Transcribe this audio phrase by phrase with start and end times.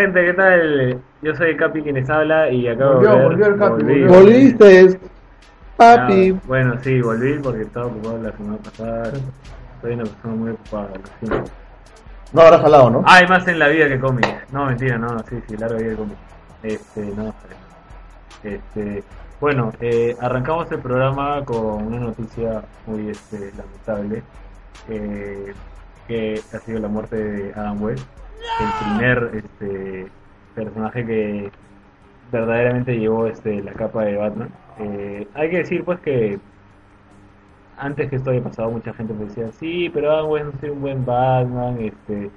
[0.00, 1.02] Gente, ¿qué tal?
[1.22, 3.24] Yo soy Capi quien les habla y acabo Volvió, de ver...
[3.24, 4.04] volvió el Capi, volví.
[4.06, 5.00] Volviste,
[5.76, 6.30] papi.
[6.46, 9.12] Bueno, sí, volví porque estaba ocupado la semana pasada.
[9.82, 10.88] Soy una persona muy ocupada.
[12.32, 13.02] No habrá jalado, ¿no?
[13.06, 14.52] Ah, hay más en la vida que cómics.
[14.52, 16.20] No, mentira, no, sí, sí, larga vida que cómics.
[16.62, 17.34] Este, no,
[18.42, 19.02] este,
[19.40, 24.22] bueno, eh, arrancamos el programa con una noticia muy este, lamentable,
[24.88, 25.54] eh,
[26.06, 28.06] que ha sido la muerte de Adam West,
[28.58, 30.06] el primer este,
[30.54, 31.50] personaje que
[32.30, 34.48] verdaderamente llevó este, la capa de Batman.
[34.78, 36.38] Eh, hay que decir pues que
[37.76, 40.72] antes que esto haya pasado mucha gente me decía, sí, pero Adam West no es
[40.72, 42.30] un buen Batman, este,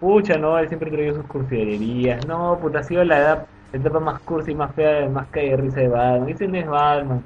[0.00, 4.20] pucha, no, él siempre traía sus cursilerías, no, puta, ha sido la edad, etapa más
[4.20, 7.24] cursi y más fea, más cae de risa de Batman, ese no es Batman.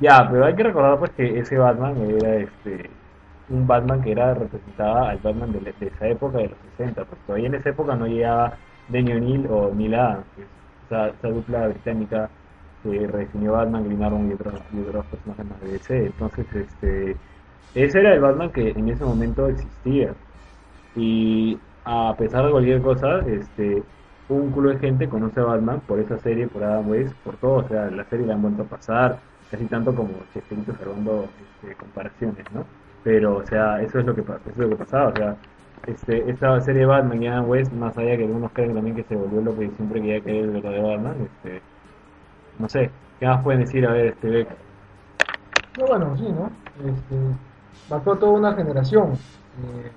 [0.00, 2.90] Ya, pero hay que recordar pues que ese Batman era este
[3.48, 7.46] un Batman que era representaba al Batman de, esa época de los 60, pues todavía
[7.48, 8.54] en esa época no llegaba
[8.88, 10.48] Denny O'Neill o Neil Adams, que es
[10.86, 12.30] esa, esa dupla británica
[12.82, 16.06] que redefinió Batman, Green Arrow y otros, y otros personajes más de DC.
[16.06, 17.16] Entonces, este,
[17.74, 20.14] ese era el Batman que en ese momento existía.
[20.94, 23.82] Y a pesar de cualquier cosa, este,
[24.28, 27.56] un culo de gente conoce a Batman por esa serie, por Adam West, por todo.
[27.56, 29.18] O sea, la serie la han vuelto a pasar,
[29.50, 31.28] casi tanto como Chespirito salvando
[31.62, 32.64] este, comparaciones, ¿no?
[33.06, 35.08] Pero, o sea, eso es lo que, eso es lo que pasaba.
[35.10, 35.36] O sea,
[35.86, 39.04] este, esta serie de Batman y Adam West, más allá que algunos creen también que
[39.04, 41.62] se volvió lo que siempre quería que el verdadero Batman, este,
[42.58, 42.90] no sé,
[43.20, 43.86] ¿qué más pueden decir?
[43.86, 44.48] A ver, este Beck.
[45.76, 46.50] No, bueno, sí, ¿no?
[46.84, 47.14] Este,
[47.88, 49.18] marcó toda una generación.
[49.62, 49.92] Eh,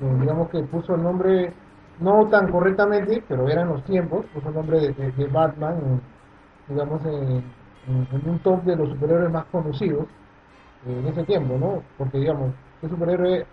[0.00, 1.54] eh, digamos que puso el nombre,
[1.98, 6.00] no tan correctamente, pero eran los tiempos, puso el nombre de, Batman,
[6.68, 7.44] digamos, en,
[7.88, 10.08] en- un top de los superhéroes más conocidos
[10.86, 11.82] en ese tiempo, ¿no?
[11.98, 12.50] Porque, digamos,
[12.82, 13.46] el superhéroe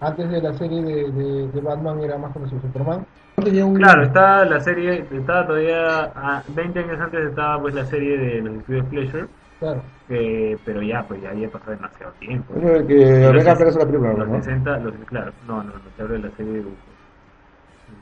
[0.00, 3.06] antes de la serie de, de- de Batman era más conocido Superman.
[3.42, 3.74] Tenía un...
[3.74, 8.40] Claro, está la serie, estaba todavía, a 20 años antes estaba pues la serie de
[8.42, 9.26] los estudios Pleasure,
[9.58, 9.82] Claro.
[10.08, 12.54] que, pero ya, pues ya había pasado demasiado tiempo.
[12.56, 14.34] Era el que Affleck hace la Los ¿no?
[14.42, 16.78] 60, los, claro, no, no, no, te hablo de la serie de dibujos.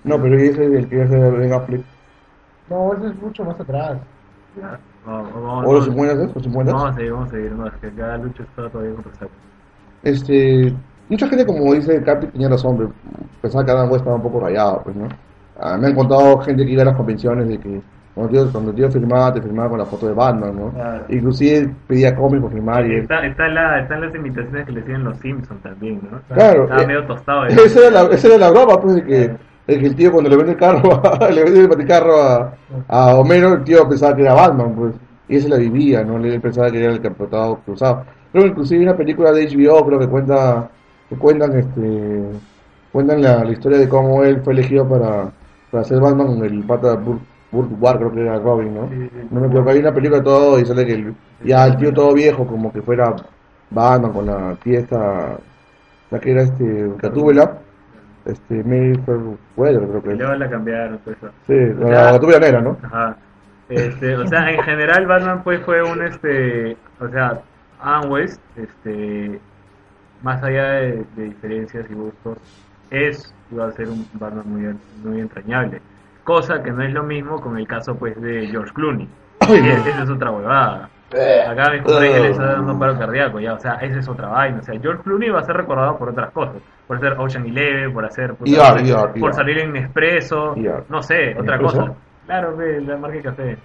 [0.04, 1.82] No, pero ese es el que hace Ben Affleck.
[2.68, 3.98] No, eso es mucho más atrás.
[4.60, 6.30] Ya, vamos, vamos, ¿O los vamos, 50, ¿eh?
[6.34, 6.72] Los 50.
[6.72, 9.32] vamos a seguir, vamos a seguir, no, es que acá Lucho está todavía con resaca.
[10.02, 10.74] Este,
[11.08, 12.92] mucha gente, como dice Capi, tenía razón, pero
[13.42, 15.08] pensaba que Adam West estaba un poco rayado, pues, ¿no?
[15.58, 17.82] Ah, me han contado gente que iba a las convenciones de que
[18.14, 20.70] cuando el tío, cuando tío firmaba, te firmaba con la foto de Batman, ¿no?
[20.72, 21.04] Claro.
[21.08, 22.96] Inclusive pedía cómics por firmar y.
[22.96, 26.20] Está, está la, están las imitaciones que le hacían los Simpsons también, ¿no?
[26.34, 27.44] Claro, Estaba eh, medio tostado.
[27.46, 29.36] Esa era, la, esa era la broma, pues, de que,
[29.70, 32.54] de que el tío cuando le vende el carro, a- le vende el baticarro a,
[32.88, 34.94] a Homero, el tío pensaba que era Batman, pues,
[35.28, 36.16] y ese la vivía, ¿no?
[36.18, 38.04] Él pensaba que era el capotado cruzado.
[38.32, 40.70] Pero inclusive hay una película de HBO, creo que cuenta,
[41.08, 42.40] que cuentan, este,
[42.92, 45.32] cuentan la, la historia de cómo él fue elegido para,
[45.70, 47.22] para ser Batman con el pata Burt,
[47.98, 48.88] creo que era Robin, ¿no?
[48.88, 49.26] Sí, sí.
[49.30, 51.14] No me acuerdo, hay una película todo y sale que el,
[51.44, 53.14] ya el tío todo viejo, como que fuera
[53.70, 55.38] Batman con la esta,
[56.10, 57.58] la que era este, Gatúbela,
[58.24, 58.98] este, Mary
[59.56, 61.30] Weather, creo que Y luego la cambiaron, eso.
[61.46, 62.78] Sí, O la sea- Gatúbela negra, ¿no?
[62.82, 63.16] Ajá.
[63.68, 67.40] Este, o sea, en general Batman pues fue un este, o sea,
[67.80, 69.38] Adam West, este,
[70.22, 72.36] más allá de, de diferencias y gustos,
[72.90, 75.80] es iba a ser un Batman muy, muy entrañable.
[76.24, 79.08] Cosa que no es lo mismo con el caso pues de George Clooney.
[79.40, 80.88] Esa es otra huevada.
[81.48, 81.90] Acá me que
[82.20, 84.58] le está dando paro cardíaco, ya, o sea, esa es otra vaina.
[84.60, 86.56] O sea, George Clooney va a ser recordado por otras cosas,
[86.90, 89.34] por hacer Ocean Eleven, por hacer, puta, ER, sé, ER, por ER.
[89.36, 90.82] salir en Nespresso, ER.
[90.88, 91.86] no sé, ¿En otra Nespresso?
[91.86, 91.94] cosa.
[92.26, 93.58] Claro, ve, la marca de café.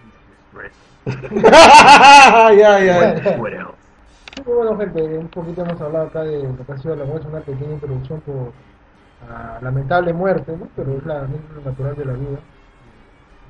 [2.56, 3.36] ya, ya.
[4.46, 7.40] Bueno, gente, un poquito hemos hablado acá de lo que ha sido la muerte, una
[7.40, 8.52] pequeña introducción por
[9.28, 10.68] la lamentable muerte, ¿no?
[10.76, 12.38] Pero es la lo natural de la vida.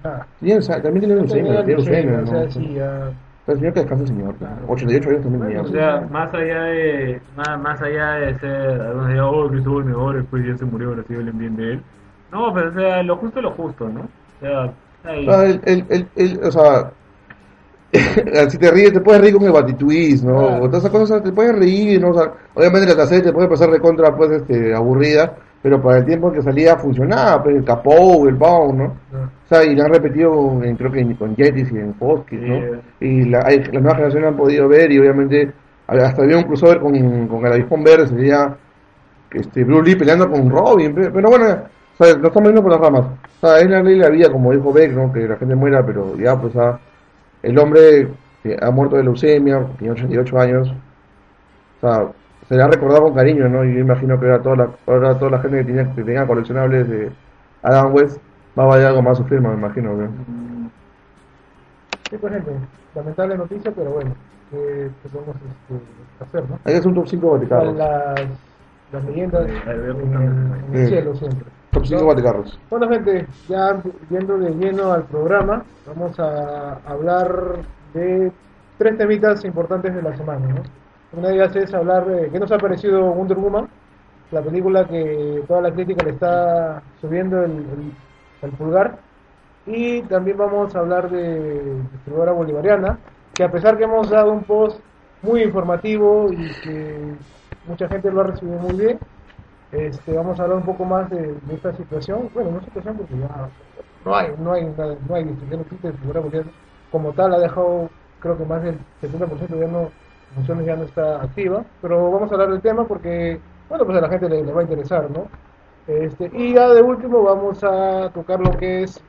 [0.06, 0.28] Nada.
[0.40, 2.50] Tiene Alzheimer, también tiene tiene o sea, ¿no?
[2.50, 3.12] sí, ya...
[3.48, 4.36] El señor que descansa, señor.
[4.68, 9.08] 88 años también Bueno, O sea, más allá de más, más allá de ser, algunos
[9.10, 9.46] dirán, oh,
[9.80, 11.82] el mejor, después ya se murió, ahora sí hablen bien de él.
[12.32, 14.02] No, pero o sea, lo justo es lo justo, ¿no?
[14.02, 15.28] O sea, ahí.
[15.30, 16.92] Ah, el, el, el, el- o sea,
[18.50, 20.38] si te ríes, te puedes reír con el batitwist, ¿no?
[20.40, 20.64] Claro.
[20.64, 22.10] O todas esas cosas, te puedes reír, ¿no?
[22.10, 25.98] O sea, obviamente la serie te puede pasar de contra, pues, este, aburrida, pero para
[25.98, 28.84] el tiempo que salía funcionaba, pues, el Capou, el Bound, ¿no?
[29.12, 29.20] no.
[29.24, 32.40] O sea, y la han repetido, en, creo que en- con Yetis y en Foskis,
[32.40, 32.56] ¿no?
[33.00, 35.52] Y la, hay, las nuevas generaciones han podido ver, y obviamente,
[35.88, 38.56] hasta había un crossover con, con el avispón verde, sería
[39.32, 41.46] este, Blue Lee peleando con Robin, pe- pero bueno,
[41.98, 43.06] o sea, no estamos yendo por las ramas.
[43.42, 45.12] O sea, es la ley de la vida, como dijo Beck, ¿no?
[45.12, 46.80] Que la gente muera, pero ya, pues, ah,
[47.42, 48.08] el hombre
[48.44, 52.08] que ha muerto de leucemia, tiene 88 años, o sea,
[52.48, 53.64] se le ha recordado con cariño, ¿no?
[53.66, 56.28] Y yo imagino que ahora toda la, ahora toda la gente que tenía, que tenía
[56.28, 57.12] coleccionables de
[57.64, 58.22] Adam West
[58.58, 60.10] va a valer algo más su firma, me imagino, ¿no?
[62.10, 62.52] Sí, pues gente,
[62.94, 64.16] lamentable noticia, pero bueno,
[64.52, 66.60] ¿qué, podemos este, hacer, no?
[66.64, 67.76] Que hacer un top 5 Vaticarros.
[67.76, 68.22] Las,
[68.94, 70.88] las leyendas en, el Sí.
[70.88, 71.46] cielo siempre.
[71.72, 72.08] Top 5 ¿no?
[72.08, 72.60] Vaticarros.
[72.70, 77.58] Bueno, gente, ya yendo de lleno al programa, vamos a hablar
[77.96, 78.32] de
[78.78, 80.48] tres temitas importantes de la semana.
[80.48, 80.85] ¿no?
[81.14, 83.70] Una de ellas es hablar de qué nos ha parecido Wonder Woman,
[84.32, 89.00] la película que toda la crítica le está subiendo el, pulgar.
[89.66, 93.00] Y también vamos a hablar de distribuidora bolivariana,
[93.34, 94.80] que a pesar que hemos dado un post
[95.24, 97.16] muy informativo y que
[97.68, 99.00] mucha gente lo ha recibido muy bien,
[99.72, 102.30] este, vamos a hablar un poco más de, de esta situación.
[102.34, 106.52] Bueno, no situación porque no hay, no hay, no hay distribución, existe distribuidora bolivariana
[106.92, 109.92] como tal, ha dejado creo que más del 70% ya no,
[110.36, 113.40] funciones ya no está activa, pero vamos a hablar del tema porque,
[113.70, 115.28] bueno, pues a la gente le, le va a interesar, ¿no?
[115.88, 119.02] Este, y ya de último vamos a tocar lo que es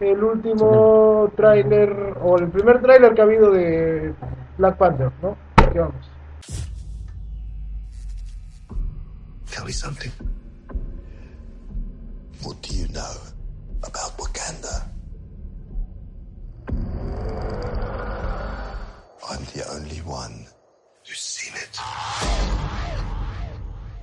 [0.00, 4.14] el último tráiler, o el primer tráiler que ha habido de
[4.58, 5.36] Black Panther, ¿no?
[5.56, 6.10] Aquí vamos.
[9.50, 10.10] Tell me something.
[12.42, 13.16] What do you know
[13.82, 14.90] about Wakanda?
[19.30, 20.46] I'm the only one
[21.06, 21.78] who's seen it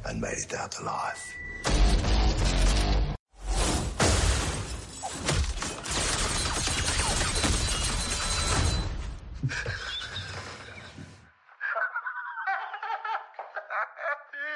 [0.05, 1.17] and made it out alive.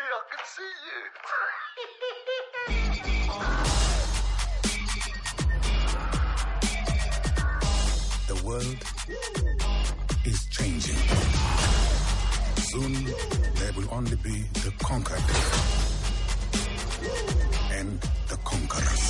[0.07, 1.01] I can see you.
[8.27, 8.94] The world
[12.75, 12.93] Soon
[13.55, 15.23] there will only be the conquered
[17.71, 19.03] and the conquerors.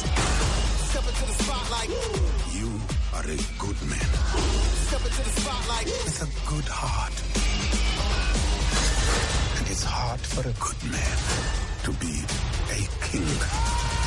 [0.90, 1.90] Step into the spotlight.
[2.54, 2.70] You
[3.16, 4.10] are a good man
[4.86, 5.86] Step into the spotlight.
[6.06, 7.18] with a good heart.
[9.58, 11.18] And it's hard for a good man
[11.86, 12.22] to be
[12.70, 14.05] a king.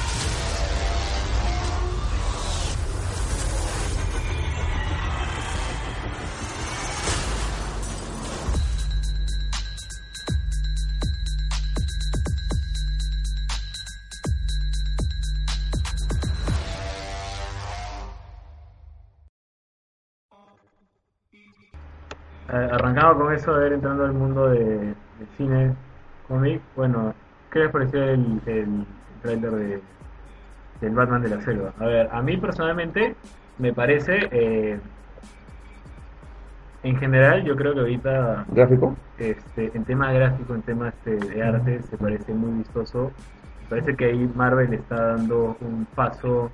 [22.51, 24.95] Eh, arrancamos con eso de ir entrando al mundo de,
[25.37, 25.75] cine
[26.27, 26.63] cómic.
[26.77, 27.15] Bueno,
[27.51, 28.87] ¿qué les pareció el, el
[29.23, 29.83] trailer de,
[30.81, 31.73] del Batman de la Selva?
[31.79, 33.15] A ver, a mí personalmente
[33.59, 34.81] me parece, eh,
[36.83, 38.97] en general, yo creo que ahorita ¿Gráfico?
[39.19, 43.13] este, en tema gráfico, en tema este, de arte, se parece muy vistoso.
[43.65, 46.51] Me parece que ahí Marvel está dando un paso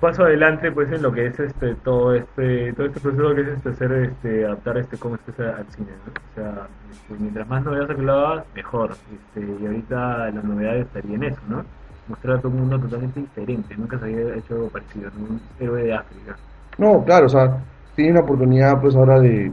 [0.00, 3.48] paso adelante pues en lo que es este todo este todo este proceso que es
[3.48, 7.90] este hacer este adaptar este cómics pues, al cine o sea este, mientras más novedades
[7.98, 11.64] hagas mejor este, y ahorita la novedad estaría en eso no
[12.08, 13.76] mostrar a todo un mundo totalmente diferente.
[13.76, 15.26] Nunca se había hecho algo parecido ¿no?
[15.26, 16.36] un héroe de África.
[16.78, 17.58] No, claro, o sea,
[17.94, 19.52] tiene una oportunidad pues ahora de,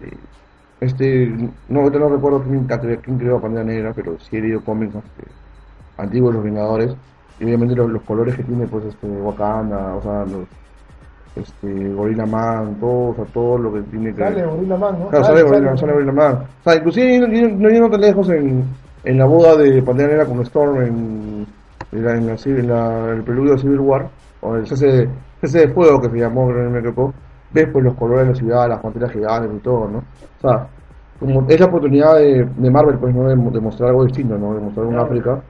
[0.00, 0.18] de-
[0.80, 1.28] este,
[1.68, 5.30] no, no recuerdo quién, quién creó Pantera Negra, pero sí he leído cómics este,
[5.96, 6.94] antiguos los Vengadores,
[7.40, 10.46] y obviamente los, los colores que tiene pues este Wakanda, o sea, los,
[11.36, 15.08] este, Gorilla Man, todo, o sea, todo lo que tiene que Sale Gorilla Man, ¿no?
[15.08, 16.34] Claro, sale Gorilla, sale Gorilla Man.
[16.34, 18.64] O sea, inclusive yendo- no yendo tan lejos en,
[19.04, 21.46] en la boda de Pantera Negra con Storm en,
[21.92, 24.08] en, la, en, la, en la- el preludio de Civil War,
[24.40, 25.08] o el cese,
[25.42, 27.12] cese de fuego que se llamó, me equivoco.
[27.52, 29.98] ves pues los colores de la ciudad, las panteras gigantes y todo, ¿no?
[29.98, 30.66] O sea,
[31.20, 33.24] como es la oportunidad de, de Marvel, pues, ¿no?
[33.28, 34.54] De, de mostrar algo distinto, ¿no?
[34.54, 35.40] De mostrar un África.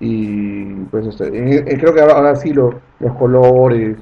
[0.00, 3.96] Y, pues, este, en- en- creo que ahora, ahora sí lo- los colores,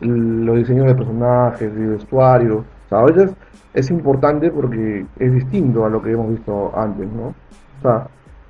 [0.00, 3.30] los diseños de personajes, de vestuario, o sea, a veces
[3.72, 7.28] es importante porque es distinto a lo que hemos visto antes, ¿no?
[7.28, 8.06] O sea,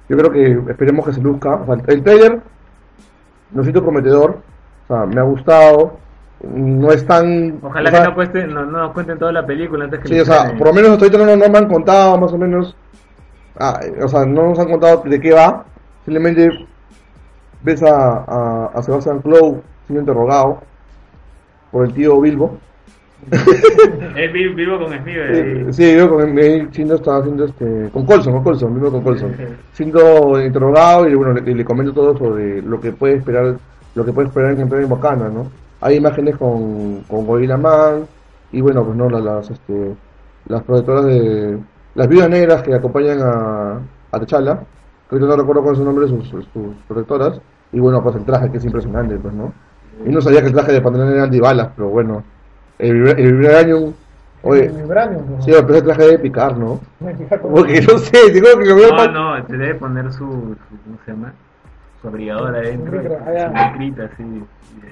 [0.08, 1.54] yo creo que esperemos que se luzca.
[1.54, 2.40] O sea, el trailer
[3.54, 4.38] lo siento prometedor,
[4.84, 5.98] o sea, me ha gustado,
[6.54, 7.58] no es tan...
[7.62, 10.08] Ojalá o sea, que no, cueste, no, no nos cuenten toda la película antes que
[10.08, 12.38] Sí, o sea, por lo menos hasta ahorita no, no me han contado más o
[12.38, 12.76] menos,
[13.60, 15.64] ah, o sea, no nos han contado de qué va,
[16.04, 16.50] simplemente
[17.62, 20.60] ves a, a, a Sebastian Clow siendo interrogado
[21.70, 22.58] por el tío Bilbo.
[24.16, 25.16] Es vivo con Smith.
[25.16, 26.36] Eh, Sí, yo con
[26.72, 29.34] siendo estaba haciendo este con Colson, con Colson, mismo con Colson,
[29.72, 33.56] siendo interrogado y bueno le, comento todo sobre lo que puede esperar,
[33.94, 35.46] lo que puede esperar en entrar en Wakanda, ¿no?
[35.80, 38.06] Hay imágenes con, con Gorilla Man
[38.50, 39.94] y bueno pues no las, las este
[40.48, 41.58] las protectoras de
[41.94, 43.78] las viudas negras que acompañan a,
[44.10, 44.58] a T'Challa,
[45.12, 46.44] ahorita no recuerdo cuál es su nombre sus, sus
[46.88, 47.40] protectoras,
[47.72, 49.52] y bueno pues el traje que es impresionante pues no,
[50.04, 52.22] y no sabía que el traje de Pantera era antibalas, pero bueno,
[52.78, 53.92] el, vibra- el vibranium,
[54.42, 55.42] oye, El Vibranium, ¿no?
[55.42, 56.80] Sí, pero ese traje de picar, ¿no?
[57.42, 60.98] Porque no sé, digo que lo veo No, no, te debe poner su, su ¿cómo
[61.04, 61.32] se llama?
[64.04, 64.22] Así.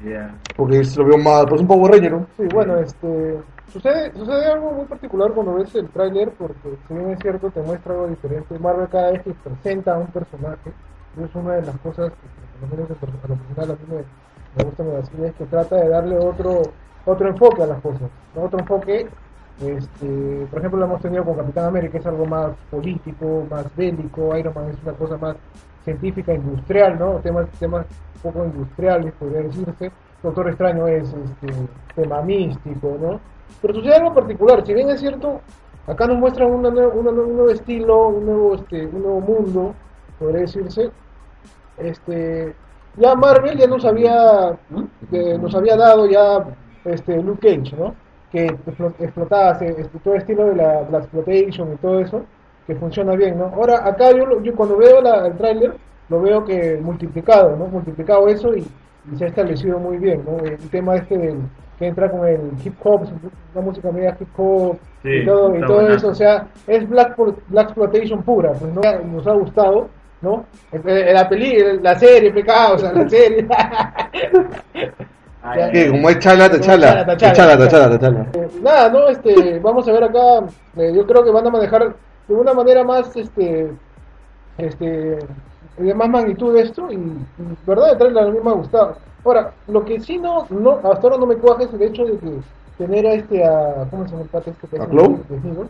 [0.04, 0.34] y ya.
[0.56, 2.26] Porque se lo veo más, pues un Power Ranger, ¿no?
[2.36, 3.38] Sí, bueno, este,
[3.72, 7.62] sucede, sucede algo muy particular cuando ves el tráiler, porque si bien es cierto, te
[7.62, 8.58] muestra algo diferente.
[8.58, 10.72] Marvel cada vez que presenta a un personaje,
[11.18, 13.88] y es una de las cosas que, por lo menos a lo personal, a mí
[13.88, 16.62] me, me gusta me decir, es que trata de darle otro
[17.06, 19.08] otro enfoque a las cosas, otro enfoque,
[19.60, 24.36] este, por ejemplo, lo hemos tenido con Capitán América, es algo más político, más bélico,
[24.36, 25.36] Iron Man es una cosa más
[25.84, 27.12] científica, industrial, ¿no?
[27.20, 27.86] Temas, temas
[28.22, 29.90] poco industriales, podría decirse.
[30.22, 31.54] Doctor Extraño es este,
[31.94, 33.20] tema místico, ¿no?
[33.62, 35.40] Pero sucede algo particular, si bien es cierto,
[35.86, 39.74] acá nos muestran una una un nuevo estilo, un nuevo, este, un nuevo mundo,
[40.18, 40.90] podría decirse.
[41.78, 42.54] Este,
[42.96, 44.58] ya Marvel ya nos había,
[45.12, 46.44] eh, nos había dado ya
[46.84, 47.94] este, Luke Cage, ¿no?
[48.30, 52.22] Que explo- explotaba este, todo el estilo de la, la exploitation y todo eso,
[52.70, 53.46] que funciona bien, ¿no?
[53.46, 55.74] Ahora, acá yo, lo- yo cuando veo la- el tráiler,
[56.08, 57.66] lo veo que multiplicado, ¿no?
[57.66, 58.60] Multiplicado eso y,
[59.12, 60.38] y se ha establecido muy bien, ¿no?
[60.44, 61.38] El tema este del
[61.78, 63.02] que entra con el hip hop,
[63.54, 67.16] la música media hip hop Sí, y todo, y todo eso, o sea, es Black,
[67.48, 69.88] Black Exploitation pura, pues no nos ha gustado,
[70.20, 70.44] ¿no?
[70.72, 73.48] La peli, la serie, pecado, o sea, la serie.
[75.42, 76.50] Ay, Que como es chala.
[76.50, 78.26] Tachala, chala, te chala, te chala.
[78.34, 80.18] Eh, nada, no, este, vamos a ver acá,
[80.76, 81.94] eh, yo creo que van a manejar
[82.30, 83.72] de una manera más, este,
[84.56, 85.18] este,
[85.76, 88.96] de más magnitud esto y, y, verdad, el trailer a mí me ha gustado.
[89.24, 92.18] Ahora, lo que sí no, no, hasta ahora no me cuaja es el hecho de
[92.18, 92.38] que
[92.78, 95.18] tener a este, a, ¿cómo se llama el pata este que ¿A Clow?
[95.28, 95.68] de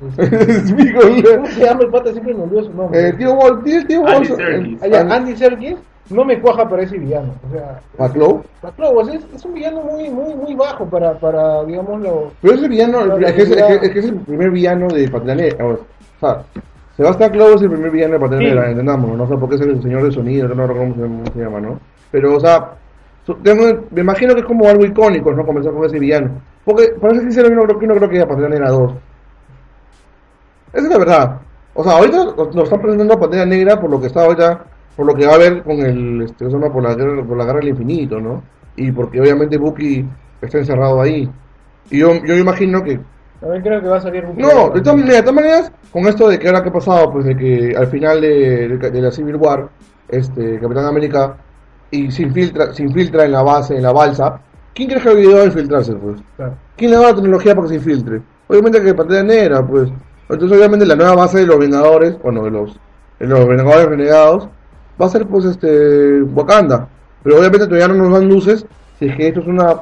[0.26, 2.12] Es mi ¿Cómo se llama el pata?
[2.12, 3.08] Siempre me olvido su nombre.
[3.08, 4.26] Eh, tío Walt, tío, tío Andy.
[4.26, 4.82] Serkis.
[4.82, 5.76] Andy Serkis
[6.10, 7.32] no me cuaja para ese villano.
[7.48, 8.42] O sea, ¿Maclow?
[8.62, 12.32] Maclow, o sea, es, es un villano muy, muy, muy bajo para, para digámoslo.
[12.42, 15.08] Pero ese villano, es que es, es que- es que es el primer villano de
[15.08, 15.66] Pantera Negra.
[15.66, 15.78] O
[16.20, 16.42] sea,
[16.96, 18.46] Sebastián Clow es el primer villano de Pantera Sí.
[18.48, 21.38] Negra, entendamos, no sé por qué es el señor de sonido, no recuerdo cómo se,
[21.38, 21.78] llama, ¿no?
[22.10, 22.72] Pero, o sea,
[23.42, 25.46] tengo- me imagino que es como algo icónico, ¿no?
[25.46, 26.30] Comenzar con ese villano.
[26.64, 28.92] Porque, para ser sincero, yo no creo, yo no creo que haya Pantera Negra 2.
[30.72, 31.38] Esa es la verdad.
[31.74, 34.64] O sea, ahorita nos están presentando a Pantera Negra por lo que está ahorita,
[35.00, 36.70] por lo que va a haber con el, este, ¿cómo se llama?
[36.74, 38.42] Por la por la guerra del infinito, ¿no?
[38.76, 40.04] Y porque obviamente Bucky
[40.42, 41.26] está encerrado ahí.
[41.90, 43.00] Y yo, yo imagino que
[43.40, 46.06] También creo que va a salir un no, de todas, maneras, de todas maneras, con
[46.06, 49.00] esto de que ahora que ha pasado, pues de que al final de, de- de
[49.00, 49.70] la Civil War,
[50.06, 51.34] este Capitán América
[51.90, 54.38] y se infiltra, se infiltra en la base, en la balsa,
[54.74, 56.20] ¿quién crees que ha olvidado infiltrarse, pues?
[56.36, 56.54] Claro.
[56.76, 58.20] ¿Quién le da la tecnología para que se infiltre?
[58.48, 59.90] Obviamente que Pantera Negra, pues.
[60.28, 62.78] Entonces, obviamente, la nueva base de los Vengadores, bueno, de los,
[63.18, 64.48] de los Vengadores Renegados,
[65.00, 66.88] va a ser, pues, este, Wakanda.
[67.22, 68.66] Pero obviamente todavía no nos dan luces
[68.98, 69.74] si es que esto es una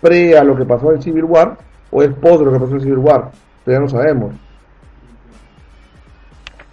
[0.00, 1.56] pre a lo que pasó en Civil War
[1.90, 3.30] o es post lo que pasó en Civil War.
[3.64, 4.34] Todavía no sabemos.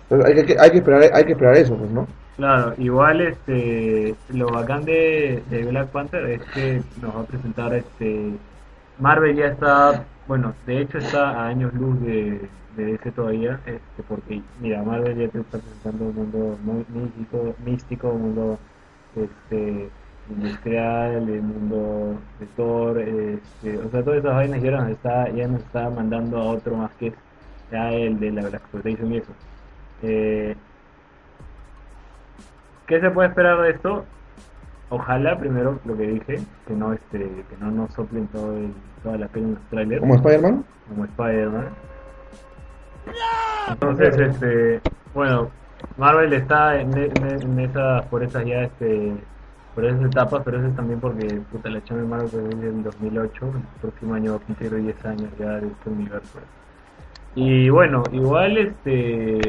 [0.10, 2.08] Entonces, hay que, hay que esperar, hay que esperar eso, pues, ¿no?
[2.36, 7.74] Claro, igual este lo bacán de, de Black Panther es que nos va a presentar
[7.76, 8.32] este
[9.00, 12.42] Marvel ya está, bueno, de hecho está a años luz de,
[12.76, 17.56] de ese todavía, este, porque mira, Marvel ya te está presentando un mundo muy místico,
[17.66, 18.60] místico, un mundo
[19.16, 19.90] este
[20.30, 25.48] industrial, el mundo de Thor, este, o sea, todas esas vainas ya nos está, ya
[25.48, 27.14] nos está mandando a otro más que
[27.72, 29.32] ya el de la Black Exploitation y eso.
[30.02, 30.56] Eh,
[32.88, 34.06] ¿Qué se puede esperar de esto?
[34.94, 39.18] ojalá primero lo que dije, que no este, que no nos soplen todo el, toda
[39.18, 40.64] la peli en los trailers, Como Spider-Man.
[40.88, 41.66] como Spider-Man.
[43.70, 44.82] Entonces, este,
[45.14, 45.50] bueno,
[45.98, 49.14] Marvel está en, en, en esas, por esas ya, este,
[49.76, 52.68] por esas etapas, pero eso es también porque, puta, la chama de Marvel que viene
[52.68, 56.40] en 2008, el próximo año va a cumplir 10 años ya de este universo.
[57.36, 59.40] Y bueno, igual, este,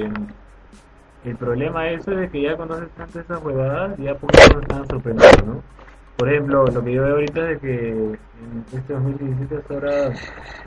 [1.24, 4.86] el problema eso es que ya cuando haces tantas esas huevadas, ya poco nos están
[4.86, 5.62] sorprendiendo, ¿no?
[6.16, 10.12] Por ejemplo, lo que yo veo ahorita es que en este 2017 hasta ahora,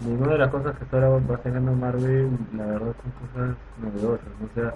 [0.05, 4.27] ninguna de las cosas que hasta ahora va sacando Marvel, la verdad son cosas novedosas,
[4.39, 4.45] ¿no?
[4.45, 4.73] O sea,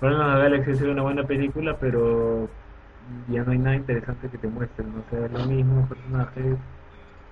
[0.00, 2.48] Guardians of the Galaxy sido una buena película, pero
[3.28, 5.00] ya no hay nada interesante que te muestren, ¿no?
[5.00, 6.56] O sea, es lo mismo, personajes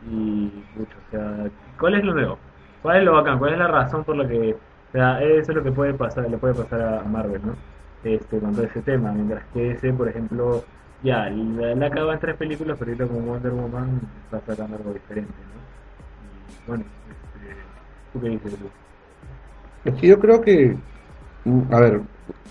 [0.06, 2.38] y mucho, o sea, ¿cuál es lo nuevo?
[2.82, 3.38] ¿Cuál es lo bacán?
[3.38, 6.28] ¿Cuál es la razón por la que, o sea, eso es lo que puede pasar,
[6.28, 7.54] le puede pasar a Marvel, ¿no?
[8.04, 10.64] Este, con todo ese tema, mientras que ese, por ejemplo,
[11.02, 14.92] ya, la, la acaba en tres películas, pero ahorita con Wonder Woman está sacando algo
[14.92, 15.62] diferente, ¿no?
[16.64, 17.56] Y bueno, este,
[18.12, 18.72] ¿tú qué dices, Luis?
[19.84, 20.76] Es que yo creo que,
[21.70, 22.00] a ver,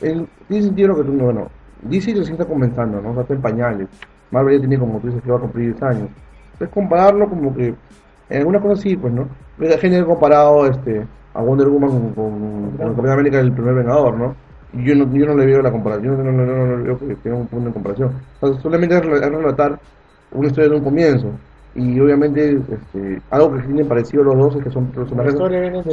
[0.02, 1.50] el, tiene sentido lo que tú, bueno,
[1.84, 3.20] DC recién está comenzando, ¿no?
[3.20, 3.88] Está en pañales.
[4.32, 6.10] Marvel ya tiene como tú dices que va a cumplir 10 años.
[6.54, 7.74] Entonces compararlo como que,
[8.30, 9.28] en algunas cosas sí, pues, ¿no?
[9.58, 14.18] Pero Genial comparado este, a Wonder Woman con, con, con Capitán América, el primer Vengador,
[14.18, 14.36] ¿no?
[14.74, 16.98] Yo no, yo no le veo la comparación, yo no, no, no, no le veo
[17.00, 18.12] que tenga un punto de comparación.
[18.40, 19.80] O sea, solamente es rel- es relatar
[20.32, 21.28] una historia de un comienzo.
[21.76, 25.40] Y obviamente, este, algo que tienen parecido los dos es que son personajes de-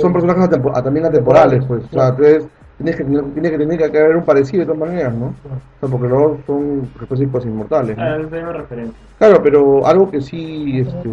[0.01, 1.85] son personajes atempo- a- también atemporales, pues.
[1.85, 4.81] O sea, entonces tienes que, tener- tiene que tener que haber un parecido de todas
[4.89, 5.27] maneras, ¿no?
[5.27, 8.03] O sea, porque los dos son específicos inmortales, ¿no?
[8.05, 8.17] Ah,
[8.53, 8.95] referencia.
[9.19, 11.11] Claro, pero algo que sí, este,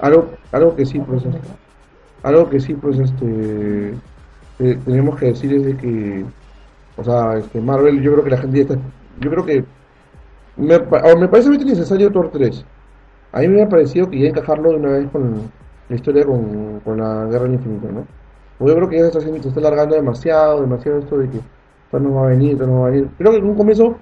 [0.00, 1.38] algo, algo que sí, pues, este,
[2.24, 3.94] algo que sí, pues, este,
[4.58, 6.24] eh, tenemos que decir es de que,
[6.96, 8.76] o sea, este, Marvel, yo creo que la gente ya está,
[9.20, 9.64] yo creo que,
[10.56, 12.64] me, o me parece muy necesario Thor 3.
[13.32, 15.50] A mí me ha parecido que ya encajarlo de una vez con
[15.88, 18.06] la historia con, con la Guerra del Infinito, ¿no?
[18.58, 21.40] Porque yo creo que ya se está, se está alargando demasiado, demasiado esto de que
[21.90, 23.08] Thor no va a venir, Thor no va a venir.
[23.18, 23.98] Creo que en un comienzo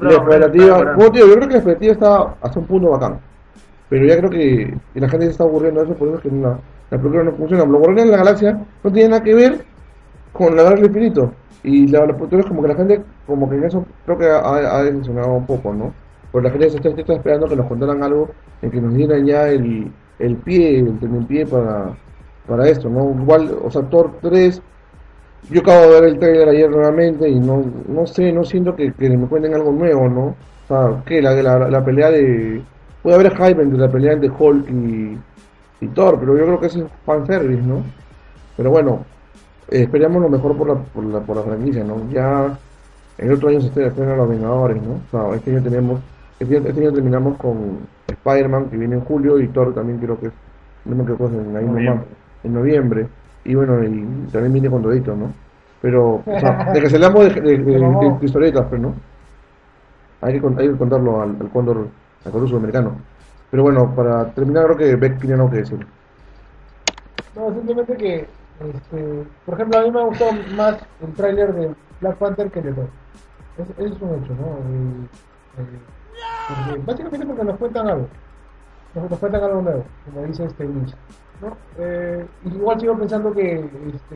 [0.00, 3.20] la expectativa, digo, yo creo que la expectativa está hasta un punto bacán.
[3.88, 6.30] Pero ya creo que la gente se está aburriendo de eso, por eso es que
[6.30, 6.58] la,
[6.90, 7.64] la película no funciona.
[7.64, 9.64] Los Guardianes de la Galaxia no tiene nada que ver
[10.32, 11.32] con la del Infinito.
[11.62, 14.76] Y la, la entonces como que la gente, como que en eso creo que ha,
[14.78, 15.92] ha decepcionado un poco, ¿no?
[16.32, 18.30] Porque la gente se está, está esperando que nos contaran algo
[18.62, 21.94] en que nos dieran ya el, el pie, el pie para,
[22.46, 23.10] para esto, ¿no?
[23.20, 24.62] Igual, o sea, Thor 3
[25.48, 28.92] yo acabo de ver el trailer ayer nuevamente y no, no sé, no siento que,
[28.98, 30.26] me cuenten algo nuevo, ¿no?
[30.26, 32.62] O sea, que la, la, la pelea de...
[33.02, 35.18] Puede haber hype entre la pelea de Hulk y,
[35.80, 37.82] y Thor, pero yo creo que eso es fanservice, ¿no?
[38.56, 39.04] Pero bueno,
[39.70, 41.96] eh, esperemos lo mejor por la, por la, por la franquicia, ¿no?
[42.10, 42.58] Ya
[43.18, 44.92] el otro año se estre- estrenan Los Vengadores, ¿no?
[44.94, 46.00] O sea, este año tenemos...
[46.38, 47.56] Este año, este año terminamos con
[48.08, 50.32] Spider-Man, que viene en julio, y Thor también creo que es...
[50.84, 52.04] No me acuerdo en ahí nomás,
[52.44, 53.06] en noviembre.
[53.44, 55.32] Y bueno, y también viene con Todito, ¿no?
[55.82, 58.94] Pero, o sea, de que se le de, de, de- historietas, pero no.
[60.22, 61.88] Hay que, hay que contarlo al, al cóndor,
[62.24, 62.92] al cóndor sudamericano.
[63.50, 65.86] Pero bueno, para terminar, creo que Beck tiene algo que decir.
[67.34, 68.28] No, simplemente que,
[68.60, 72.72] este, por ejemplo, a mí me gustado más el tráiler de Black Panther que de
[72.72, 72.88] Thor.
[73.58, 75.08] Es, es un hecho, ¿no?
[76.48, 78.08] Porque- básicamente porque nos cuentan algo.
[78.94, 80.94] Nos, nos cuentan algo nuevo, como dice este Luis.
[81.40, 81.56] ¿no?
[81.78, 84.14] Eh, igual sigo pensando que este,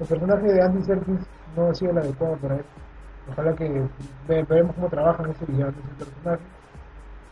[0.00, 1.20] el personaje de Andy Serkis
[1.56, 2.64] no ha sido el adecuado para él.
[3.32, 3.68] Ojalá que
[4.28, 6.42] ve- veremos cómo trabajan ese villano, ese personaje.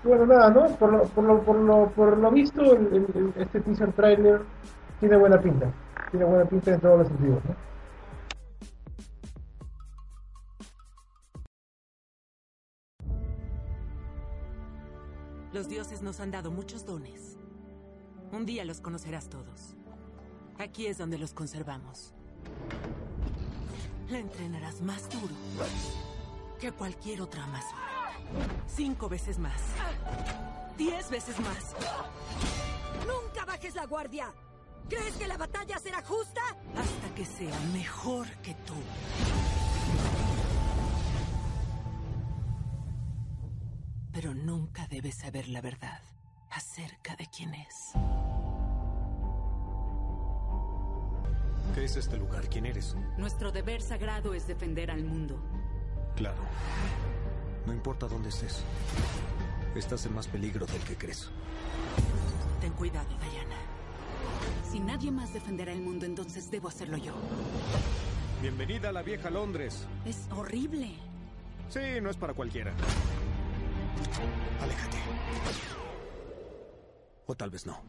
[0.04, 0.66] Bueno, nada, ¿no?
[0.76, 2.62] Por lo, por lo, por lo, por lo visto,
[3.36, 4.42] este teaser trailer
[5.00, 5.72] tiene buena pinta.
[6.10, 7.42] Tiene buena pinta en todos los sentidos.
[15.54, 17.38] Los dioses nos han dado muchos dones.
[18.30, 19.74] Un día los conocerás todos.
[20.58, 22.12] Aquí es donde los conservamos.
[24.10, 25.34] La entrenarás más duro
[26.60, 27.93] que cualquier otra amazona.
[28.66, 29.60] Cinco veces más.
[30.76, 31.74] Diez veces más.
[33.06, 34.32] ¡Nunca bajes la guardia!
[34.88, 36.42] ¿Crees que la batalla será justa?
[36.76, 38.74] Hasta que sea mejor que tú.
[44.12, 46.00] Pero nunca debes saber la verdad
[46.50, 47.92] acerca de quién es.
[51.74, 52.48] ¿Qué es este lugar?
[52.48, 52.94] ¿Quién eres?
[53.18, 55.42] Nuestro deber sagrado es defender al mundo.
[56.14, 56.40] Claro.
[57.66, 58.62] No importa dónde estés.
[59.74, 61.30] Estás en más peligro del que crees.
[62.60, 63.56] Ten cuidado, Diana.
[64.70, 67.14] Si nadie más defenderá el mundo, entonces debo hacerlo yo.
[68.42, 69.86] Bienvenida a la vieja Londres.
[70.04, 70.92] Es horrible.
[71.68, 72.72] Sí, no es para cualquiera.
[74.60, 74.98] Aléjate.
[77.26, 77.80] O tal vez no.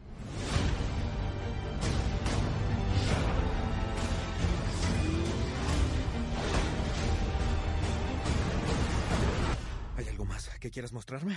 [10.16, 11.36] Algo más que quieras mostrarme?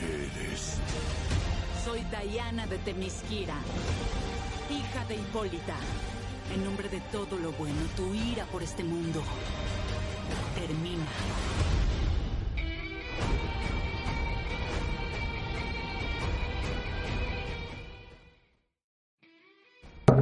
[0.00, 0.78] Eres.
[1.84, 3.56] Soy Diana de Temisquira,
[4.70, 5.74] hija de Hipólita.
[6.54, 9.24] En nombre de todo lo bueno, tu ira por este mundo
[10.54, 11.04] termina.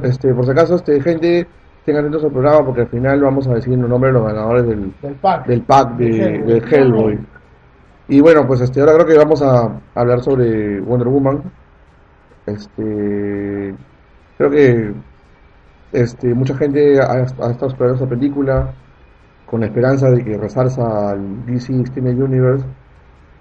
[0.05, 1.47] Este, por si acaso, este, gente,
[1.83, 4.67] tengan atentos al programa porque al final vamos a decir el nombre de los ganadores
[4.67, 5.47] del, Del pack.
[5.47, 7.19] del pack de, Hellboy.
[8.07, 11.41] Y bueno, pues este, ahora creo que vamos a hablar sobre Wonder Woman.
[12.45, 13.73] Este,
[14.37, 14.93] creo que
[15.91, 18.75] este, mucha gente ha, ha estado esperando esta película
[19.47, 22.63] con la esperanza de que resalza al DC Extended Universe.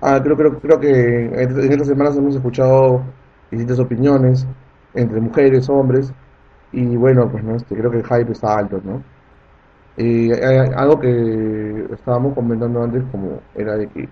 [0.01, 3.03] Ah, creo, creo, creo que en estas semanas hemos escuchado
[3.51, 4.47] distintas opiniones
[4.95, 6.15] entre mujeres, hombres,
[6.83, 9.03] y bueno, pues no, este, creo que el hype está alto, ¿no?
[9.97, 14.09] Y hay- hay algo que estábamos comentando antes, como era de que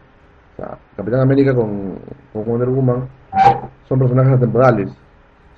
[0.96, 1.98] Capitán América con,
[2.32, 3.08] con Wonder Woman
[3.88, 4.90] son personajes atemporales,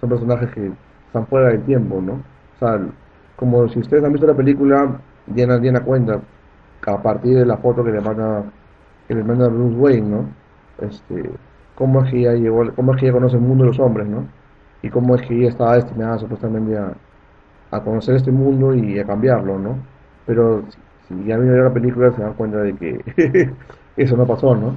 [0.01, 0.73] son personajes que
[1.07, 2.15] están fuera del tiempo, ¿no?
[2.15, 2.81] O sea,
[3.37, 6.21] como si ustedes han visto la película, Diana, Diana cuenta
[6.87, 8.45] a partir de la foto que le manda,
[9.09, 10.29] que le manda Bruce Wayne, ¿no?
[10.79, 11.31] Este,
[11.75, 14.09] cómo es que ella llegó, cómo es que ella conoce el mundo de los hombres,
[14.09, 14.29] ¿no?
[14.85, 16.93] Y cómo es que ella estaba destinada supuestamente a,
[17.71, 19.79] a conocer este mundo y a cambiarlo, ¿no?
[20.27, 20.63] Pero
[21.09, 23.01] si, ya ver la película se dan cuenta de que
[23.97, 24.77] eso no pasó, ¿no?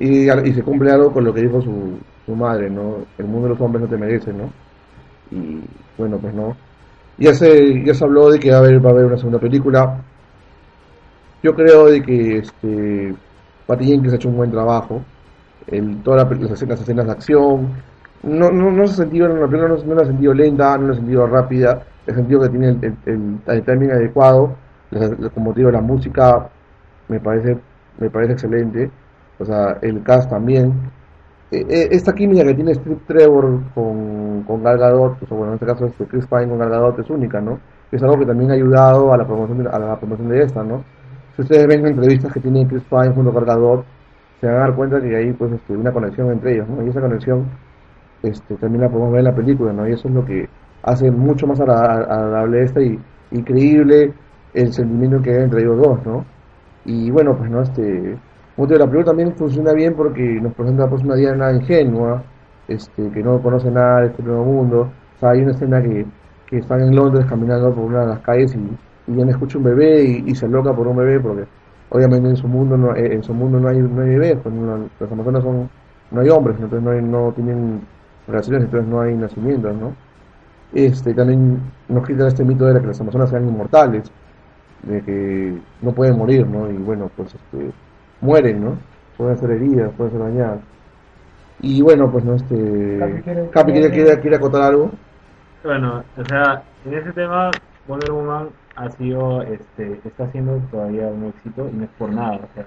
[0.00, 1.96] Y, y se cumple algo con lo que dijo su,
[2.26, 3.04] su madre, ¿no?
[3.16, 4.50] El mundo de los hombres no te merece, ¿no?
[5.30, 5.60] Y
[5.96, 6.56] bueno, pues no.
[7.16, 9.38] Ya se, ya se habló de que va a haber, va a haber una segunda
[9.38, 10.02] película.
[11.40, 13.14] Yo creo de que este
[13.64, 15.02] Patty Jenkins ha hecho un buen trabajo.
[15.68, 17.93] El, todas las, escenas, las escenas de acción.
[18.26, 21.26] No, no, no se en la película no, no la sentido lenta, no la sentido
[21.26, 21.82] rápida.
[22.06, 24.56] He sentido que tiene el, el, el, el timing adecuado.
[25.34, 26.48] Como te digo, la música
[27.08, 27.58] me parece,
[27.98, 28.90] me parece excelente.
[29.38, 30.72] O sea, el cast también.
[31.50, 35.66] Eh, eh, esta química que tiene Steve Trevor con, con Gal sea, bueno, en este
[35.66, 37.60] caso este Chris Pine con Gal es única, ¿no?
[37.92, 40.64] Es algo que también ha ayudado a la promoción de, a la promoción de esta,
[40.64, 40.82] ¿no?
[41.36, 43.84] Si ustedes ven entrevistas que tiene Chris Pine junto con Gal
[44.40, 46.84] se van a dar cuenta que hay pues este, una conexión entre ellos, ¿no?
[46.84, 47.44] Y esa conexión
[48.24, 49.88] este, también la podemos ver en la película, ¿no?
[49.88, 50.48] Y eso es lo que
[50.82, 52.98] hace mucho más agra- agradable esta y,
[53.30, 54.14] y creíble
[54.52, 56.24] el sentimiento que hay entre ellos dos, ¿no?
[56.84, 58.20] Y bueno, pues no, este, te
[58.56, 62.22] digo, la película también funciona bien porque nos presenta pues una Diana ingenua,
[62.68, 64.80] este, que no conoce nada de este nuevo mundo.
[65.16, 66.06] O sea, hay una escena que,
[66.46, 68.58] que están en Londres caminando por una de las calles y,
[69.06, 71.48] y Diana escucha un bebé y, se loca por un bebé porque
[71.88, 74.90] obviamente en su mundo no, en su mundo no hay, no hay bebés, pues no-
[74.98, 75.70] las amazonas son,
[76.10, 77.80] no hay hombres, entonces no, hay- no tienen
[78.26, 79.92] relaciones, entonces no hay nacimientos, ¿no?
[80.72, 84.10] Este, también nos quita este mito de que las amazonas sean inmortales,
[84.82, 86.70] de que no pueden morir, ¿no?
[86.70, 87.70] Y bueno, pues este,
[88.20, 88.76] mueren, ¿no?
[89.16, 90.60] Pueden ser heridas, pueden ser dañadas.
[91.60, 92.98] Y bueno, pues no, este...
[92.98, 94.90] Capi quiere- Capi quiere, quiere, quiere acotar algo.
[95.62, 97.50] Bueno, o sea, en ese tema
[97.86, 102.36] Wonder Woman ha sido, este, está siendo todavía un éxito y no es por nada,
[102.36, 102.66] o sea,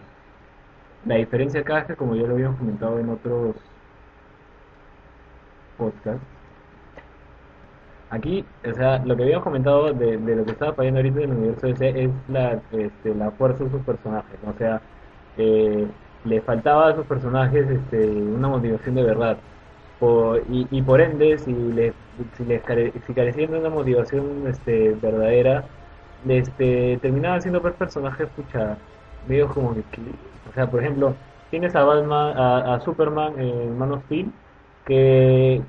[1.06, 3.56] la diferencia acá es que como ya lo habíamos comentado en otros
[5.78, 6.28] podcasts,
[8.10, 11.32] aquí, o sea, lo que habíamos comentado de, de lo que estaba fallando ahorita en
[11.32, 14.82] el universo DC es la, este, la fuerza de sus personajes, o sea,
[15.36, 15.88] eh,
[16.24, 19.44] le faltaba a sus personajes este, una motivación de verdad.
[20.50, 21.96] Y, y por ende, si les,
[22.34, 25.70] si les care- si carecían de una motivación este, verdadera,
[26.28, 28.78] este, terminaban siendo personajes pucha,
[29.22, 31.18] medio como que, o sea, por ejemplo,
[31.50, 34.34] tienes a Batman, a, a Superman en Man of Steel,
[34.88, 35.62] que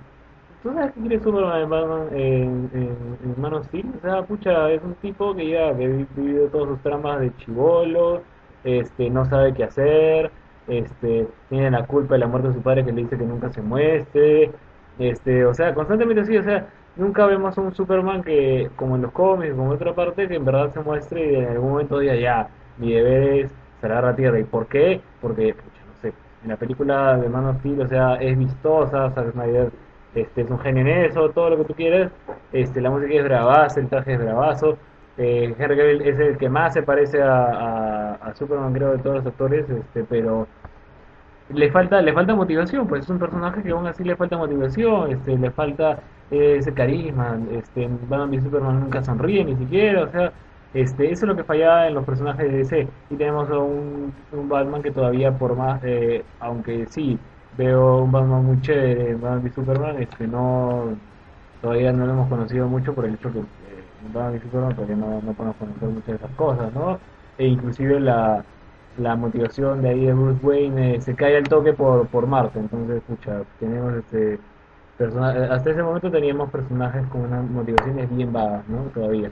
[0.62, 3.66] ¿Tú sabes qué quiere Superman en Batman en, en, en Man of?
[3.72, 7.20] O sea, pucha, es un tipo que ya que ha vi- vivido todas sus tramas
[7.20, 8.22] de chivolo,
[8.64, 10.32] este, no sabe qué hacer,
[10.66, 13.50] este, tiene la culpa de la muerte de su padre que le dice que nunca
[13.52, 14.52] se muestre,
[14.98, 19.12] este, o sea, constantemente así, o sea, nunca vemos un Superman que, como en los
[19.12, 22.16] cómics, como en otra parte, que en verdad se muestre y en algún momento diga
[22.16, 24.40] ya, mi deber es cerrar la tierra.
[24.40, 25.04] ¿Y por qué?
[25.20, 29.10] Porque, pucha, no sé, en la película de Man of Steel, o sea, es vistosa,
[29.10, 29.70] Zack Snyder
[30.14, 32.10] este, es un genio en eso, todo lo que tú quieras,
[32.52, 34.78] este, la música es bravaza, el traje es bravazo,
[35.18, 39.26] eh, Henry Cavill es el que más se parece a, Superman creo de todos los
[39.26, 40.46] actores, este, pero
[41.50, 45.10] le falta le falta motivación pues es un personaje que aún así le falta motivación
[45.12, 45.98] este le falta
[46.30, 50.32] ese carisma este Batman y Superman nunca sonríe ni siquiera o sea
[50.72, 54.48] este eso es lo que fallaba en los personajes de DC y tenemos un, un
[54.48, 57.18] Batman que todavía por más eh, aunque sí
[57.56, 60.98] veo un Batman muy chévere Batman y Superman este no
[61.60, 63.44] todavía no lo hemos conocido mucho por el hecho que eh,
[64.00, 66.98] Batman y Superman todavía no, no conocer muchas de esas cosas no
[67.38, 68.44] e inclusive la
[68.96, 72.58] la motivación de ahí de Bruce Wayne eh, se cae al toque por, por Marte.
[72.58, 74.40] Entonces, escucha, tenemos este
[74.96, 78.90] persona hasta ese momento teníamos personajes con unas motivaciones bien vagas, ¿no?
[78.90, 79.30] Todavía.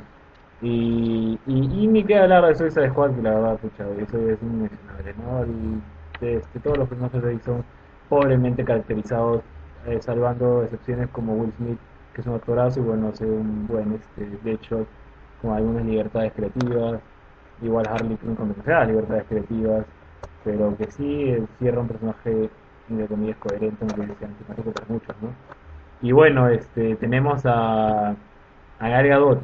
[0.60, 4.42] Y, y, y ni queda hablar de Suicide Squad, que la verdad, pucha, eso es
[4.42, 5.44] inmencionable, ¿no?
[5.46, 5.82] Y,
[6.26, 7.64] este, todos los personajes de ahí son
[8.08, 9.42] pobremente caracterizados,
[9.86, 11.78] eh, salvando excepciones como Will Smith,
[12.14, 14.88] que es un actorazo y bueno, hace un buen este, Deadshot
[15.42, 17.02] con algunas libertades creativas
[17.62, 19.86] igual Harley Quinn con demasiadas libertades creativas,
[20.44, 22.50] pero que sí eh, cierra un personaje
[22.88, 25.36] de comillas coherente, aunque sea antipático para muchos, ¿no?
[26.00, 29.42] Y bueno, este tenemos a, a Gal Gadot,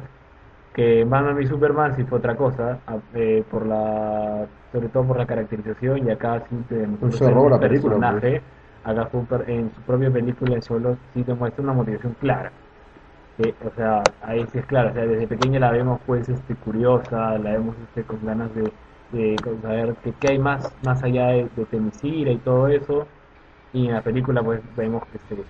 [0.73, 2.81] que Batman y Superman sí fue otra cosa,
[3.13, 7.57] eh, por la sobre todo por la caracterización y acá sí te Se robó un
[7.59, 8.43] personaje,
[8.83, 12.53] acá fue un per- en su propia película solo sí te muestra una motivación clara.
[13.37, 16.55] que, o sea, ahí sí es claro, o sea, desde pequeña la vemos pues este
[16.55, 18.71] curiosa, la vemos este con ganas de,
[19.09, 23.07] de saber que qué hay más más allá de, de Temisira y todo eso,
[23.73, 25.45] y en la película pues vemos que se,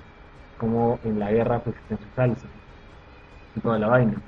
[0.57, 2.49] como en la guerra pues su salsa
[3.55, 4.21] y toda la vaina.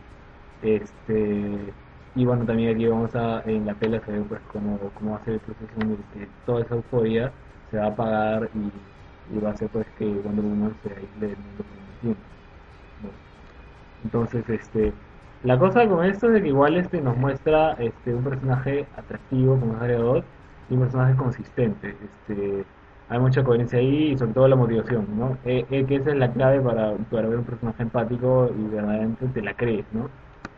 [0.65, 1.73] Este
[2.15, 5.17] y bueno también aquí vamos a en la pela se ve pues cómo, cómo va
[5.17, 7.31] a ser el proceso en el que toda esa euforia
[7.69, 11.37] se va a apagar y, va a ser pues que Wonder Woman se aísle del
[11.37, 11.63] mundo
[12.01, 12.21] tiempo.
[14.03, 14.93] Entonces, este,
[15.43, 19.73] la cosa con esto es que igual este nos muestra este un personaje atractivo como
[19.73, 20.25] es Gal Gadot
[20.69, 21.89] y un personaje consistente.
[22.03, 22.65] Este,
[23.09, 25.37] hay mucha coherencia ahí y sobre todo la motivación, ¿no?
[25.45, 29.27] Eh, eh, que esa es la clave para, para ver un personaje empático y verdaderamente
[29.27, 30.09] te la crees, ¿no?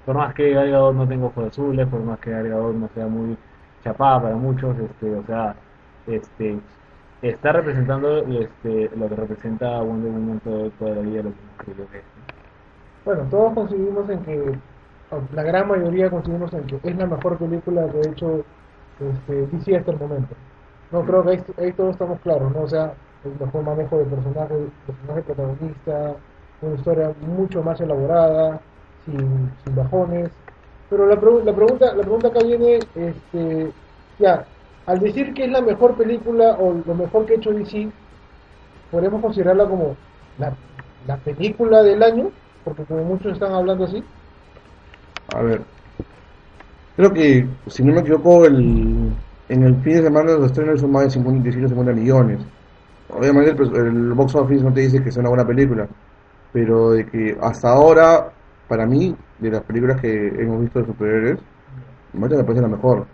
[0.07, 2.87] Por más que Gal Gadot no tenga ojos azules, por más que Gal Gadot no
[2.95, 3.37] sea muy
[3.83, 5.53] chapada para muchos, este, o sea,
[6.07, 6.57] este,
[7.21, 11.91] está representando este, lo que representa Wonder Woman todo, toda la vida, lo que creído
[11.91, 12.03] que es.
[12.03, 13.03] ¿no?
[13.03, 14.59] Bueno, todos coincidimos en que,
[15.33, 18.45] la gran mayoría coincidimos en que es la mejor película que ha hecho
[19.01, 20.35] este, DC hasta el momento.
[20.93, 22.61] No creo que ahí, ahí todos estamos claros, ¿no?
[22.61, 22.93] O sea,
[23.25, 26.15] el mejor manejo de personajes, personaje protagonista,
[26.61, 28.61] una historia mucho más elaborada,
[29.07, 30.31] sin, bajones.
[30.89, 33.73] Pero la, pregu- la pregunta la pregunta acá viene, este,
[34.19, 34.47] ya,
[34.85, 37.91] al decir que es la mejor película o lo mejor que ha hecho DC,
[38.91, 39.97] podemos considerarla como
[40.37, 40.57] la,
[41.05, 44.05] la película del año, porque como muchos están hablando así.
[45.27, 45.67] A ver.
[46.95, 49.15] Creo que, si no me equivoco, el,
[49.47, 52.47] en el fin de semana los estrenos son más de 50, 18, 50 millones.
[53.09, 55.89] Obviamente el, el box office no te dice que sea una buena película,
[56.51, 58.36] pero de que hasta ahora,
[58.67, 61.39] para mí, de las películas que hemos visto de superhéroes,
[62.13, 63.05] me parece la mejor.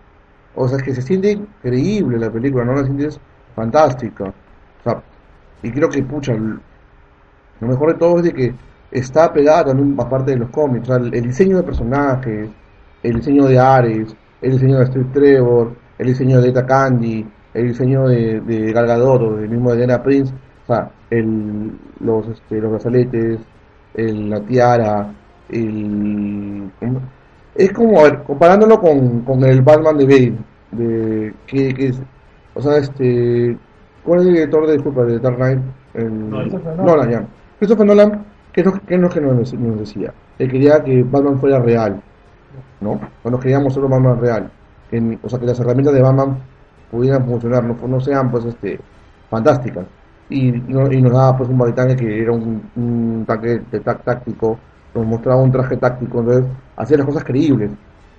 [0.56, 3.20] O sea, es que se siente increíble la película, no la sientes
[3.56, 4.26] fantástica.
[4.26, 5.02] O sea,
[5.62, 8.54] y creo que, pucha, lo mejor de todo es de que
[8.92, 10.90] está pegada también aparte de los cómics.
[10.90, 12.50] O sea, el, el diseño de personajes,
[13.02, 17.68] el diseño de Ares, el diseño de Steve Trevor, el diseño de Eta Candy, el
[17.68, 20.34] diseño de, de Gal Gadot o del mismo de Diana Prince.
[20.64, 23.40] O sea, el, los, este, los brazaletes,
[23.96, 25.14] el, la tiara,
[25.50, 26.70] el...
[27.56, 30.34] Es como, a ver, comparándolo con, con el Batman de Bale,
[30.72, 32.02] de, que, que es,
[32.56, 33.56] o sea, este,
[34.04, 35.60] ¿cuál es el director de, disculpa, de Dark Knight?
[35.94, 36.86] El, Christopher Nolan.
[36.86, 37.10] Nolan.
[37.12, 37.28] ya.
[37.60, 38.66] Christopher Nolan, ¿qué es
[39.00, 40.14] lo, que nos, nos decía?
[40.40, 42.02] Él quería que Batman fuera real,
[42.82, 43.00] ¿no?
[43.22, 44.50] O nos queríamos un Batman real.
[44.90, 46.38] Que, o sea, que las herramientas de Batman
[46.90, 48.80] pudieran funcionar, no, no sean, pues, este,
[49.30, 49.86] fantásticas.
[50.30, 54.04] Y, no- y nos daba, pues, un Baritane que era un, un tanque de tac
[54.04, 54.58] táctico,
[54.94, 57.72] nos mostraba un traje táctico, entonces, hacía las cosas creíbles.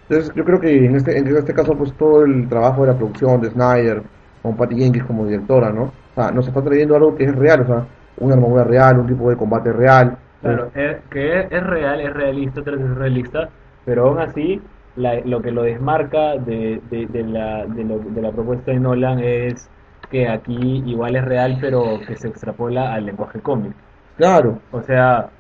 [0.09, 2.97] Entonces, yo creo que en este, en este caso, pues, todo el trabajo de la
[2.99, 4.03] producción de Snyder,
[4.43, 5.85] con Patty Jenkins como directora, ¿no?
[5.85, 7.87] O sea, nos está trayendo algo que es real, o sea,
[8.19, 10.17] una armadura real, un tipo de combate real.
[10.41, 13.49] Claro, es, que es, es real, es realista, es realista,
[13.85, 14.61] pero aún así
[14.97, 18.81] la- lo que lo desmarca de, de, de la, de, lo- de la propuesta de
[18.81, 19.71] Nolan es
[20.11, 23.73] que aquí igual es real, pero que se extrapola al lenguaje cómic.
[24.17, 24.59] Claro.
[24.71, 25.31] O sea,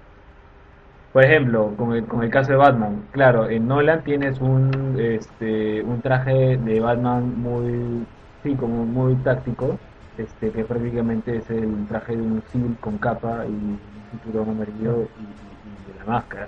[1.14, 5.83] por ejemplo, con el, con el caso de Batman, claro, en Nolan tienes un, este,
[5.85, 8.07] un traje de Batman muy,
[8.44, 9.81] sí, como muy táctico,
[10.16, 15.11] este, que prácticamente es el traje de un civil con capa y un cinturón amarillo
[15.16, 16.46] y, y- y de la máscara.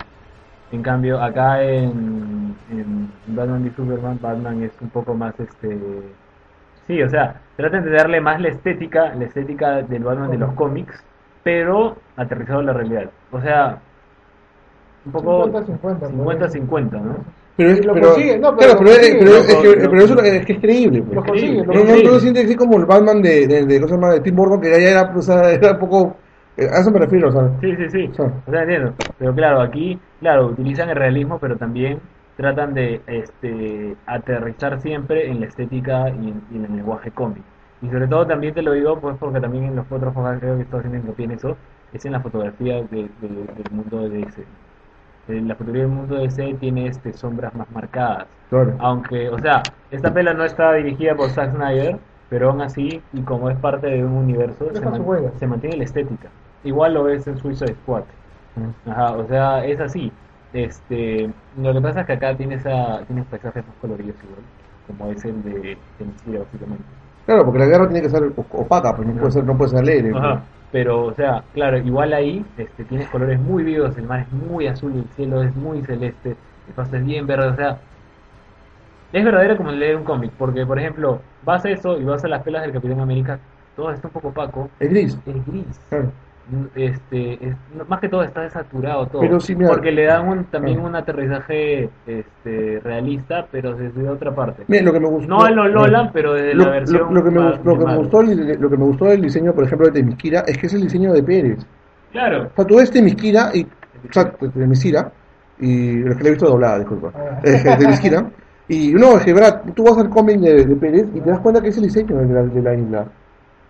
[0.69, 6.17] En cambio, acá en, en Batman y Superman, Batman es un poco más, este,
[6.87, 10.53] Sí, o sea, tratan de darle más la estética, la estética del Batman de los
[10.55, 11.05] cómics,
[11.43, 13.13] pero aterrizado a la realidad.
[13.29, 13.83] O sea,
[15.07, 17.15] un poco 50-50, 50-50, ¿no?
[17.57, 20.19] Pero es, Lo pero, consigue, no, pero claro, lo pero, es, que, lo- pero eso
[20.21, 21.01] es que es creíble.
[21.01, 21.15] Pues.
[21.15, 22.03] Lo consigue, lo No, no, consigue.
[22.03, 24.11] no lo sientes así como el Batman de, de, de, ¿cómo se llama?
[24.13, 26.15] de Tim Burton, que ya era, o sea, era un poco...
[26.55, 27.49] eh, A eso me refiero, o sea.
[27.61, 28.09] Sí, sí, sí.
[28.11, 28.93] O sea, O sea, entiendo.
[29.17, 31.99] Pero claro, aquí, claro, utilizan el realismo, pero también
[32.35, 37.43] tratan de este, aterrizar siempre en la estética y en, y en el lenguaje cómic.
[37.81, 40.55] Y sobre todo también te lo digo, pues porque también en los otros juegos creo
[40.57, 41.57] que estoy haciendo hincapié en eso,
[41.91, 44.43] es en la fotografía de- de- del mundo de DC.
[45.27, 48.27] Eh, La fotografía del mundo de DC tiene este, sombras más marcadas.
[48.49, 48.73] claro.
[48.79, 51.97] Aunque, o sea, esta pela no está dirigida por Zack Snyder,
[52.29, 55.03] pero aún así, y como es parte de un universo, se, man-
[55.49, 56.29] mantiene la estética.
[56.63, 58.03] Igual lo ves en Suicide Squad.
[58.85, 60.11] Ajá, o sea, es así.
[60.53, 64.41] Este, lo que pasa es que acá tienes, a, tienes paisajes más coloridos igual,
[64.87, 66.83] como es el de Tennessee, básicamente.
[67.25, 69.79] Claro, porque la guerra tiene que ser opaca, pues no puede ser, no puede ser
[69.79, 70.11] alegre.
[70.11, 70.39] pues.
[70.71, 74.67] Pero, o sea, claro, igual ahí este, tienes colores muy vivos, el mar es muy
[74.67, 77.83] azul, el cielo es muy celeste, el pasto es bien verde, o sea,
[79.11, 82.27] es verdadero como leer un cómic, porque, por ejemplo, vas a eso y vas a
[82.27, 83.39] las pelas del Capitán América,
[83.73, 85.17] todo está un poco opaco, Es gris.
[85.25, 85.79] es gris.
[85.89, 86.11] Claro.
[86.75, 87.55] Este, es-
[87.89, 90.83] más que todo está desaturado todo, Pero sí, mira- porque le dan un, también Ah.
[90.83, 94.63] un aterrizaje este, realista, pero desde otra parte.
[94.67, 95.27] Mira, lo que me gustó.
[95.27, 97.77] No a lo Nolan, pero desde lo, la versión lo- lo que me, más lo
[97.77, 100.67] que me gustó lo que me gustó del diseño, por ejemplo, de Temisquira, es que
[100.67, 101.59] es el diseño de Pérez.
[102.11, 103.63] Claro, O sea, tú ves Temisquira y.
[103.63, 105.11] O sea, Temisquira,
[105.59, 107.11] y es que la he visto doblada, disculpa.
[107.15, 107.39] Ah.
[107.43, 108.25] Eh, Temisquira.
[108.69, 111.39] Y no, es que, verdad, tú vas al cómic de, de Pérez y te das
[111.39, 113.05] cuenta que es el diseño de la, de la isla.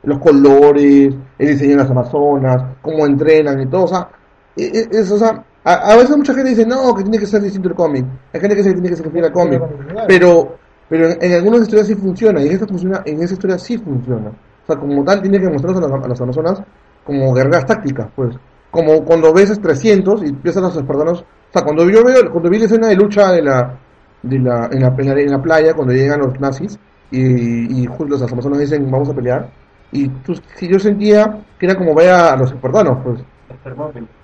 [0.03, 3.83] Los colores, el diseño de las Amazonas, cómo entrenan y todo.
[3.83, 4.09] O sea,
[4.55, 7.25] e- e- es, o sea a, a veces mucha gente dice, no, que tiene que
[7.25, 8.05] ser distinto el cómic.
[8.33, 9.61] Hay gente que dice que tiene que ser fiel al cómic.
[10.07, 10.55] Pero,
[10.87, 13.77] pero en, en algunas historias sí funciona, y en esta, funciona, en esa historia sí
[13.77, 14.29] funciona.
[14.29, 16.61] O sea, como tal, tiene que mostrarse a las, a las Amazonas
[17.03, 18.35] como guerreras tácticas, pues.
[18.71, 21.21] Como cuando ves a 300 y a los espartanos.
[21.21, 23.77] O sea, cuando yo veo, cuando vi la escena de lucha de la,
[24.23, 26.79] de la, en, la, en, la, en la playa, cuando llegan los nazis,
[27.11, 29.49] y, y justo las Amazonas dicen, vamos a pelear.
[29.91, 33.21] Y tú, si yo sentía que era como ver a los espartanos, pues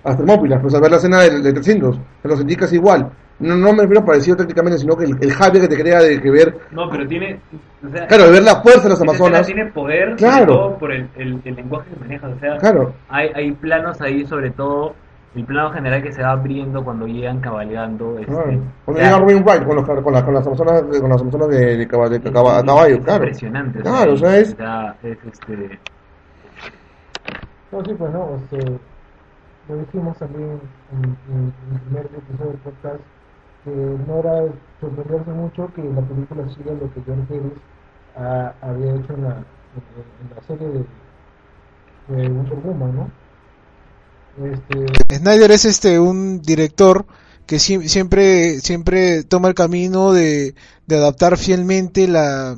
[0.04, 3.10] a Termópilas, pues a ver la escena de, de 300, me lo sentí casi igual.
[3.40, 6.22] No, no me refiero parecido técnicamente, sino que el, el hype que te crea de
[6.22, 7.40] que ver, No, pero tiene.
[7.86, 9.46] O sea, claro, de ver la fuerza de las Amazonas.
[9.46, 10.36] tiene poder, Claro.
[10.36, 12.28] sobre todo por el, el, el lenguaje que maneja.
[12.28, 14.94] O sea, Claro, hay, hay planos ahí, sobre todo
[15.36, 18.20] el plano general que se va abriendo cuando llegan cabalgando.
[18.20, 18.32] Este,
[18.86, 21.78] Cuando llega Robin Wright con, los, con, la- con las Amazonas, con las Amazonas de,
[21.78, 23.24] de, caba- de caba- es- caballo, es claro.
[23.24, 23.80] Impresionante.
[23.82, 24.56] Claro, o sea, es-
[25.04, 25.80] es, este.
[27.72, 28.80] No, sí, pues no, este,
[29.70, 30.60] lo dijimos también
[30.92, 33.00] en, en- en el primer episodio del podcast,
[33.64, 37.54] que no era de sorprenderse mucho que la película siga lo que John Pérez
[38.18, 39.84] ha- había hecho en la, en,
[40.22, 43.23] en la serie de, de Wonder Woman, ¿no?
[44.38, 47.06] Este, Snyder es este un director
[47.46, 50.56] que sie- siempre siempre toma el camino de,
[50.88, 52.58] de adaptar fielmente la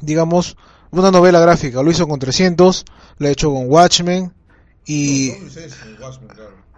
[0.00, 0.56] digamos
[0.90, 1.82] una novela gráfica.
[1.82, 2.84] Lo hizo con 300
[3.18, 4.32] lo ha hecho con Watchmen
[4.86, 5.32] y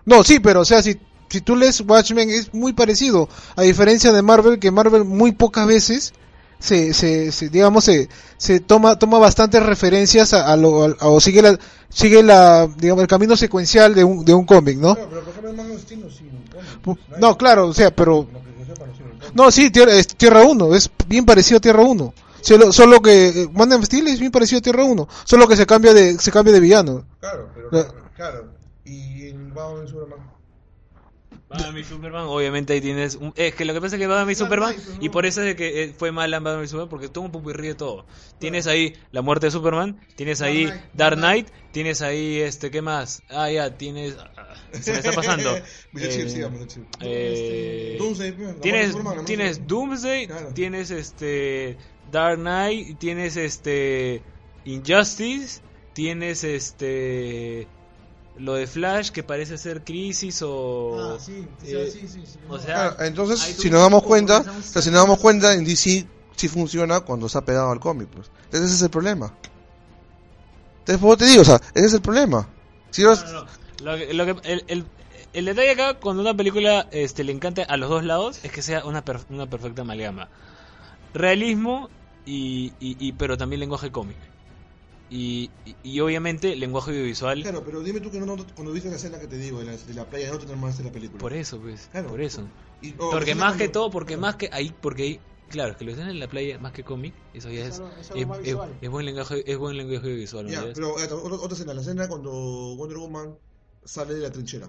[0.07, 3.29] no sí pero o sea si si tú lees Watchmen es muy parecido.
[3.57, 6.15] A diferencia de Marvel que Marvel muy pocas veces
[6.59, 11.21] se, se, se digamos se, se toma toma bastantes referencias a, a lo a- o
[11.21, 15.09] sigue la sigue la digamos el camino secuencial de un de un cómic no pero
[15.09, 18.27] por ejemplo, Man of Steel no sigue un Pu- no claro o sea pero
[19.35, 23.29] no sí tierra, es Tierra 1 es bien parecido a Tierra 1 solo, solo que
[23.29, 26.19] eh, Man of Steel es bien parecido a Tierra 1 solo que se cambia de
[26.19, 27.95] se cambia de villano Claro, pero No.
[28.17, 28.49] claro.
[28.85, 30.19] Y en Batman Superman.
[31.49, 33.15] Batman y Superman, obviamente ahí tienes.
[33.17, 35.47] un- es que lo que pasa es que Batman y Superman, y por eso es
[35.47, 38.05] de que eh, fue mal Batman y Superman, porque tuvo un pupirrí de todo.
[38.39, 43.23] Tienes ahí la muerte de Superman, tienes ahí Dark Knight, tienes ahí este, ¿qué más?
[43.31, 44.17] Ah, ya, tienes.
[44.19, 45.57] ah, Se me está pasando.
[47.01, 50.49] Eh, de tienes tienes Doomsday, Claro.
[50.55, 51.77] tienes este
[52.13, 54.23] Dark Knight, tienes este
[54.65, 55.61] Injustice,
[55.95, 57.67] tienes este
[58.39, 62.39] lo de Flash que parece ser Crisis o Ah, sí, sí, sí, sí.
[62.49, 65.65] o sea, Claro, entonces, si nos damos cuenta, o sea, si nos damos cuenta, en
[65.65, 68.31] DC sí funciona cuando está pegado al cómic, pues.
[68.53, 69.33] Ese es el problema.
[70.81, 72.49] Entonces, por eso te digo, o sea, ese es el problema.
[72.91, 73.47] Si No, los- no, no.
[73.83, 74.85] Lo que- lo que- el, el-
[75.33, 78.63] el detalle acá, cuando una película este, le encanta a los dos lados, es que
[78.63, 80.29] sea una, per- una perfecta amalgama.
[81.15, 81.91] Realismo,
[82.25, 84.17] y, y, y- pero también lenguaje cómic.
[85.11, 87.43] Y, y, y obviamente lenguaje audiovisual.
[87.43, 89.67] Claro, pero dime tú que no, no- cuando viste la escena que te digo de
[89.67, 91.21] la, de la playa, no te terminaste la película.
[91.23, 91.89] Por eso, pues.
[91.89, 92.09] Claro.
[92.11, 92.49] Por eso.
[92.81, 95.85] Y- o- porque más que todo, porque más que ahí, porque ahí Claro, es que
[95.87, 98.45] lo escena en la playa más que cómic, eso ya es, es, es más es-
[98.45, 98.79] visual.
[98.83, 100.45] es buen lenguaje, es buen lenguaje visual.
[100.45, 100.53] ¿no?
[100.53, 100.73] Ya, ¿Ya?
[100.75, 102.31] pero eh, otra, otra escena, la escena cuando
[102.77, 103.39] Wonder Woman
[103.83, 104.69] sale de la trinchera.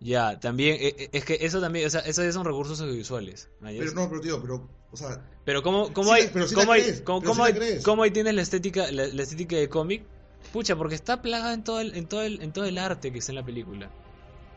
[0.00, 3.48] Ya, también, eh, eh, es que eso también, o sea, esos ya son recursos audiovisuales.
[3.60, 3.68] ¿no?
[3.68, 6.72] Pero no, pero tío, pero, o sea, Pero cómo, cómo Sí, hay, pero sí cómo
[6.72, 10.02] hay, crees, cómo, sí hay, cómo ahí tienes la estética, la, la estética de cómic,
[10.52, 13.18] pucha, porque está plagada en todo el, en todo el, en todo el arte que
[13.18, 13.90] está en la película.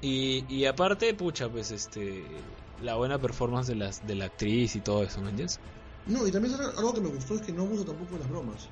[0.02, 2.42] Y, y aparte, pucha, pues este,
[2.82, 5.60] la buena performance de las, de la actriz y todo eso, ¿me entiendes?
[6.06, 8.70] no, y también algo que me gustó es que no usa tampoco las bromas.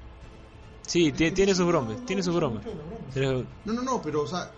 [0.87, 2.63] Sí, tie- tiene sus bromas, tiene sus bromas.
[3.65, 4.51] No, no, no, pero, o sea,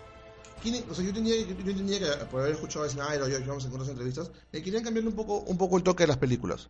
[0.64, 3.40] ¿quién- o sea yo, tenía, yo entendía que por haber escuchado a ay, no, yo
[3.46, 6.18] vamos a encontrar entrevistas, me querían cambiarle un poco, un poco el toque de las
[6.18, 6.70] películas.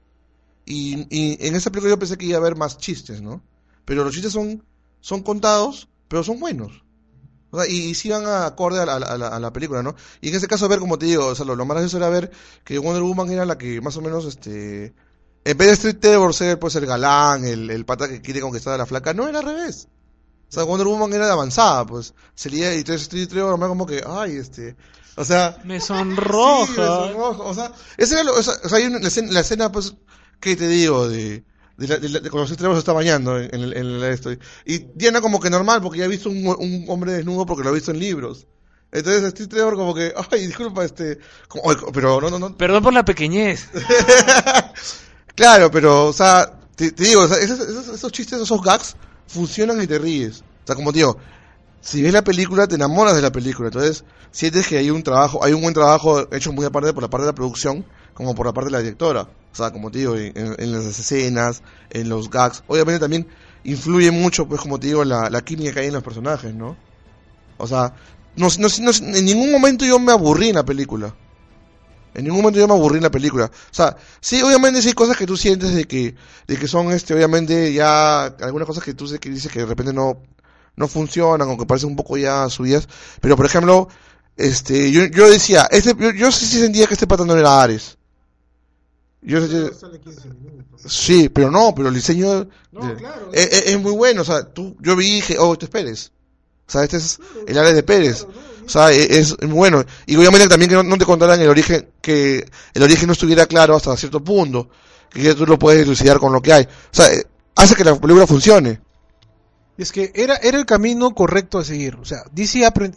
[0.65, 3.41] Y, y en esa película yo pensé que iba a haber más chistes, ¿no?
[3.85, 4.63] Pero los chistes son,
[5.01, 6.83] son contados, pero son buenos.
[7.51, 9.95] O sea, y, y sí van acorde a la, película, ¿no?
[10.21, 12.09] Y en ese caso, ver, como te digo, o sea, lo, lo más gracioso era
[12.09, 12.31] ver
[12.63, 14.93] que Wonder Woman era la que más o menos, este...
[15.45, 18.73] En vez de Street Trevor ser, pues, el galán, el, el pata que quiere conquistar
[18.73, 19.87] a la flaca, no, era al revés.
[20.53, 22.13] O sea, Wonder Woman era de avanzada, pues.
[22.35, 24.75] Sería, y entonces me como que, ay, este...
[25.15, 25.57] O sea...
[25.63, 26.67] me sonroja.
[26.67, 29.39] Sí, me sonroja, O sea, esa era lo- o sea, hay una, la, escena, la
[29.39, 29.95] escena, pues,
[30.39, 31.09] ¿qué te digo?
[31.09, 31.43] De,
[31.77, 33.85] de, la- de la- de cuando Street Trevor se está bañando en, en, el- en
[33.87, 34.29] el esto.
[34.63, 37.69] Y Diana como que normal, porque ya ha visto un, un hombre desnudo porque lo
[37.69, 38.45] ha visto en libros.
[38.91, 41.17] Entonces Street Trevor como que, ay, disculpa, este...
[41.47, 43.69] como, "Ay, pero no, no, no, Perdón por la pequeñez.
[45.35, 48.95] Claro, pero, o sea, te, te digo, o sea, esos, esos- esos chistes, esos gags,
[49.27, 50.41] funcionan y te ríes.
[50.41, 51.17] O sea, como digo,
[51.81, 53.67] si ves la película, te enamoras de la película.
[53.69, 57.09] Entonces, sientes que hay un trabajo, hay un buen trabajo hecho muy aparte por la
[57.09, 59.21] parte de la producción, como por la parte de la directora.
[59.23, 62.63] O sea, como te digo, en las escenas, en los gags.
[62.67, 63.27] Obviamente también
[63.63, 66.79] influye mucho, pues, como te digo, la, la química que hay en los personajes, ¿no?
[67.57, 67.93] O sea,
[68.35, 71.15] no, no, no- en ningún momento yo me aburrí en la película.
[72.15, 73.45] En ningún momento yo me aburrí en la película.
[73.45, 76.15] O sea, sí, obviamente sí hay cosas que tú sientes de que,
[76.47, 79.65] de que son, este, obviamente ya, algunas cosas que tú sé que dices que de
[79.65, 80.21] repente no,
[80.75, 82.87] no funcionan o que parecen un poco ya subidas.
[83.21, 83.87] Pero, por ejemplo,
[84.37, 87.61] este, yo, yo decía, este, yo, yo sí, sí sentía que este pata no era
[87.61, 87.97] Ares.
[89.21, 90.81] Yo sentía- Sale 15 minutos.
[90.91, 93.29] sí, pero no, pero el diseño No, de- claro.
[93.31, 94.21] es, es- es muy bueno.
[94.21, 96.11] O sea, tú, yo vi y dije, oh, este es Pérez.
[96.67, 98.27] O sea, este es el Ares de Pérez.
[98.65, 99.83] O sea, e- es, muy bueno.
[100.05, 103.45] Y obviamente también que no, no te contaran el origen, que el origen no estuviera
[103.45, 104.69] claro hasta cierto punto.
[105.09, 106.63] Que ya tú lo puedes elucidar con lo que hay.
[106.63, 107.23] O sea, eh,
[107.55, 108.81] hace que la película funcione.
[109.77, 111.95] Es que era, era el camino correcto a seguir.
[111.95, 112.95] O sea, DC aprend-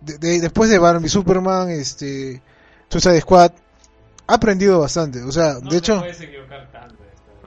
[0.00, 2.42] de- de- después de Barbie, Superman, este,
[2.88, 3.52] Suicide Squad,
[4.26, 5.22] ha aprendido bastante.
[5.22, 6.00] O sea, de hecho,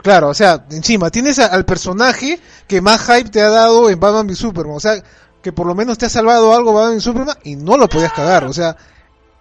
[0.01, 3.99] claro, o sea, encima tienes a- al personaje que más hype te ha dado en
[3.99, 4.75] Batman v Superman.
[4.77, 5.01] O sea,
[5.45, 8.11] que por lo menos te ha salvado algo Batman v Superman y no lo podías
[8.13, 8.45] cagar.
[8.45, 8.75] O sea,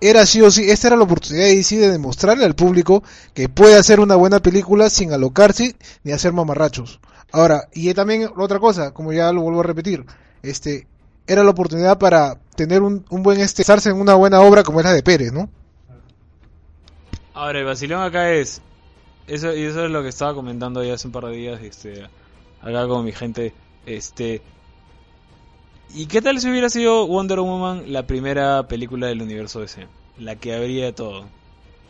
[0.02, 3.02] era sí o sí, esta era la oportunidad de DC de demostrarle al público
[3.32, 7.00] que puede hacer una buena película sin alocarse ni hacer mamarrachos.
[7.32, 10.04] Ahora, y también otra cosa, como ya lo vuelvo a repetir,
[10.42, 10.86] este,
[11.26, 14.84] era la oportunidad para tener un, un buen este, en una buena obra como es
[14.84, 15.48] la de Pérez, ¿no?
[17.32, 18.60] Ahora, el vacilón acá es.
[19.26, 22.06] Eso, y eso es lo que estaba comentando ya hace un par de días, este,
[22.60, 23.54] acá con mi gente.
[23.86, 24.42] Este.
[25.94, 29.88] ¿Y qué tal si hubiera sido Wonder Woman la primera película del universo DC?
[30.16, 31.30] La que habría todo.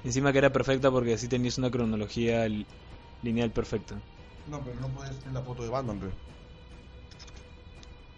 [0.04, 2.68] Encima que era perfecta porque así tenías una cronología li-
[3.22, 4.02] lineal perfecta.
[4.46, 6.14] No, pero no puedes ser la foto de Batman, pero.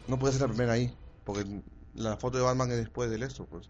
[0.09, 0.97] No puede ser la primera ahí.
[1.25, 1.45] Porque
[1.95, 3.69] la foto de Batman es después del esto, pues.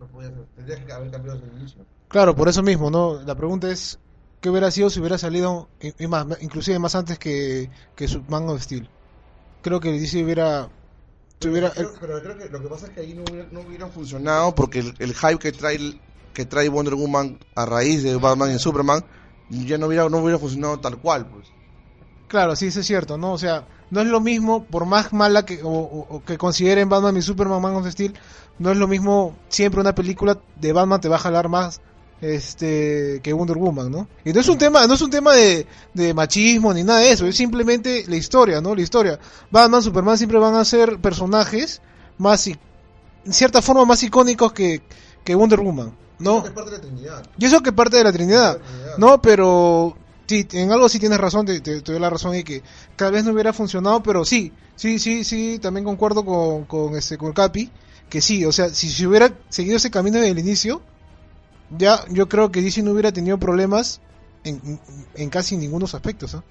[0.00, 0.46] No podía ser.
[0.54, 1.86] Tendría que haber cambiado desde el inicio.
[2.08, 3.20] Claro, por eso mismo, ¿no?
[3.22, 3.98] La pregunta es,
[4.40, 8.22] ¿qué hubiera sido si hubiera salido, y- y más, inclusive más antes que, que su
[8.24, 8.90] Man of Steel?
[9.62, 10.70] Creo que DC hubiera...
[11.38, 11.70] Pero,
[12.00, 14.78] pero creo que lo que pasa es que ahí no hubiera, no hubiera funcionado porque
[14.78, 15.78] el, el hype que trae
[16.32, 19.04] que trae Wonder Woman a raíz de Batman y Superman
[19.50, 21.48] ya no hubiera no hubiera funcionado tal cual pues
[22.28, 23.32] Claro, sí, eso es cierto, ¿no?
[23.32, 27.22] O sea, no es lo mismo, por más mala que, o que consideren Batman y
[27.22, 28.14] Superman Man of Steel,
[28.58, 31.80] no es lo mismo, siempre una película de Batman te va a jalar más
[32.20, 34.08] este que Wonder Woman, ¿no?
[34.24, 37.10] Y no es un tema, no es un tema de, de machismo ni nada de
[37.12, 38.74] eso, es simplemente la historia, ¿no?
[38.74, 39.18] La historia.
[39.50, 41.80] Batman, Superman siempre van a ser personajes
[42.18, 42.56] más, en
[43.30, 44.82] cierta forma, más icónicos que,
[45.24, 46.44] que Wonder Woman, ¿no?
[46.46, 48.58] es parte de la Trinidad Y eso que parte de la Trinidad,
[48.98, 49.20] ¿no?
[49.20, 49.96] Pero
[50.26, 52.62] sí, en algo sí tienes razón, te, te- te doy la razón y que
[52.96, 57.18] tal vez no hubiera funcionado, pero sí, sí, sí, sí, también concuerdo con, con, este,
[57.18, 57.70] con Capi,
[58.08, 60.80] que sí, o sea, si se hubiera seguido ese camino desde el inicio,
[61.68, 64.02] ya yo creo que DC no hubiera tenido problemas
[64.44, 64.80] en,
[65.14, 66.44] en- casi ningunos aspectos, ¿ah?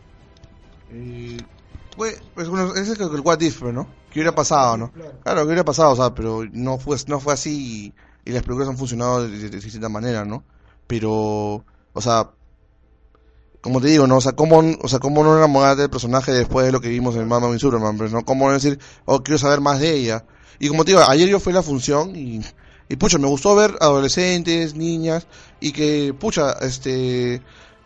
[0.90, 1.48] Y,
[1.96, 3.96] pues, pues bueno, ese es el what if, ¿no?
[4.10, 4.94] ¿Qué hubiera pasado, no?
[5.24, 5.92] Claro, ¿qué hubiera pasado?
[5.94, 7.94] O sea, pero no fue, no fue así
[8.26, 10.46] y, y las películas han funcionado de, de- de distinta manera, ¿no?
[10.88, 11.12] Pero,
[11.94, 12.32] o sea,
[13.62, 14.18] como te digo, ¿no?
[14.18, 17.16] O sea, cómo, o sea, cómo no enamorarte del personaje después de lo que vimos
[17.16, 20.26] en Batman y Superman, pero no cómo no decir, oh, quiero saber más de ella.
[20.60, 22.42] Y como te digo, ayer yo fui a la función y,
[22.90, 25.28] y pucha, me gustó ver adolescentes, niñas,
[25.60, 27.42] y que, pucha, este,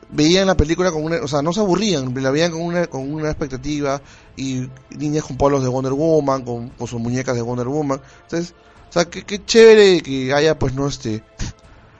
[0.09, 3.13] veían la película con una, o sea, no se aburrían, la veían con una, con
[3.13, 4.01] una expectativa,
[4.35, 8.01] y niñas con polos de Wonder Woman, con, con sus muñecas de Wonder Woman.
[8.23, 8.53] Entonces,
[8.89, 11.23] o sea, qué, qué chévere que haya, pues, no, este,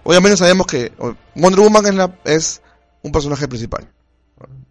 [0.04, 0.92] obviamente sabemos que
[1.36, 2.62] Wonder Woman es la, es
[3.04, 3.88] un personaje principal.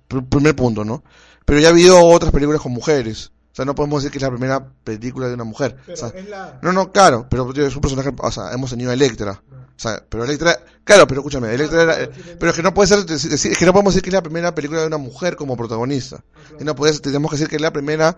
[0.08, 1.02] Pr- primer punto, ¿no?
[1.44, 3.32] Pero ya ha habido otras películas con mujeres.
[3.58, 5.76] O sea, no podemos decir que es la primera película de una mujer.
[5.84, 8.52] Pero O sea, es la- No, no, claro, pero tío, es un personaje, o sea,
[8.52, 9.42] hemos tenido a Electra.
[9.50, 12.86] O sea, pero Electra, claro, pero escúchame, Electra era, eh, pero es que no puede
[12.86, 15.34] ser, decir- es que no podemos decir que es la primera película de una mujer
[15.34, 16.22] como protagonista.
[16.60, 18.16] Y no puede ser- tenemos que decir que es la primera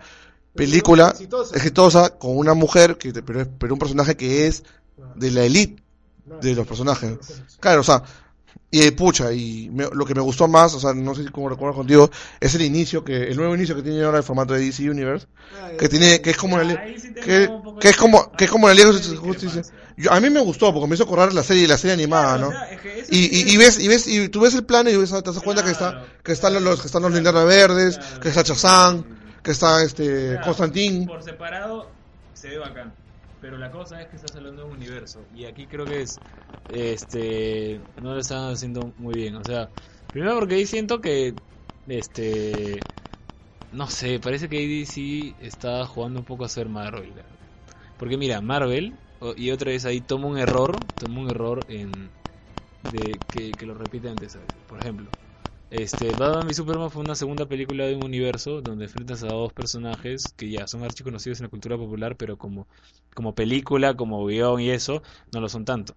[0.54, 1.56] película exitosa.
[1.56, 4.62] exitosa con una mujer, que, pero, pero un personaje que es
[5.14, 5.82] de la elite
[6.42, 7.16] de los personajes.
[7.60, 8.02] Claro, o sea,
[8.70, 11.30] y eh, pucha, y me- lo que me gustó más, o sea, no sé si
[11.30, 14.54] como recuerdo contigo, es el inicio, que el nuevo inicio que tiene ahora el formato
[14.54, 15.26] de DC Universe,
[15.78, 16.76] que tiene, que es como una li-
[17.24, 17.50] que,
[17.80, 19.62] que es como, que es como la Liga de Justicia.
[19.96, 22.50] Yo, a mí me gustó, porque me hizo correr la serie, la serie animada, ¿no?
[23.10, 25.40] Y, y, y ves, y ves, y tú ves el plano y ves, te das
[25.40, 29.04] cuenta que está, que están los, que están los linternas verdes, que está Chazán,
[29.42, 31.06] que está este, Constantín.
[31.06, 31.90] Por separado
[32.34, 32.94] se ve bacán.
[33.40, 35.20] Pero la cosa es que estás hablando de un universo.
[35.34, 36.18] Y aquí creo que es.
[36.68, 37.80] Este.
[38.02, 39.36] No lo están haciendo muy bien.
[39.36, 39.68] O sea,
[40.10, 41.34] primero porque ahí siento que.
[41.88, 42.84] Este.
[43.72, 47.12] No sé, parece que ADC está jugando un poco a ser Marvel.
[47.98, 48.94] Porque mira, Marvel.
[49.36, 50.80] Y otra vez ahí toma un error.
[50.98, 52.10] Toma un error en.
[52.92, 54.38] De, que, que lo repite antes.
[54.68, 55.06] Por ejemplo.
[55.70, 59.52] Este, Batman y Superman fue una segunda película de un universo donde enfrentas a dos
[59.52, 62.68] personajes que ya son archiconocidos en la cultura popular, pero como,
[63.14, 65.02] como película, como guion y eso,
[65.32, 65.96] no lo son tanto.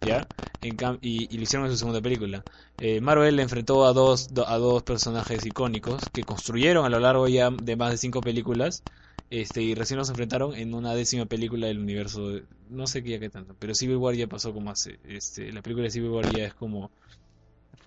[0.00, 0.30] ¿Ya?
[0.62, 2.44] En cam- y, y lo hicieron en su segunda película.
[2.78, 7.28] Eh, Marvel enfrentó a dos, do- a dos personajes icónicos que construyeron a lo largo
[7.28, 8.84] ya de más de cinco películas.
[9.30, 12.28] Este, y recién los enfrentaron en una décima película del universo.
[12.30, 14.98] de- no sé qué ya qué tanto, pero Civil War ya pasó como hace.
[15.04, 16.92] Este, la película de Civil War ya es como.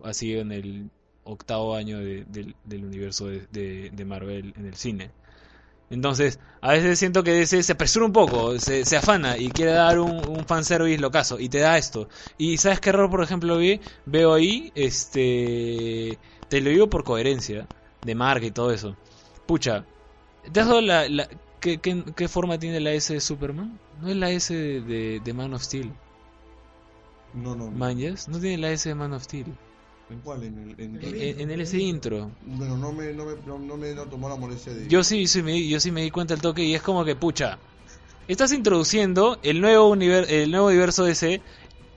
[0.03, 0.91] Ha sido en el
[1.27, 5.11] octavo año de- del, del universo de, de- Marvel en el cine.
[5.89, 9.71] Entonces, a veces siento que DC se apresura un poco, se, se afana y quiere
[9.71, 12.09] dar un, un fanservice locazo y te da esto.
[12.37, 13.79] Y ¿sabes qué error, por ejemplo, vi?
[14.05, 16.19] Veo ahí, este...
[16.49, 17.67] Te lo digo por coherencia
[18.03, 18.97] de marca y todo eso.
[19.45, 19.85] Pucha,
[20.51, 21.07] ¿te has dado la...
[21.07, 21.29] la
[21.61, 23.79] ¿qué, qué, qué forma tiene la S de Superman?
[24.01, 25.91] No es la S de, de, de Man of Steel.
[27.33, 27.71] No, no.
[27.71, 28.27] ¿Manjas?
[28.27, 29.45] No tiene la S de Man of Steel.
[30.09, 30.43] ¿En cuál?
[30.43, 32.31] En el, en, En, en el ese intro.
[32.41, 34.87] Bueno, no me, no me, no, no me no tomó la molestia de...
[34.89, 37.15] Yo sí, sí me, yo sí me di cuenta del toque y es como que,
[37.15, 37.59] pucha,
[38.27, 41.43] estás introduciendo el nuevo, univer- el nuevo universo DC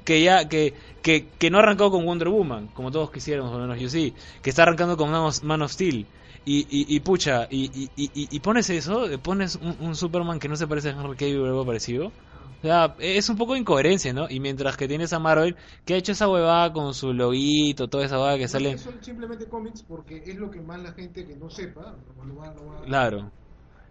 [0.04, 3.62] que ya, que, que, que no arrancó con Wonder Woman, como todos quisiéramos, o al
[3.62, 6.08] menos yo sí, que está arrancando con Man of, Steel.
[6.44, 10.48] Y, y, y pucha, y, y, y, y pones eso, pones un, un Superman que
[10.48, 12.14] no se parece a Henry Cavill o algo parecido.
[12.58, 14.28] O sea, es un poco de incoherencia, ¿no?
[14.28, 18.04] Y mientras que tienes a Marvel, que ha hecho esa huevada con su loguito, toda
[18.04, 18.76] esa huevada que sale...
[18.76, 21.94] Son simplemente cómics porque es lo que más la gente que no sepa
[22.26, 23.30] lo va, lo va- Claro.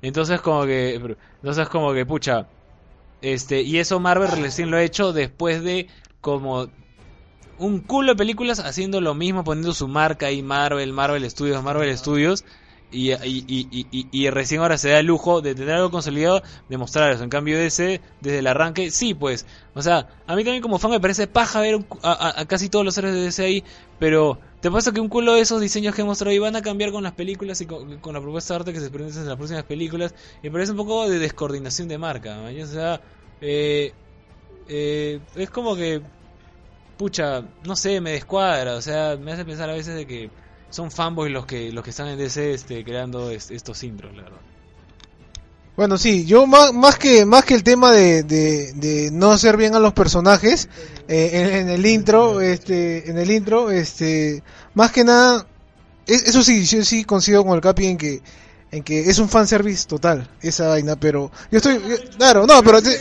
[0.01, 2.47] Entonces como que entonces como que pucha
[3.21, 5.87] este y eso Marvel recién lo ha hecho después de
[6.21, 6.67] como
[7.57, 11.97] un culo de películas haciendo lo mismo poniendo su marca ahí Marvel, Marvel Studios, Marvel
[11.97, 12.45] Studios
[12.91, 15.91] y, y, y, y, y- y recién ahora se da el lujo de tener algo
[15.91, 17.23] consolidado, de mostrar eso.
[17.23, 20.91] En cambio DC, desde el arranque, sí pues, o sea, a mí también como fan
[20.91, 23.65] me parece paja ver a, a- a casi todos los héroes de DC ahí,
[23.97, 26.61] pero te pasa que un culo de esos diseños que he mostrado ahí van a
[26.61, 29.27] cambiar con las películas y con, con la propuesta de arte que se presenta en
[29.27, 30.13] las próximas películas.
[30.41, 32.41] Y me parece un poco de descoordinación de marca.
[32.41, 33.01] O sea,
[33.39, 33.95] eh,
[34.65, 36.03] eh, es como que,
[36.97, 38.75] pucha, no sé, me descuadra.
[38.75, 40.33] O sea, me hace pensar a veces de que
[40.69, 44.23] son fanboys los que los que están en DC este, creando es- estos intros, la
[44.23, 44.39] verdad.
[45.75, 49.55] Bueno, sí, yo más, más que más que el tema de, de, de no hacer
[49.55, 50.67] bien a los personajes
[51.07, 54.43] eh, en, en el intro, este, en el intro, este,
[54.73, 55.47] más que nada,
[56.05, 58.21] es- eso sí, yo sí coincido con el Capi en que
[58.71, 62.81] en que es un fanservice total esa vaina, pero yo estoy, yo- claro, no, pero,
[62.81, 62.99] te-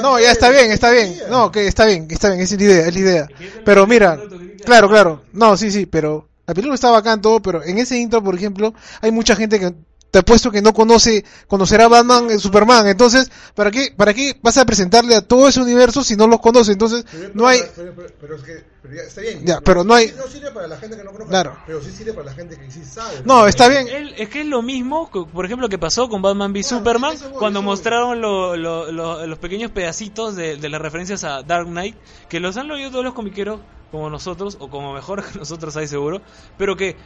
[0.00, 2.86] no, ya está bien, está bien, no, que está bien, está bien, es la idea,
[2.88, 3.28] es la idea,
[3.66, 4.18] pero mira,
[4.64, 8.22] claro, claro, no, sí, sí, pero la película está bacán todo, pero en ese intro,
[8.22, 9.72] por ejemplo, hay mucha gente que
[10.10, 14.38] te apuesto que no conoce, conocerá a Batman, eh, Superman, entonces, ¿para qué, para qué
[14.42, 16.72] vas a presentarle a todo ese universo si no los conoce?
[16.72, 19.40] Entonces, no hay, Pero, pero- pero es que pero ya está bien.
[19.46, 21.30] Ya, pero no hay- No sirve para la gente que no conozca.
[21.30, 21.56] Claro.
[21.66, 23.22] Pero sí sirve para la gente que sí sabe.
[23.24, 23.88] No, está bien.
[23.88, 27.62] El- es que es lo mismo, por ejemplo, que pasó con Batman v Superman, cuando
[27.62, 31.96] mostraron lo- lo- lo- los pequeños pedacitos de, de las referencias a Dark Knight,
[32.28, 33.60] que los han leído todos los comiqueros
[33.92, 36.22] como nosotros, o como mejor que nosotros hay seguro,
[36.58, 36.96] pero que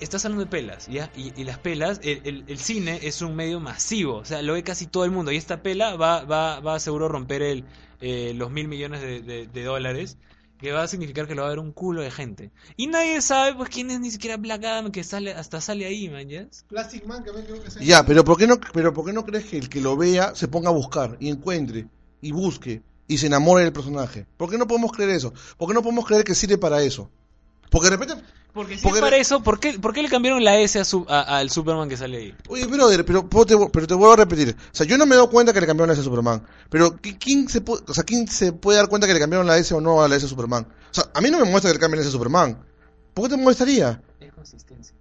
[0.00, 1.10] estás hablando de pelas, ¿ya?
[1.16, 4.52] Y, y las pelas, el, el- el cine es un medio masivo, o sea, lo
[4.54, 7.64] ve casi todo el mundo, y esta pela va, va, va a seguro romper el,
[8.00, 10.18] eh, los mil millones de, de- de dólares,
[10.58, 12.52] que va a significar que lo va a ver un culo de gente.
[12.76, 16.08] Y nadie sabe, pues, quién es ni siquiera Black Adam, que sale, hasta sale ahí,
[16.08, 16.46] man, ¿ya?
[16.68, 19.44] Plastic Man también creo que Ya, pero ¿por qué no, pero ¿por qué no crees
[19.46, 21.88] que el que lo vea se ponga a buscar y encuentre
[22.20, 24.26] y busque y se enamore del personaje?
[24.36, 25.32] ¿Por qué no podemos creer eso?
[25.56, 27.10] ¿Por qué no podemos creer que sirve para eso?
[27.70, 28.22] Porque de repente...
[28.52, 30.84] Porque si Porque- es para eso, ¿por qué, ¿por qué le cambiaron la S a
[30.86, 32.34] su- a- al Superman que sale ahí?
[32.48, 34.56] Oye, brother, pero, pero te, pero te vuelvo a repetir.
[34.58, 36.42] O sea, yo no me he dado cuenta que le cambiaron la S a Superman.
[36.70, 39.46] Pero ¿qui- ¿quién se, puede, o sea, ¿quién se puede dar cuenta que le cambiaron
[39.46, 40.66] la S o no a la S a Superman?
[40.90, 42.58] O sea, a mí no me muestra que le cambien la S a Superman.
[43.12, 44.00] ¿Por qué te molestaría?
[44.20, 44.94] Es consistencia.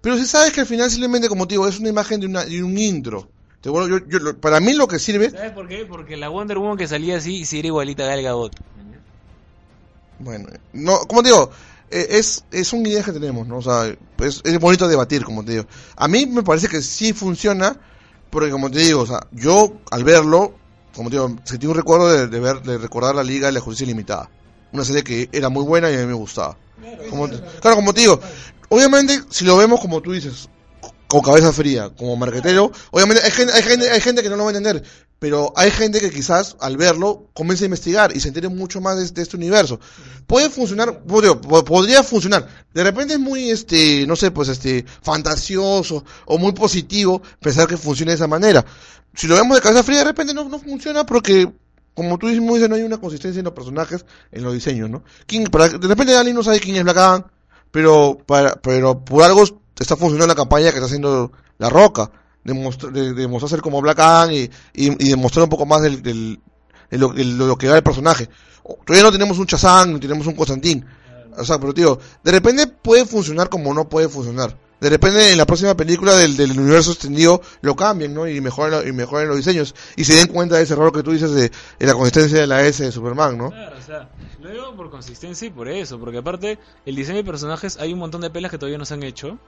[0.00, 2.44] Pero si sabes que al final simplemente, como te digo, es una imagen de, una,
[2.46, 3.28] de un intro.
[3.60, 5.30] Te vuelvo- yo- yo- lo- para mí lo que sirve...
[5.30, 5.84] ¿Sabes por qué?
[5.84, 8.54] Porque la Wonder Woman que salía así, sí era igualita a Gal Gadot.
[10.20, 11.50] Bueno, no, como te digo,
[11.90, 13.58] eh, es, es una idea que tenemos, ¿no?
[13.58, 13.86] O sea,
[14.18, 15.66] es, es bonito debatir, como te digo.
[15.96, 17.78] A mí me parece que sí funciona,
[18.30, 20.54] porque como te digo, o sea, yo al verlo,
[20.94, 23.60] como te digo, sentí un recuerdo de, de ver, de recordar la Liga de la
[23.60, 24.28] Justicia Ilimitada.
[24.72, 26.56] Una serie que era muy buena y a mí me gustaba.
[27.10, 28.20] Como te- claro, como te digo,
[28.70, 30.48] obviamente, si lo vemos como tú dices,
[31.08, 34.44] con cabeza fría, como marquetero, obviamente hay gente, hay gente, hay gente que no lo
[34.44, 34.82] va a entender,
[35.18, 38.96] pero hay gente que quizás al verlo comience a investigar y se entere mucho más
[38.96, 39.80] de, de este universo.
[40.26, 42.46] Puede funcionar, como digo, po- podría funcionar.
[42.72, 47.76] De repente es muy, este, no sé, pues, este, fantasioso o muy positivo pensar que
[47.76, 48.64] funcione de esa manera.
[49.14, 51.50] Si lo vemos de cabeza fría, de repente no, no funciona porque,
[51.94, 55.02] como tú mismo dices, no hay una consistencia en los personajes, en los diseños, ¿no?
[55.26, 57.24] ¿Quién, para, de repente alguien no sabe quién es Black Adam,
[57.72, 59.42] pero, para, pero por algo
[59.82, 62.10] está funcionando la campaña que está haciendo La Roca,
[62.44, 62.54] de,
[62.92, 66.40] de, de ser como Black Adam y, y, y demostrar un poco más del, del-
[66.90, 68.28] de lo, que va el personaje.
[68.86, 70.86] Todavía no tenemos un Chazán, ni tenemos un Constantín.
[71.36, 74.56] O sea, pero tío, de repente puede funcionar como no puede funcionar.
[74.80, 78.28] De repente en la próxima película del, universo extendido lo cambien, ¿no?
[78.28, 79.74] Y mejoren, y mejoren los diseños.
[79.96, 82.46] Y se den cuenta de ese error que tú dices de, de la consistencia de
[82.46, 83.50] la S de Superman, ¿no?
[83.50, 84.08] Claro, o sea,
[84.40, 87.98] lo digo por consistencia y por eso, porque aparte, el diseño de personajes, hay un
[87.98, 89.38] montón de pelas que todavía no se han hecho.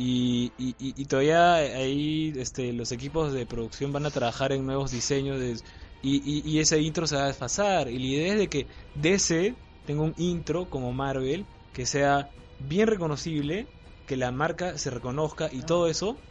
[0.00, 5.40] Y, y, todavía ahí este, los equipos de producción van a trabajar en nuevos diseños
[5.40, 5.60] de-
[6.00, 7.88] y, y- ese intro se va a desfasar.
[7.90, 12.86] Y la idea es de que DC tenga un intro como Marvel que sea bien
[12.86, 13.70] reconocible,
[14.06, 16.22] que la marca se reconozca y todo eso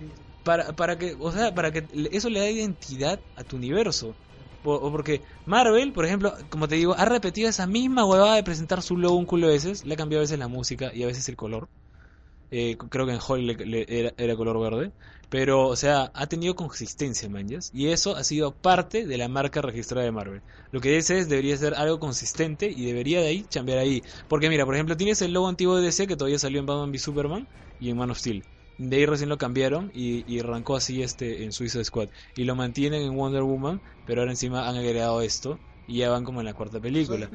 [0.43, 4.18] para, para que, o sea, para que eso le da identidad a tu universo.
[4.63, 8.82] O porque Marvel, por ejemplo, como te digo, ha repetido esa misma huevada de presentar
[8.82, 11.07] su logo un culo de veces, le ha cambiado a veces la música y a
[11.07, 11.70] veces el color.
[12.50, 14.93] Eh, creo que en Hall le- le- era, era color verde.
[15.30, 17.70] Pero, o sea, ha tenido consistencia, manjas.
[17.74, 20.41] Y eso ha sido parte de la marca registrada de Marvel.
[20.72, 24.02] Lo que dice es, debería ser algo consistente y debería de ahí chambear ahí.
[24.28, 26.89] Porque mira, por ejemplo, tienes el logo antiguo de DC que todavía salió en Batman
[26.91, 28.43] v Superman y en Man of Steel.
[28.78, 32.10] De ahí recién lo cambiaron y, y arrancó así este en Suicide Squad.
[32.36, 36.24] Y lo mantienen en Wonder Woman, pero ahora encima han agregado esto y ya van
[36.24, 37.32] como en la cuarta película.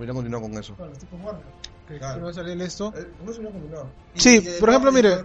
[0.00, 0.74] Hubiera continuado con eso.
[0.74, 1.42] Claro, tipo Warner.
[1.86, 2.18] Que Claro.
[2.18, 2.92] que va a salir esto.
[3.24, 3.86] no se hubiera continuado.
[4.14, 5.16] Sí, por ejemplo, mire.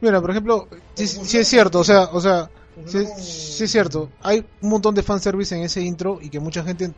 [0.00, 2.50] Mira, por ejemplo, sí, sí es cierto, o sea, o sea,
[2.86, 4.08] sí, sí es cierto.
[4.22, 6.92] Hay un montón de fanservice en ese intro y que mucha gente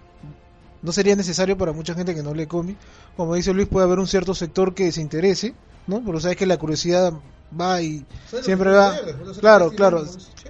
[0.83, 2.77] no sería necesario para mucha gente que no lee cómic.
[3.17, 5.55] Como dice Luis, puede haber un cierto sector que se interese,
[5.87, 6.03] ¿no?
[6.05, 7.13] Pero sabes que la curiosidad
[7.61, 8.97] va y ¿Sabes siempre va.
[9.41, 10.05] Claro, claro,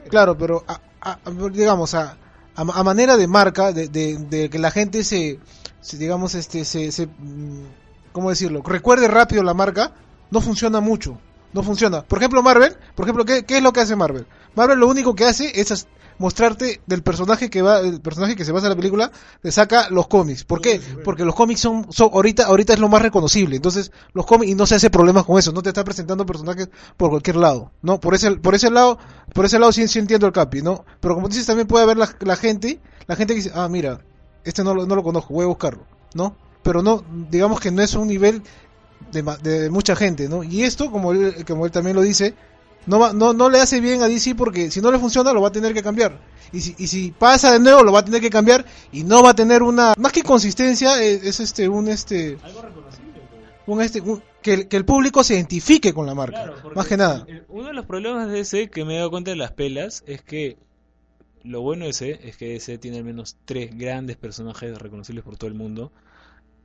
[0.08, 1.18] claro, pero a-
[1.52, 2.16] digamos a,
[2.56, 5.38] a, a manera de marca de, de- de que la gente se,
[5.84, 7.66] se, digamos este se, se mm,
[8.12, 9.92] cómo decirlo recuerde rápido la marca
[10.30, 11.18] no funciona mucho
[11.52, 12.02] no funciona.
[12.02, 14.26] Por ejemplo Marvel por ejemplo qué, qué es lo que hace Marvel
[14.56, 18.52] Marvel lo único que hace es mostrarte del personaje que va el personaje que se
[18.52, 19.12] basa en la película
[19.42, 20.44] le saca los cómics.
[20.44, 20.80] ¿por qué?
[21.04, 23.56] porque los cómics son, son ahorita ahorita es lo más reconocible.
[23.56, 26.70] Entonces los cómics y no se hace problemas con eso no te está presentando personajes
[26.96, 28.98] por cualquier lado no por ese por ese lado
[29.34, 31.98] por ese lado sí, sí entiendo el capi no pero como dices también puede haber
[31.98, 34.00] la, la gente la gente que dice ah mira
[34.44, 35.84] este no lo, no lo conozco voy a buscarlo
[36.14, 38.42] no pero no digamos que no es un nivel
[39.12, 42.34] de, de mucha gente no y esto como él, como él también lo dice
[42.86, 45.40] no, va- no, no le hace bien a DC porque si no le funciona lo
[45.40, 46.20] va a tener que cambiar.
[46.52, 49.22] Y si, y si pasa de nuevo lo va a tener que cambiar y no
[49.22, 52.36] va a tener una más que consistencia eh, es, este un este
[53.66, 56.86] un este un- que, el- que el público se identifique con la marca Claro, más
[56.86, 57.26] que nada.
[57.48, 60.20] Uno de los problemas de ese que me he dado cuenta de las pelas es
[60.22, 60.58] que
[61.44, 65.36] lo bueno de ese es que ese tiene al menos tres grandes personajes reconocibles por
[65.36, 65.92] todo el mundo.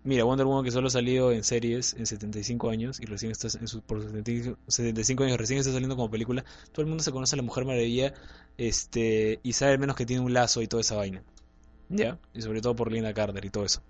[0.05, 3.49] Mira, Wonder Woman que solo ha salido en series en 75 años y recién está
[3.59, 6.45] en su, por 75 75 años recién está saliendo como película.
[6.71, 8.13] Todo el mundo se conoce a la Mujer Maravilla
[8.57, 11.21] este y sabe al menos que tiene un lazo y toda esa vaina.
[11.89, 12.17] ¿Ya?
[12.33, 13.81] Y sobre todo por Linda Carter y todo eso.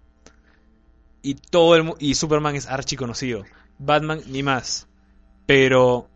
[1.21, 3.43] Y todo el y Superman es archi conocido.
[3.77, 4.87] Batman ni más.
[5.45, 6.09] Pero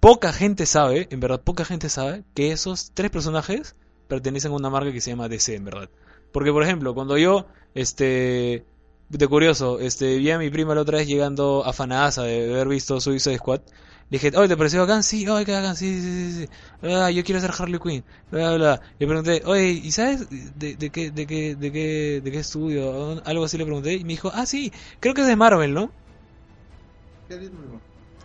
[0.00, 3.76] poca gente sabe, en verdad poca gente sabe que esos tres personajes
[4.08, 5.90] pertenecen a una marca que se llama DC, en verdad.
[6.32, 8.64] Porque por ejemplo, cuando yo este
[9.08, 13.00] de curioso, este vi a mi prima la otra vez llegando afanadaza de haber visto
[13.00, 13.60] Suicide Squad.
[14.08, 15.02] Le dije, oye, ¿te pareció bacán?
[15.02, 16.48] Sí, oye, qué bacán, sí, sí, sí, sí.
[16.82, 18.04] Ah, yo quiero ser Harley Quinn.
[18.30, 18.82] Bla, bla, bla.
[18.98, 23.20] Le pregunté, oye, ¿y sabes de, de qué, de qué, de qué, de qué estudio?
[23.24, 23.94] Algo así le pregunté.
[23.94, 25.90] Y me dijo, ah, sí, creo que es de Marvel, ¿no?
[27.28, 27.50] ¿Qué?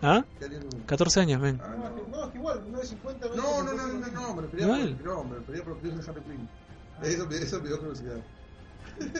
[0.02, 0.24] ¿Ah?
[0.38, 0.76] ¿Qué harías tú?
[0.86, 1.60] 14 años, ven.
[1.62, 2.16] Ah, no.
[2.18, 3.42] No, es que igual, no es 50 veces.
[3.42, 4.96] No, no, no, no, no, no, me refería Igual.
[4.96, 6.48] por, no, me refería por Dios de Harley Quinn.
[7.02, 8.16] Eso, me- eso me dio curiosidad.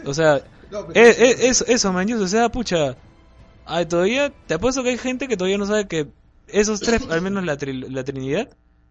[0.04, 0.36] O sea,
[0.70, 2.96] No, pero- eh, eh, eso, eso, man, o sea, pucha.
[3.64, 6.08] Ay, todavía, te apuesto que hay gente que todavía no sabe que
[6.48, 8.50] esos tres, al menos la, tri- la Trinidad,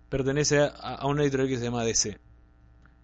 [0.09, 2.17] pertenece a, a una editorial que se llama DC.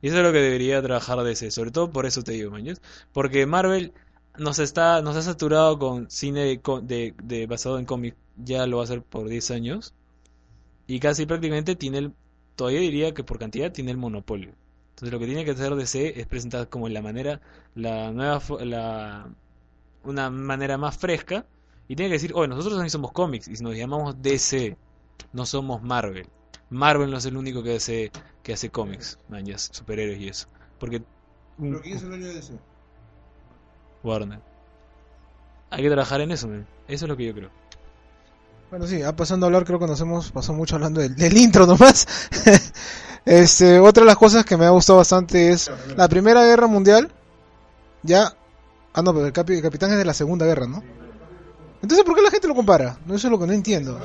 [0.01, 2.63] Y eso es lo que debería trabajar DC, sobre todo por eso te digo, man,
[3.11, 3.93] Porque Marvel
[4.37, 8.65] nos está, nos ha saturado con cine de, co- de, de- basado en cómic, ya
[8.67, 9.93] lo va a hacer por 10 años.
[10.87, 12.13] Y casi prácticamente tiene el,
[12.55, 14.53] todavía diría que por cantidad tiene el monopolio.
[14.89, 17.41] Entonces lo que tiene que hacer DC es presentar como la manera,
[17.75, 19.29] la nueva, la,
[20.03, 21.45] una manera más fresca
[21.87, 24.77] y tiene que decir, oye, nosotros también somos cómics y nos llamamos DC,
[25.33, 26.27] no somos Marvel.
[26.69, 28.11] Marvel no es el único que hace,
[28.43, 30.47] que hace cómics, mañas, superhéroes y eso.
[30.79, 31.03] Porque
[31.59, 32.59] ¿Pero quién es el dueño de ese?
[34.03, 34.39] Warner.
[35.69, 36.67] Hay que trabajar en eso, man.
[36.87, 37.49] Eso es lo que yo creo.
[38.69, 41.37] Bueno, sí, ya pasando a hablar, creo que nos hemos pasado mucho hablando del, del
[41.37, 42.05] intro nomás.
[43.25, 47.09] este, otra de las cosas que me ha gustado bastante es la Primera Guerra Mundial.
[48.03, 48.33] Ya.
[48.93, 50.83] Ah, no, pero el, capi- el capitán es de la Segunda Guerra, ¿no?
[51.81, 52.97] Entonces, ¿por qué la gente lo compara?
[53.05, 53.99] No, eso es lo que no entiendo.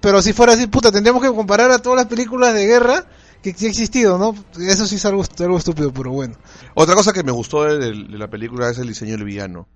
[0.00, 3.04] Pero si fuera así, puta, tendríamos que comparar a todas las películas de guerra
[3.42, 4.34] que sí ha existido, ¿no?
[4.62, 6.34] Eso sí es algo, algo estúpido, pero bueno.
[6.74, 9.66] Otra cosa que me gustó de, de- de la película es el diseño del villano.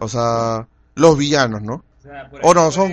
[0.00, 1.84] O sea, los villanos, ¿no?
[2.42, 2.92] O no, son...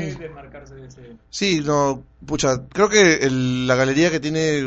[1.30, 4.64] Sí, no, pucha, creo que el- la galería que tiene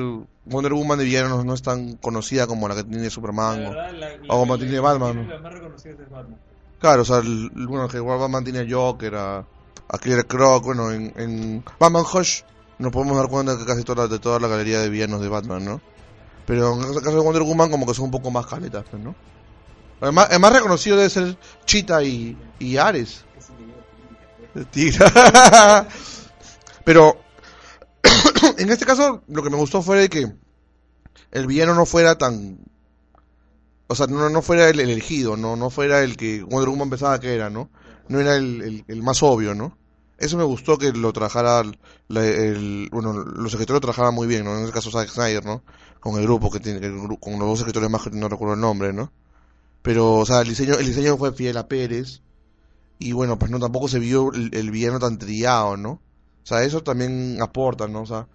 [0.47, 3.71] Wonder Woman de villanos no es tan conocida como la que tiene Superman o,
[4.29, 5.17] o como tiene Batman.
[5.17, 5.23] ¿no?
[6.79, 10.65] Claro, o sea, el, bueno, que igual Batman tiene a Joker, a, a Killer Croc,
[10.65, 12.43] bueno, en, en Batman Hush
[12.79, 15.65] nos podemos dar cuenta que casi toda, de toda la galería de villanos de Batman,
[15.65, 15.81] ¿no?
[16.47, 19.03] Pero en el caso de Wonder Woman como que son un poco más caletas, pues,
[20.01, 23.25] el más reconocido debe ser Cheetah y, y Ares.
[26.85, 27.17] Pero
[28.59, 30.33] en este caso lo que me gustó fue que
[31.33, 32.59] el villano no fuera tan
[33.87, 37.21] o sea, no, no fuera el elegido, no no fuera el que Wonder Woman pensaba
[37.21, 37.69] que era, ¿no?
[38.09, 39.77] No era el, el- más obvio, ¿no?
[40.19, 41.63] Eso me gustó que lo trabajara
[42.09, 44.55] la- el, bueno, los escritores lo trabajaban muy bien, ¿no?
[44.57, 45.63] En este caso Zack Snyder, ¿no?
[46.01, 46.81] Con el grupo que tiene,
[47.21, 49.13] con los dos escritores más que no recuerdo el nombre, ¿no?
[49.85, 52.23] Pero, o sea, el diseño, el diseño fue fiel a Pérez.
[53.01, 55.91] Y bueno, pues no, tampoco se vio el, el villano tan trillado, ¿no?
[55.93, 58.03] O sea, eso también aporta, ¿no?
[58.03, 58.29] O sea,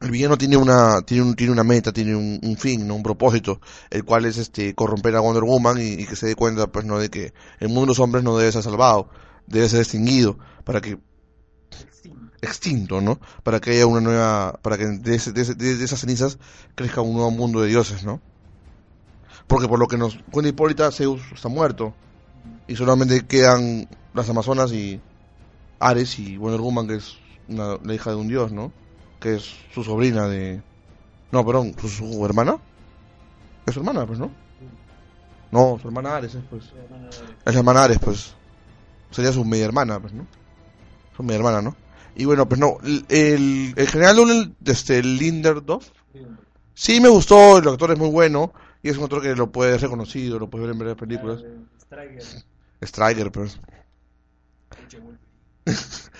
[0.00, 2.94] el villano tiene una, tiene un, tiene una meta, tiene un, fin, ¿no?
[2.96, 3.60] Un propósito,
[3.90, 6.98] el cual es este, corromper a Wonder Woman y, que se dé cuenta, pues, ¿no?
[6.98, 9.10] De que el mundo de los hombres no debe ser salvado,
[9.46, 10.98] debe ser extinguido, para que,
[12.42, 13.20] extinto, ¿no?
[13.42, 16.38] Para que haya una nueva, para que de, de- de esas cenizas
[16.74, 18.20] crezca un nuevo mundo de dioses, ¿no?
[19.50, 21.92] Porque por lo que nos cuenta Hipólita, Zeus está muerto.
[22.68, 25.00] Y solamente quedan las Amazonas y
[25.80, 28.72] Ares y Wonder Woman, que es la hija de un dios, ¿no?
[29.18, 30.62] Que es su sobrina de...
[31.32, 32.58] No, perdón, ¿su, hermana?
[33.66, 34.30] Es su hermana, pues, ¿no?
[35.50, 36.66] No, su hermana Ares, es, pues.
[37.44, 38.34] Es hermana Ares, pues.
[39.10, 40.28] Sería su media hermana, pues, ¿no?
[41.16, 41.74] Su media hermana, ¿no?
[42.14, 45.88] Y bueno, pues no, el, el, general Lunel, este, Linderdorf,
[46.72, 48.52] sí me gustó, el actor es muy bueno,
[48.82, 51.44] y es un actor que lo puedes reconocido, lo puedes ver en varias películas.
[52.80, 53.60] Striker, pues.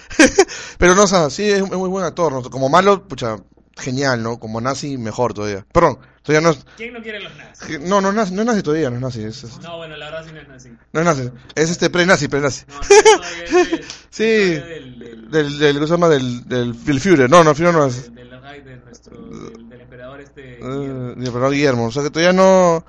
[0.79, 2.43] Pero no, o sea, sí es, es muy buen actor, ¿no?
[2.51, 3.37] Como malo, pucha,
[3.77, 4.39] genial, ¿no?
[4.39, 5.67] Como nazi, mejor todavía.
[5.73, 5.99] Perdón,
[6.31, 6.65] todavía no es...
[6.77, 7.81] ¿Quién no quiere los nazis?
[7.81, 9.23] No, no nazi, no es nazi todavía, no es nazi.
[9.25, 10.69] Es, es- No, bueno, la verdad sí no es nazi.
[10.93, 12.65] no es nazi, es este pre-nazi, pre-nazi.
[12.69, 16.09] No, no, es Sí, del- del- del, del, ¿cómo se llama?
[16.09, 18.15] Del, del, del Führer, no, no, Führer no es...
[18.15, 18.31] del
[18.65, 20.59] de nuestro, del, del emperador este.
[20.61, 22.85] Eh, ni pero Guillermo, o sea que todavía no...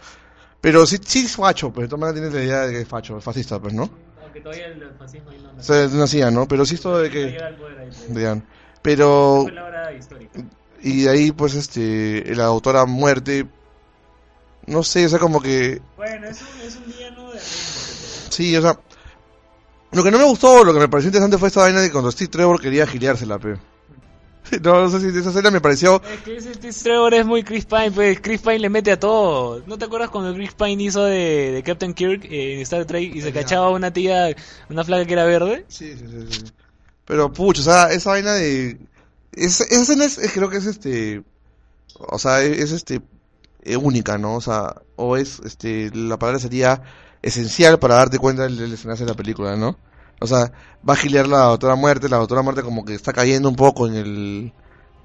[0.59, 2.87] Pero sí, sí es facho, pues de todas maneras tienes la idea de que es
[2.87, 3.89] facho, es fascista, pues, ¿no?
[4.21, 6.47] Aunque todavía el fascismo ahí no O sea, no hacía, ¿no?
[6.47, 7.37] Pero sí esto de que...
[8.13, 8.41] pues.
[8.81, 9.39] Pero...
[9.43, 10.39] Fue la hora histórica.
[10.83, 13.45] Y de ahí, pues, este, la autora muerte,
[14.65, 15.81] no sé, o sea, como que...
[15.97, 18.79] Bueno, es un, es un villano de Sí, o sea,
[19.91, 22.11] lo que no me gustó, lo que me pareció interesante fue esta vaina de cuando
[22.11, 23.57] Steve Trevor quería gileársela, pe.
[24.63, 26.01] No, no sé si esa escena me pareció...
[26.03, 28.99] Es que ese Steve Trevor es muy Chris Pine, pues Chris Pine le mete a
[28.99, 29.61] todo.
[29.65, 33.21] ¿No te acuerdas cuando Chris Pine hizo de, de Captain Kirk en Star Trek y
[33.21, 34.35] se cachaba a una tía,
[34.69, 35.65] una flaca que era verde?
[35.67, 36.27] Sí, sí, sí.
[36.29, 36.51] sí.
[37.05, 38.77] Pero, pucho, o sea, esa vaina de...
[39.33, 41.23] Esa, esa escena es, es- creo que es este...
[41.95, 43.01] O sea, es, es, este...
[43.63, 44.35] eh, única, ¿no?
[44.35, 45.91] O sea, o es, este...
[45.95, 46.83] La palabra sería
[47.23, 49.77] esencial para darte cuenta del, del escenario de la película, ¿no?
[50.21, 50.51] O sea,
[50.87, 53.87] va a gilear la doctora muerte, la doctora muerte como que está cayendo un poco
[53.87, 54.53] en el...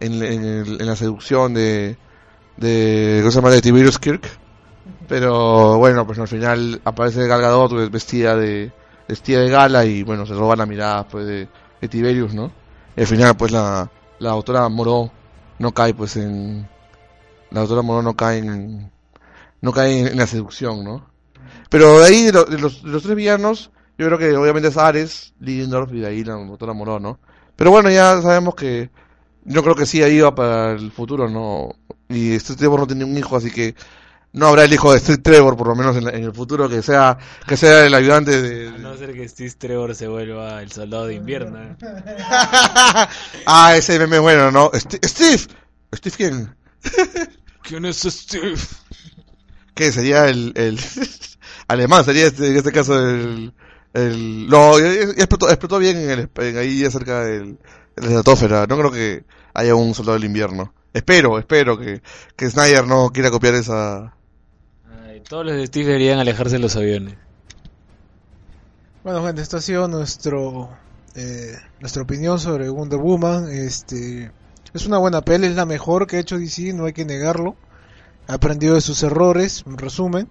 [0.00, 1.98] En, en el- en la seducción de...
[2.56, 3.18] De...
[3.22, 3.50] ¿Cómo se llama?
[3.50, 4.28] De Tiberius Kirk.
[5.08, 8.72] Pero bueno, pues al final aparece Gal Gadot pues, vestida de
[9.08, 11.48] vestida de gala y bueno, se roba la mirada pues de,
[11.80, 12.52] de Tiberius, ¿no?
[12.96, 15.10] Y al final pues la, la doctora Moró
[15.58, 16.68] no cae pues en
[17.50, 18.90] la doctora Moró no cae en
[19.62, 21.06] no cae en, la seducción, ¿no?
[21.70, 24.68] Pero de ahí de, lo- de los, de los tres villanos, yo creo que obviamente
[24.68, 27.18] es Ares, Lidendorf y de ahí la doctora Moró, ¿no?
[27.56, 28.90] Pero bueno, ya sabemos que
[29.44, 31.70] yo creo que sí ahí va para el futuro, ¿no?
[32.08, 33.74] Y este Trevor no tiene un hijo, así que
[34.36, 36.68] no habrá el hijo de Steve Trevor, por lo menos en, la- en el futuro,
[36.68, 38.68] que sea que sea el ayudante de...
[38.68, 41.58] A no ser que Steve Trevor se vuelva el soldado de invierno.
[41.62, 41.76] ¿eh?
[43.46, 44.70] Ah, ese meme bueno, ¿no?
[44.72, 45.42] Sti- Steve.
[45.94, 46.56] ¿Steve quién?
[47.62, 48.56] ¿Quién es Steve?
[49.74, 50.52] ¿Qué sería el...
[50.56, 50.78] el
[51.68, 53.52] alemán, sería este, en este caso el...
[53.94, 57.58] el no, explotó, explotó bien en el, en ahí cerca del,
[57.96, 58.66] de la.
[58.66, 59.24] No creo que
[59.54, 60.74] haya un soldado del invierno.
[60.92, 62.02] Espero, espero que,
[62.36, 64.12] que Snyder no quiera copiar esa...
[65.28, 67.14] Todos los de Steve deberían alejarse de los aviones.
[69.02, 70.70] Bueno, gente, esto ha sido nuestro
[71.14, 73.48] eh, nuestra opinión sobre Wonder Woman.
[73.50, 74.30] Este
[74.72, 77.56] es una buena peli, es la mejor que ha hecho DC, no hay que negarlo.
[78.28, 80.28] Ha aprendido de sus errores, en resumen.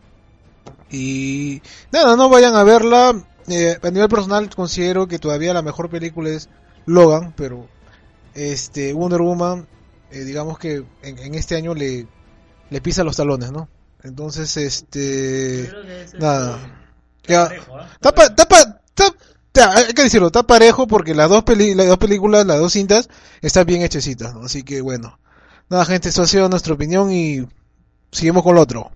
[0.89, 3.15] Y nada, no vayan a verla.
[3.47, 6.49] Eh, a nivel personal considero que todavía la mejor película es
[6.85, 7.67] Logan, pero
[8.33, 9.67] este Wonder Woman,
[10.11, 12.07] eh, digamos que en, en este año le
[12.69, 13.69] le pisa los talones, ¿no?
[14.05, 15.69] Entonces, este
[16.19, 16.59] nada.
[17.27, 21.73] Ya, Está, pa- está pa- está- hay que decirlo, está parejo porque las dos, peli-
[21.73, 23.09] las dos películas, las dos cintas,
[23.41, 24.45] están bien hechecitas, ¿no?
[24.45, 25.19] Así que bueno.
[25.69, 27.47] Nada, gente, eso ha sido nuestra opinión y
[28.11, 28.91] seguimos con lo otro.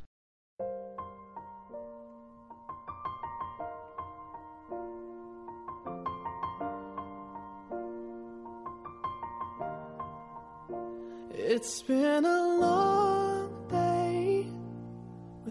[11.33, 12.68] It's been a long day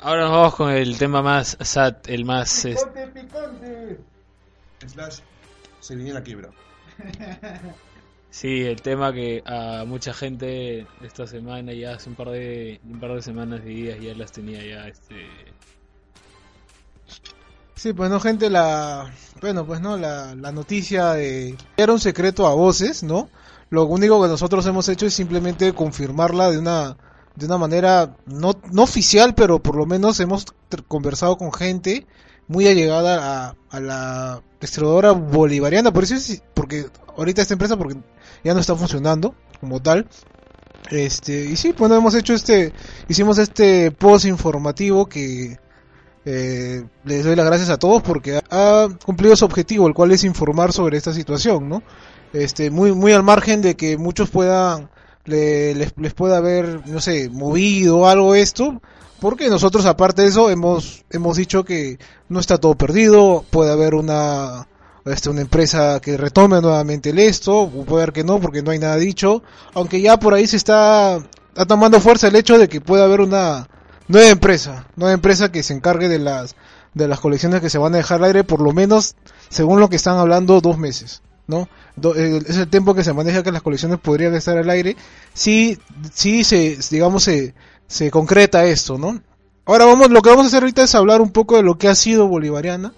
[0.00, 2.64] Ahora nos vamos con el tema más sad, el más...
[2.64, 4.00] es- Picante, picante.
[4.86, 5.18] Slash
[5.80, 6.50] se viene la quiebra.
[8.28, 13.00] Sí, el tema que a mucha gente esta semana, ya hace un par de, un
[13.00, 15.26] par de semanas y días ya las tenía ya este...
[17.76, 19.10] Sí, pues no, gente, la.
[19.40, 21.56] Bueno, pues no, la, la noticia de.
[21.78, 23.30] Era un secreto a voces, ¿no?
[23.70, 26.96] Lo único que nosotros hemos hecho es simplemente confirmarla de una.
[27.36, 30.46] De una manera no, no oficial, pero por lo menos hemos
[30.88, 32.06] conversado con gente
[32.48, 35.92] muy allegada a, la distribuidora bolivariana.
[35.92, 37.96] Por eso es, porque ahorita esta empresa porque
[38.42, 40.08] ya no está funcionando como tal.
[40.90, 42.72] Este, y sí, bueno, hemos hecho este,
[43.08, 45.58] hicimos este post informativo que
[46.24, 50.24] eh, les doy las gracias a todos porque ha cumplido su objetivo, el cual es
[50.24, 51.82] informar sobre esta situación, ¿no?
[52.32, 54.90] Este, muy, muy al margen de que muchos puedan,
[55.26, 58.80] le- les, les pueda haber, no sé, movido algo esto,
[59.20, 61.98] porque nosotros aparte de eso hemos, hemos dicho que
[62.28, 64.68] no está todo perdido, puede haber una,
[65.04, 68.78] este, una empresa que retome nuevamente el esto, puede haber que no, porque no hay
[68.78, 69.42] nada dicho,
[69.74, 71.16] aunque ya por ahí se está,
[71.48, 73.68] está tomando fuerza el hecho de que puede haber una
[74.08, 76.54] nueva empresa, nueva empresa que se encargue de las,
[76.94, 79.16] de las colecciones que se van a dejar al aire, por lo menos,
[79.48, 81.68] según lo que están hablando, dos meses, ¿no?
[81.96, 84.96] Do- eh, es el tiempo que se maneja que las colecciones podrían estar al aire,
[85.34, 85.78] si,
[86.12, 87.54] si se, digamos, se,
[87.86, 89.20] se concreta esto, ¿no?
[89.64, 91.88] Ahora vamos, lo que vamos a hacer ahorita es hablar un poco de lo que
[91.88, 92.92] ha sido Bolivariana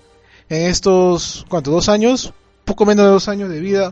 [0.49, 1.71] en estos, ¿cuánto?
[1.71, 2.33] Dos años,
[2.65, 3.91] poco menos de dos años de vida.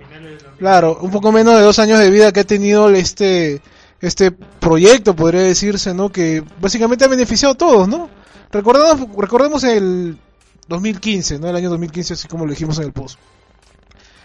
[0.59, 3.63] Claro, un poco menos de dos años de vida que ha tenido este,
[4.01, 6.11] este proyecto, podría decirse, ¿no?
[6.11, 8.11] Que básicamente ha beneficiado a todos, ¿no?
[8.53, 10.19] Recordemos, recordemos el,
[10.69, 11.49] 2015, ¿no?
[11.49, 13.19] El año 2015, así como lo dijimos en el post.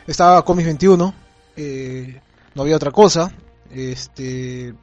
[0.07, 1.13] Estaba Comics 21,
[1.57, 2.21] eh,
[2.55, 3.31] no había otra cosa.
[3.71, 4.73] Este,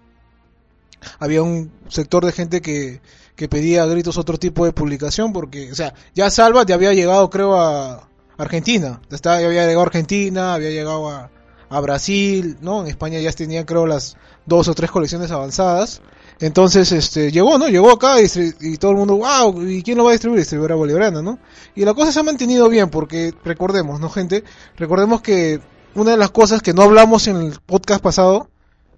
[1.19, 3.01] había un sector de gente que,
[3.37, 6.93] que pedía a gritos otro tipo de publicación porque, o sea, ya Salva ya había
[6.93, 9.01] llegado, creo, a Argentina.
[9.11, 11.31] Ya había llegado a Argentina, había llegado a,
[11.69, 12.83] a Brasil, ¿no?
[12.83, 14.17] En España ya tenían, creo, las
[14.47, 16.01] dos o tres colecciones avanzadas.
[16.41, 17.69] Entonces, este, llegó, ¿no?
[17.69, 20.41] Llegó acá y, todo el mundo, wow, ¿y quién lo va a distribuir?
[20.41, 21.39] Distribuidora Bolivariana, ¿no?
[21.75, 24.45] Y la cosa se ha mantenido bien porque, recordemos, ¿no, gente?
[24.77, 25.61] Recordemos que
[25.95, 28.49] una de las cosas que no hablamos en el podcast pasado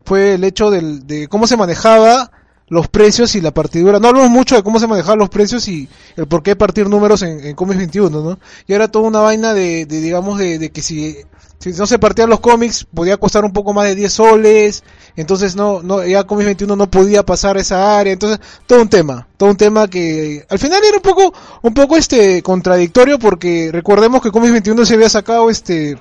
[0.05, 2.31] fue el hecho del, de cómo se manejaba
[2.69, 3.99] los precios y la partidura.
[3.99, 7.23] No hablamos mucho de cómo se manejaban los precios y el por qué partir números
[7.23, 8.39] en, en Comics 21, ¿no?
[8.67, 11.17] Y era toda una vaina de, de digamos, de, de que si,
[11.61, 14.83] si no se partían los cómics podía costar un poco más de 10 soles,
[15.15, 19.29] entonces no, no, ya Comics 21 no podía pasar esa área, entonces todo un tema,
[19.37, 21.33] todo un tema que al final era un poco,
[21.63, 25.97] un poco este contradictorio porque recordemos que Comics 21 se había sacado este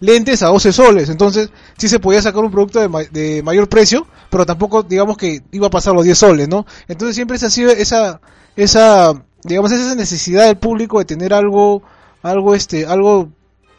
[0.00, 3.68] lentes a 12 soles, entonces sí se podía sacar un producto de, ma- de mayor
[3.68, 6.66] precio, pero tampoco digamos que iba a pasar los 10 soles, ¿no?
[6.86, 8.20] Entonces siempre se ha sido esa,
[8.56, 11.82] esa, digamos, esa necesidad del público de tener algo,
[12.22, 13.28] algo este, algo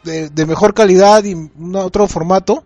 [0.04, 2.64] de, de mejor calidad y un otro formato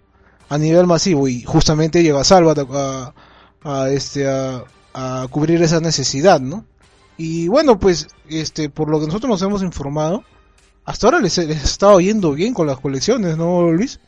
[0.48, 3.14] a nivel masivo y justamente llega Salva a,
[3.62, 6.64] a, este, a, a cubrir esa necesidad, ¿no?
[7.16, 10.24] Y bueno, pues, este, por lo que nosotros nos hemos informado,
[10.84, 14.00] hasta ahora les, les estado yendo bien con las colecciones, ¿no, Luis?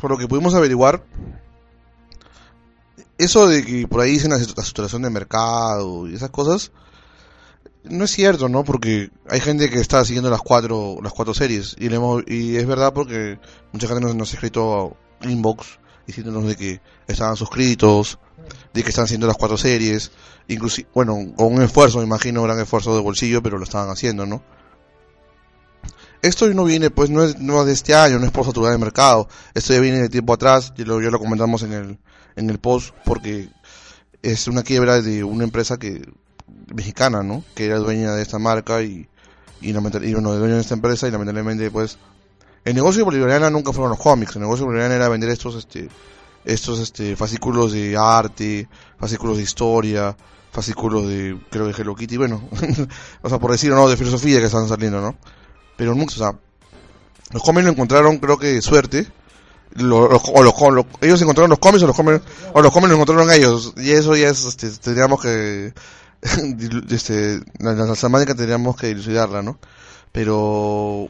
[0.00, 1.04] por lo que pudimos averiguar,
[3.18, 6.72] eso de que por ahí dicen la saturación de mercado y esas cosas,
[7.84, 8.64] no es cierto, ¿no?
[8.64, 12.56] Porque hay gente que está siguiendo las cuatro, las cuatro series y, le hemos- y
[12.56, 13.38] es verdad porque
[13.72, 18.18] mucha gente nos, ha escrito inbox diciéndonos de que estaban suscritos,
[18.74, 20.12] de que están haciendo las cuatro series,
[20.48, 24.26] inclusive, bueno, con un esfuerzo, me imagino, gran esfuerzo de bolsillo, pero lo estaban haciendo,
[24.26, 24.42] ¿no?
[26.22, 28.72] Esto no viene, pues, no es, no es de este año, no es por saturar
[28.72, 29.28] el mercado.
[29.52, 31.98] Esto ya viene de tiempo atrás, ya lo, ya lo comentamos en el,
[32.36, 33.50] en el post, porque
[34.22, 36.02] es una quiebra de una empresa que
[36.74, 37.42] mexicana, ¿no?
[37.54, 39.08] Que era dueña de esta marca y,
[39.60, 41.98] y, y bueno, dueño de esta empresa y lamentablemente, pues,
[42.64, 45.54] el negocio de Bolivariana nunca fueron los cómics, el negocio de Bolivariana era vender estos,
[45.56, 45.88] este,
[46.44, 48.68] estos, este, fascículos de arte,
[48.98, 50.16] fascículos de historia,
[50.52, 52.48] fascículos de, creo que Hello Kitty, bueno,
[53.22, 53.88] o sea, por decirlo, ¿no?
[53.88, 55.16] De filosofía que están saliendo, ¿no?
[55.76, 56.32] Pero o sea,
[57.32, 59.08] los cómics lo encontraron, creo que de suerte.
[59.76, 62.22] Lo- lo- o los, lo- ellos encontraron los cómics o los cómics,
[62.52, 63.72] o los cómics los encontraron ellos.
[63.76, 65.74] Y eso ya es, este, tendríamos que,
[66.90, 69.58] este, la, la semántica tendríamos que dilucidarla, ¿no?
[70.10, 71.08] Pero,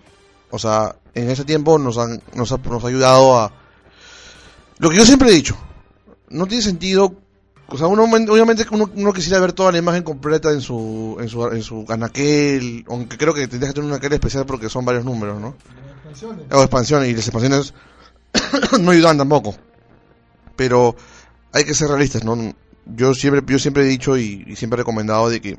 [0.50, 3.52] o sea, en ese tiempo nos han, nos ha, nos ha ayudado a,
[4.78, 5.56] lo que yo siempre he dicho,
[6.30, 7.14] no tiene sentido,
[7.68, 11.28] o sea, uno, obviamente uno, uno quisiera ver toda la imagen completa en su, en
[11.28, 14.84] su, en su anaquel, aunque creo que tendría que tener un anaquel especial porque son
[14.84, 15.56] varios números, ¿no?
[16.50, 17.74] O expansiones, y las expansiones
[18.80, 19.54] no ayudan tampoco.
[20.56, 20.94] Pero
[21.52, 22.36] hay que ser realistas, ¿no?
[22.86, 25.58] Yo siempre, yo siempre he dicho y, y siempre he recomendado de que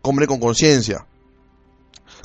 [0.00, 1.06] compre con conciencia.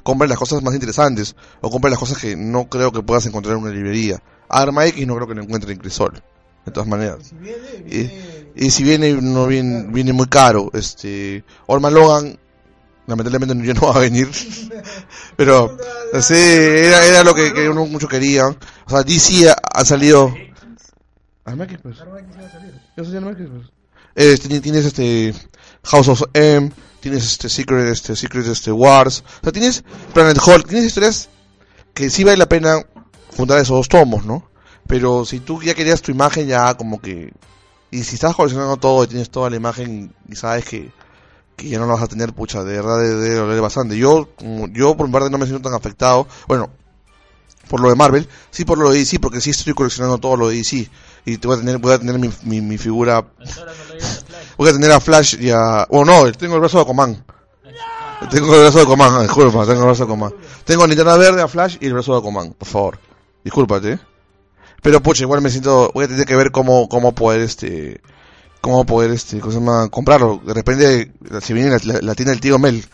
[0.03, 1.35] Compre las cosas más interesantes.
[1.61, 4.21] O compre las cosas que no creo que puedas encontrar en una librería.
[4.49, 6.21] Arma X no creo que lo encuentre en Crisol.
[6.65, 7.33] De todas maneras.
[7.89, 8.09] Y,
[8.55, 10.69] y si viene, no viene, viene muy caro.
[10.73, 12.39] Este, Orman Logan,
[13.05, 14.29] lamentablemente ya no va a venir.
[15.37, 15.77] Pero,
[16.19, 18.47] sí, era, era lo que, que uno mucho quería.
[18.47, 20.33] O sea, DC ha, ha salido.
[21.47, 21.97] Arma X, pues.
[22.97, 23.67] Eso Arma X, pues.
[24.15, 25.33] Eh, tienes, este
[25.83, 29.83] House of M, tienes este Secret, este Secret este Wars, o sea, tienes
[30.13, 31.29] Planet Hulk, tienes historias
[31.93, 32.83] que sí vale la pena
[33.35, 34.49] juntar esos dos tomos, ¿no?
[34.87, 37.31] Pero si tú ya querías tu imagen ya como que
[37.91, 40.91] y si estás coleccionando todo y tienes toda la imagen y sabes que,
[41.55, 43.97] que ya no la vas a tener, pucha, de verdad debe, debe doler bastante.
[43.97, 46.69] Yo, como- yo por mi parte no me siento tan afectado, bueno,
[47.69, 50.47] por lo de Marvel, sí por lo de DC, porque sí estoy coleccionando todo lo
[50.49, 50.89] de DC.
[51.27, 53.21] Y voy a tener, voy a tener mi, mi, mi figura.
[54.57, 55.85] Voy a tener a Flash y a.
[55.89, 57.21] Oh no, tengo el brazo de Aquaman.
[58.31, 60.33] Tengo el brazo de Aquaman, disculpa, tengo el brazo de Aquaman.
[60.63, 62.99] Tengo a linterna verde, a Flash y el brazo de Aquaman, por favor.
[63.43, 63.99] Discúlpate.
[64.81, 65.91] Pero pucha, igual me siento.
[65.93, 67.99] Voy a tener que ver cómo, cómo poder este.
[68.61, 69.41] Cómo poder este.
[69.41, 69.89] ¿Cómo se llama?
[69.89, 70.41] Comprarlo.
[70.45, 71.11] De repente,
[71.41, 72.85] si viene la, la, la tienda del tío Mel.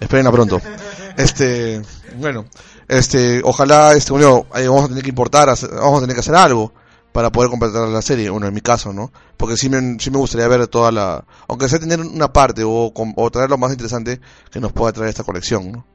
[0.00, 0.62] Esperen a pronto.
[1.18, 1.82] Este.
[2.16, 2.46] Bueno.
[2.88, 3.42] Este.
[3.44, 4.12] Ojalá, este.
[4.12, 5.48] Bueno, vamos a tener que importar.
[5.48, 6.72] vamos a tener que hacer algo.
[7.16, 8.28] Para poder completar la serie.
[8.28, 9.10] Bueno, en mi caso, ¿no?
[9.38, 11.24] Porque sí me, sí me gustaría ver toda la.
[11.48, 15.08] Aunque sea tener una parte o, o traer lo más interesante que nos pueda traer
[15.08, 15.86] esta colección, ¿no?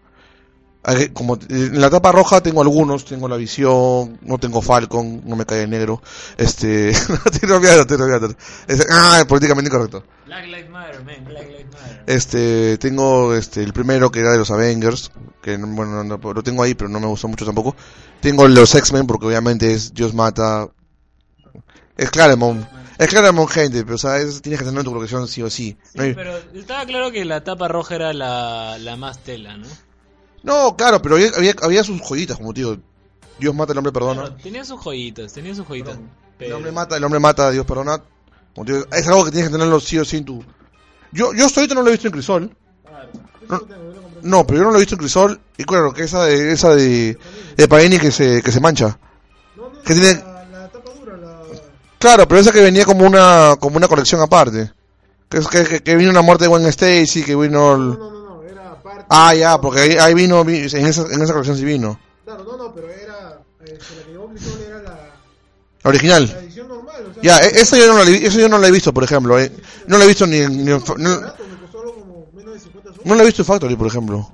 [1.13, 5.45] Como en la tapa roja tengo algunos, tengo la visión, no tengo Falcon, no me
[5.45, 6.01] cae negro,
[6.37, 8.35] este, no te.
[8.67, 10.03] Este, ah, políticamente incorrecto.
[10.25, 11.23] Black Lives Matter, man.
[11.23, 12.03] Black Lives Matter.
[12.07, 15.11] Este, tengo este el primero que era de los Avengers,
[15.43, 17.75] que no- bueno, no- lo tengo ahí, pero no me gustó mucho tampoco.
[18.21, 20.67] Tengo los X-Men porque obviamente es Dios mata.
[22.01, 22.65] Es Claremont.
[22.97, 25.49] Es Claremont, gente, pero o sea, es- tienes que tener en tu colección sí o
[25.49, 25.77] sí.
[25.93, 29.67] No, hay- Pero estaba claro que la tapa roja era la, la más tela, ¿no?
[30.43, 32.77] no, claro, pero había, había, había sus joyitas, como tío.
[33.39, 34.21] Dios mata, el hombre perdona.
[34.21, 35.95] Claro, tenía sus joyitas, tenía sus joyitas.
[35.95, 36.01] El
[36.37, 36.57] Pero...
[36.57, 38.01] hombre mata, el hombre mata, Dios perdona.
[38.55, 40.43] Como digo, es algo que tienes que tenerlo sí o sí en tu.
[41.11, 42.55] Yo, yo hasta ahorita no lo he visto en Crisol.
[43.49, 43.61] No,
[44.23, 45.39] no, pero yo no lo he visto en Crisol.
[45.57, 47.17] Y claro, que esa de, esa de,
[47.57, 48.97] de Panini que se, que se mancha.
[49.85, 50.23] Que tiene,
[52.01, 54.71] claro, pero esa que venía como una, como una colección aparte.
[55.29, 57.97] Que, es que, que, vino una muerte de Gwen Stacy, que vino el...
[59.09, 61.97] Ah, ya, porque ahí, ahí vino, vi- en esa, en esa colección sí vino.
[62.25, 63.39] Claro, no, no, pero era.
[63.63, 64.31] este, la que llevó
[64.67, 64.89] era la.
[65.83, 66.27] La original.
[66.27, 68.57] La edición normal, o sea, Ya, e- eso yo no la, he- eso yo no
[68.57, 69.39] la he visto, por ejemplo.
[69.39, 69.51] eh.
[69.87, 70.63] No la he visto ni en...
[70.65, 71.19] ni en no,
[73.03, 74.29] no la he visto en Factory, por ejemplo.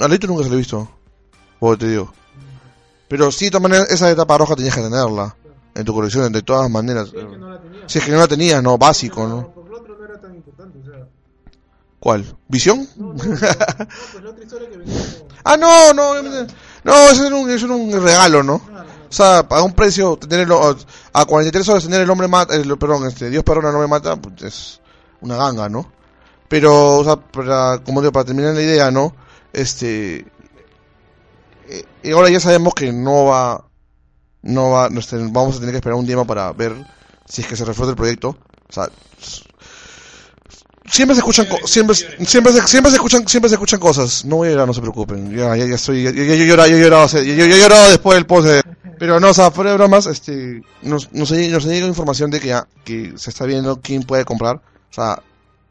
[0.00, 0.88] A Leito nunca se la he visto.
[1.60, 2.12] O te digo.
[3.08, 5.34] Pero sí, de todas maneras, esa de tapa roja tenías que tenerla.
[5.74, 7.10] En tu colección, de todas maneras.
[7.86, 9.48] Si es que no la tenías, no, básico, ¿no?
[9.52, 11.06] Por lo otro no era tan importante, o sea.
[11.98, 12.36] ¿Cuál?
[12.48, 12.86] ¿Visión?
[12.96, 15.34] pues la otra historia que venía con.
[15.46, 16.22] Ah, no, no,
[16.84, 18.54] no, eso era un, eso era un regalo, ¿no?
[18.54, 20.52] O sea, a un precio, tener el-
[21.12, 24.16] a 43 horas tener el hombre mata, el- perdón, este, Dios perdona, no me mata,
[24.16, 24.80] pues es
[25.20, 25.92] una ganga, ¿no?
[26.48, 29.14] Pero, o sea, para, como digo, para terminar la idea, ¿no?
[29.52, 30.26] Este,
[31.68, 33.64] eh, y ahora ya sabemos que no va,
[34.44, 36.72] no va, no, este, vamos a tener que esperar un tiempo para ver
[37.26, 38.28] si es que se refuerza el proyecto.
[38.68, 38.88] O sea,
[40.90, 44.24] siempre se escuchan siempre siempre se, siempre se escuchan siempre se escuchan cosas.
[44.24, 45.30] No voy a llorar no se preocupen.
[45.34, 46.82] Ya ya, ya estoy ya, ya- yo he llorado yo yo,
[47.90, 48.62] después del post de-
[48.98, 51.32] pero no o sea fuera de bromas este nos nos
[51.70, 54.56] llegado información de que ya que se está viendo quién puede comprar.
[54.56, 55.22] O sea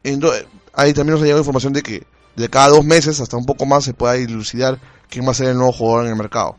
[0.02, 0.20] en
[0.74, 2.02] ahí también nos ha llegado información de que
[2.36, 5.48] de cada dos meses hasta un poco más se pueda dilucidar quién va a ser
[5.48, 6.56] el nuevo jugador en el mercado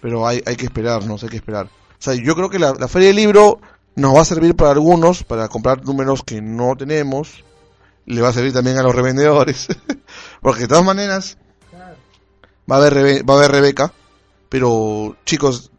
[0.00, 2.74] pero hay hay que esperar no hay que esperar o sea yo creo que la,
[2.88, 3.60] feria del libro
[3.96, 7.44] nos va a servir para algunos para comprar números que no tenemos
[8.10, 9.68] le va a servir también a los revendedores.
[10.40, 11.36] Porque de todas maneras
[12.70, 13.92] va a haber va a haber Rebeca,
[14.48, 15.70] pero chicos,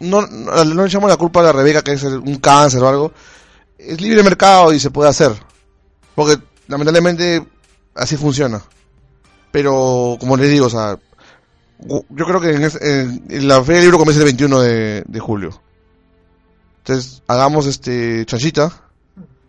[0.00, 3.12] no, no, le echamos la culpa a la Rebeca que es un cáncer o algo.
[3.78, 5.32] Es libre mercado y se puede hacer.
[6.14, 7.46] Porque lamentablemente
[7.94, 8.62] así funciona.
[9.50, 10.98] Pero como les digo, o sea,
[11.86, 15.20] yo creo que en, es- en- la Feria del Libro comienza el 21 de, de
[15.20, 15.60] julio.
[16.78, 18.72] Entonces, hagamos este chanchita.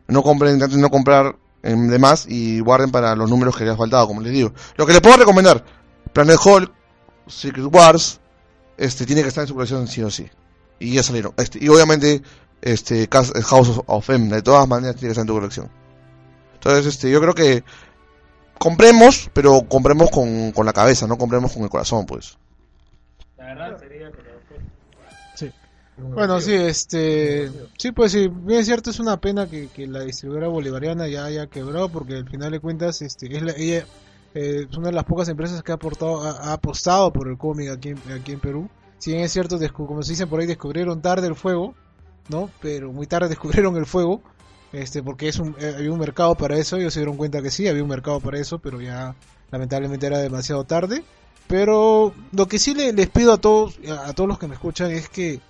[0.08, 3.74] No compren, intenten no comprar en de más y guarden para los números que les
[3.74, 4.54] ha faltado, como les digo.
[4.76, 5.64] Lo que les puedo recomendar,
[6.12, 6.72] Planet Hulk,
[7.28, 8.20] Secret Wars,
[8.78, 10.28] este tiene que estar en su colección sí o sí.
[10.80, 11.34] Y ya salieron.
[11.38, 12.22] Este, y obviamente,
[12.62, 15.70] este House of M, de todas maneras tiene que estar en tu colección.
[16.56, 17.64] Entonces, este, yo creo que
[18.62, 22.38] compremos, pero compremos con, con la cabeza, no compremos con el corazón, pues.
[23.36, 24.30] La verdad sería, pero...
[25.34, 25.52] Sí.
[25.98, 30.02] Bueno, sí, este, sí, pues sí, bien es cierto, es una pena que, que la
[30.02, 33.86] distribuidora bolivariana ya haya quebrado, porque al final de cuentas, este, es la- ella
[34.36, 37.38] eh, es una de las pocas empresas que ha, aportado, ha, ha apostado por el
[37.40, 38.70] cómic aquí en, aquí en Perú.
[39.00, 41.74] Si bien es cierto, como se dicen por ahí, descubrieron tarde el fuego,
[42.30, 42.52] ¿no?
[42.62, 44.22] Pero muy tarde descubrieron el fuego,
[44.74, 47.52] este, porque es un, eh, había un mercado para eso, ellos se dieron cuenta que
[47.52, 49.16] sí, había un mercado para eso, pero ya
[49.52, 51.04] lamentablemente era demasiado tarde.
[51.48, 54.92] Pero lo que sí le- les pido a todos, a, todos los que me escuchan
[54.92, 55.42] es que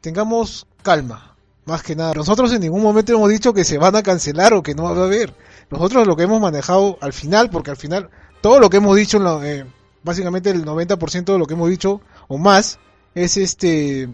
[0.00, 2.12] tengamos calma, más que nada.
[2.14, 4.90] Nosotros en ningún momento hemos dicho que se van a cancelar o que no va
[5.02, 5.34] a haber.
[5.70, 8.10] Nosotros lo que hemos manejado al final, porque al final
[8.40, 9.64] todo lo que hemos dicho, eh,
[10.02, 12.78] básicamente el 90% de lo que hemos dicho o más,
[13.14, 14.08] es este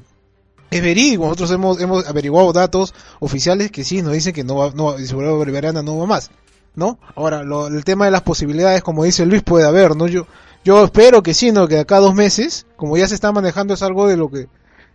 [0.70, 1.24] es verídico.
[1.24, 5.36] Nosotros hemos, hemos averiguado datos oficiales que sí nos dicen que no va, no, distribuidora
[5.36, 6.30] bolivariana no va más.
[6.74, 6.98] ¿No?
[7.14, 10.06] Ahora, lo- el tema de las posibilidades, como dice Luis, puede haber, ¿no?
[10.08, 10.26] Yo,
[10.62, 11.66] yo espero que sí, ¿no?
[11.68, 14.46] Que acá dos meses, como ya se está manejando, es algo de lo que,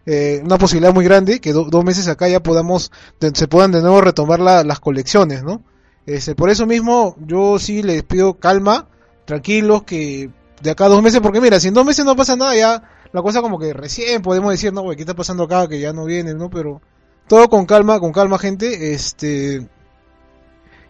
[0.06, 2.92] eh, una posibilidad muy grande, que do- dos meses acá ya podamos,
[3.34, 5.64] se puedan de nuevo retomar la- las colecciones, ¿no?
[6.06, 8.88] Este, por eso mismo, yo sí les pido calma,
[9.26, 10.30] tranquilos, que
[10.62, 13.22] de acá dos meses, porque mira, si en dos meses no pasa nada, ya la
[13.22, 15.68] cosa como que recién podemos decir, no, güey, ¿qué está pasando acá?
[15.68, 16.50] Que ya no vienen, ¿no?
[16.50, 16.82] Pero
[17.28, 19.68] todo con calma, con calma, gente, este...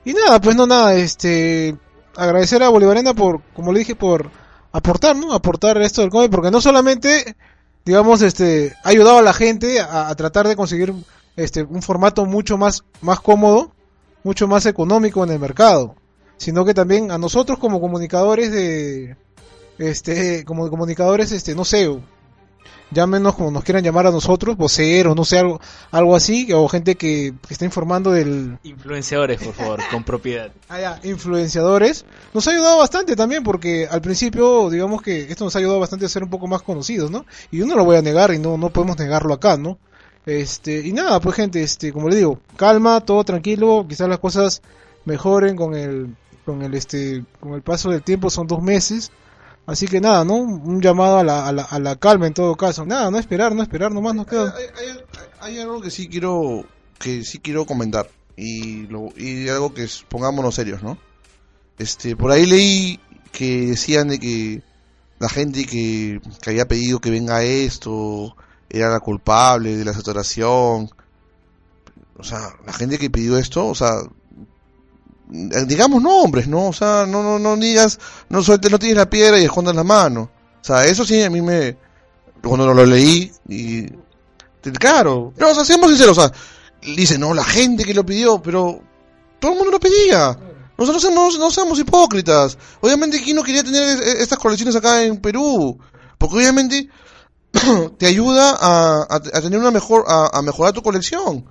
[0.04, 1.76] Y nada, pues no nada, este...
[2.16, 4.30] Agradecer a Bolivariana por, como le dije, por
[4.72, 5.34] aportar, ¿no?
[5.34, 7.36] Aportar esto del cómic, porque no solamente,
[7.86, 10.94] digamos, este, ha ayudado a la gente a, a tratar de conseguir,
[11.36, 13.72] este, un formato mucho más, más cómodo,
[14.24, 15.96] mucho más económico en el mercado,
[16.38, 19.16] sino que también a nosotros como comunicadores de,
[19.78, 21.90] este, como comunicadores, este, no sé,
[22.92, 25.60] llámenos como nos quieran llamar a nosotros, voceros, no sé, algo,
[25.92, 30.52] algo así, o gente que, que está informando del, Influenciadores, por favor, con propiedad.
[30.70, 35.56] ah, ya, influenciadores, nos ha ayudado bastante también, porque al principio, digamos que esto nos
[35.56, 37.26] ha ayudado bastante a ser un poco más conocidos, ¿no?
[37.50, 39.78] Y yo no lo voy a negar y no, no podemos negarlo acá, ¿no?
[40.26, 44.62] Este, y nada, pues gente, este, como le digo, calma, todo tranquilo, quizás las cosas
[45.06, 46.16] mejoren con el,
[46.46, 49.12] con el, este, con el paso del tiempo, son dos meses,
[49.66, 50.36] así que nada, ¿no?
[50.36, 53.56] Un llamado a la, a la, a la calma en todo caso, nada, no esperar,
[53.56, 54.54] no esperar, nomás nos queda.
[55.40, 56.66] Hay algo que sí quiero
[57.00, 60.98] que sí quiero comentar y lo, y algo que es, pongámonos serios, ¿no?
[61.78, 63.00] Este, por ahí leí
[63.32, 64.62] que decían de que
[65.20, 68.36] la gente que, que había pedido que venga esto
[68.70, 70.90] era la culpable de la saturación.
[72.18, 73.92] O sea, la gente que pidió esto, o sea,
[75.32, 76.68] digamos nombres, ¿no?
[76.68, 77.98] O sea, no, no, no digas,
[78.30, 80.30] no sueltes, no tires la piedra y escondas la mano.
[80.62, 81.78] O sea, eso sí a mí me,
[82.44, 83.86] cuando lo leí y,
[84.78, 86.32] claro, no, o sea, seamos sinceros, o sea,
[86.96, 88.82] dice, no, la gente que lo pidió, pero
[89.40, 90.38] todo el mundo lo pedía.
[90.78, 92.58] Nosotros no somos hipócritas.
[92.82, 95.78] Obviamente, ¿quién no quería tener es- estas colecciones acá en Perú?
[96.18, 96.90] Porque obviamente
[97.98, 101.46] te ayuda a, a- tener una mejor, a mejorar tu colección.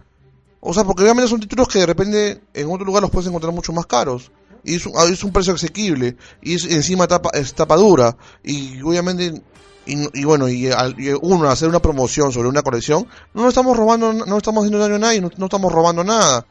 [0.61, 3.53] O sea, porque obviamente son títulos que de repente en otro lugar los puedes encontrar
[3.53, 4.31] mucho más caros.
[4.63, 6.17] Y es un, ah, es un precio asequible.
[6.43, 8.17] Y es, encima tapa, es tapa dura.
[8.45, 9.43] Y obviamente,
[9.87, 13.77] y, y bueno, y, y uno hacer una promoción sobre una colección, no nos estamos
[13.77, 16.47] robando, no estamos haciendo daño a nadie, no, no estamos robando nada.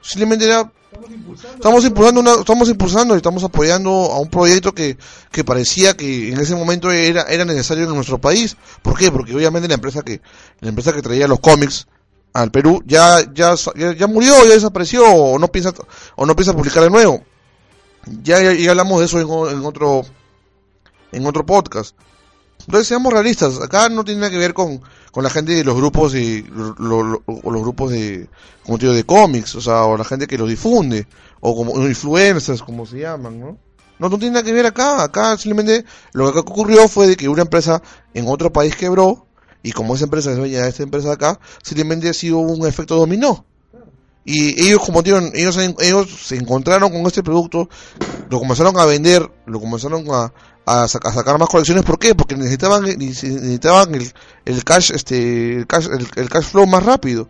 [0.00, 0.70] Simplemente era
[1.54, 4.96] estamos impulsando una, estamos impulsando y estamos apoyando a un proyecto que,
[5.30, 8.56] que parecía que en ese momento era, era necesario en nuestro país.
[8.82, 9.10] ¿Por qué?
[9.10, 10.20] Porque obviamente la empresa que,
[10.60, 11.86] la empresa que traía los cómics
[12.32, 13.54] al Perú ya, ya,
[13.96, 15.72] ya, murió, ya desapareció, o no piensa,
[16.16, 17.22] o no piensa publicar de nuevo.
[18.22, 19.20] Ya, ya, hablamos de eso
[19.50, 20.02] en, otro,
[21.12, 21.94] en otro podcast.
[22.60, 24.80] Entonces seamos realistas, acá no tiene nada que ver con,
[25.12, 28.28] con la gente de los grupos y lo- los grupos de,
[28.64, 31.06] como te digo, de cómics, o sea, o la gente que los difunde,
[31.40, 33.58] o como influencers, como se llaman, ¿no?
[33.98, 37.28] No, no tiene nada que ver acá, acá simplemente lo que ocurrió fue de que
[37.28, 37.82] una empresa
[38.14, 39.26] en otro país quebró,
[39.62, 42.66] y como esa empresa es dueña de esta empresa de acá, simplemente ha sido un
[42.66, 43.44] efecto dominó.
[44.24, 47.68] Y ellos, como digo, ellos, ellos se encontraron con este producto,
[48.28, 50.32] lo comenzaron a vender, lo comenzaron a,
[50.66, 51.84] a, sac- a sacar más colecciones.
[51.84, 52.14] ¿Por qué?
[52.14, 54.12] Porque necesitaban, necesitaban el,
[54.44, 57.28] el cash, este, el cash, el, el cash flow más rápido.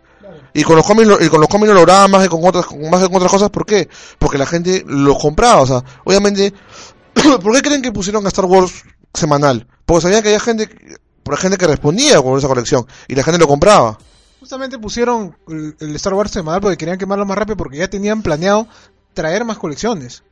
[0.53, 2.65] Y con los cómics, lo- y con los cómics lo lograban más que con otras,
[2.91, 3.49] más que con otras cosas.
[3.49, 3.87] ¿Por qué?
[4.19, 5.61] Porque la gente lo compraba.
[5.61, 6.53] O sea, obviamente,
[7.41, 8.83] ¿por qué creen que pusieron a Star Wars
[9.13, 9.65] semanal?
[9.85, 10.69] Porque sabían que había gente,
[11.23, 13.97] por gente que respondía con esa colección y la gente lo compraba.
[14.39, 18.67] Justamente pusieron el, Star Wars semanal porque querían quemarlo más rápido porque ya tenían planeado
[19.13, 20.23] traer más colecciones.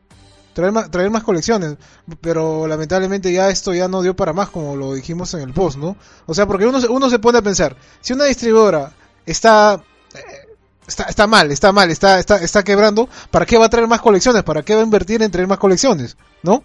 [0.53, 1.77] Traer más, traer más colecciones.
[2.19, 5.77] Pero lamentablemente ya esto ya no dio para más como lo dijimos en el post,
[5.77, 5.95] ¿no?
[6.25, 8.91] O sea, porque uno, uno se pone a pensar, si una distribuidora
[9.25, 9.83] está...
[10.15, 10.45] eh,
[10.87, 13.07] Está, está mal, está mal, está, está, está quebrando.
[13.29, 14.41] ¿Para qué va a traer más colecciones?
[14.41, 16.17] ¿Para qué va a invertir en traer más colecciones?
[16.41, 16.63] ¿No?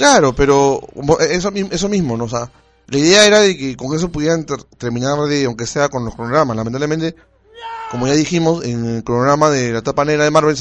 [0.00, 2.24] Claro, pero como eso, eso mismo, ¿no?
[2.24, 2.50] O sea,
[2.86, 6.14] la idea era de que con eso pudieran ter- terminar de, aunque sea con los
[6.14, 6.56] cronogramas.
[6.56, 7.14] Lamentablemente,
[7.90, 10.56] como ya dijimos, en el cronograma de la etapa negra de Marvel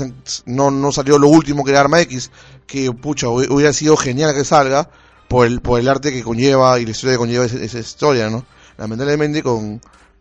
[0.46, 2.32] no, no salió lo último que era Arma X,
[2.68, 4.90] que pucha, hu- hubiera sido genial que salga
[5.30, 8.30] por el, por el arte que conlleva y la historia que conlleva esa, esa historia,
[8.30, 8.46] ¿no?
[8.78, 9.80] Lamentablemente con,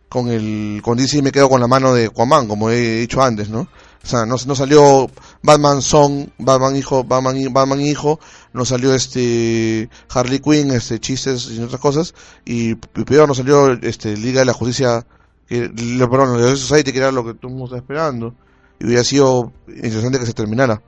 [0.09, 3.49] con el, con DC me quedo con la mano de Aquaman, como he dicho antes,
[3.49, 3.69] ¿no?
[4.09, 5.11] O sea, no, no salió
[5.43, 8.19] Batman Son, Batman hijo, Batman, Batman hijo,
[8.55, 12.15] no salió este Harley Quinn, este chistes y otras cosas,
[12.47, 15.07] y, y peor no salió este Liga de la Justicia,
[15.47, 18.35] que, perdón, la Society, que era lo que todo el mundo esperando,
[18.81, 20.81] y hubiera sido interesante que se terminara.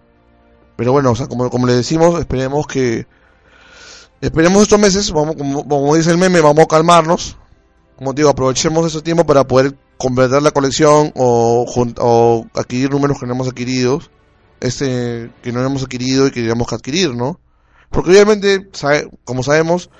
[0.76, 3.06] Pero bueno, o sea, como, como le decimos, esperemos que,
[4.22, 7.36] esperemos estos meses, vamos, como, como dice el meme, vamos a calmarnos,
[7.96, 11.64] como digo, aprovechemos ese tiempo para poder completar la colección o,
[11.98, 14.00] o adquirir números que no hemos adquirido,
[14.60, 17.38] este, que no hemos adquirido y que queríamos que adquirir, ¿no?
[17.90, 19.90] Porque obviamente, sabe- como sabemos,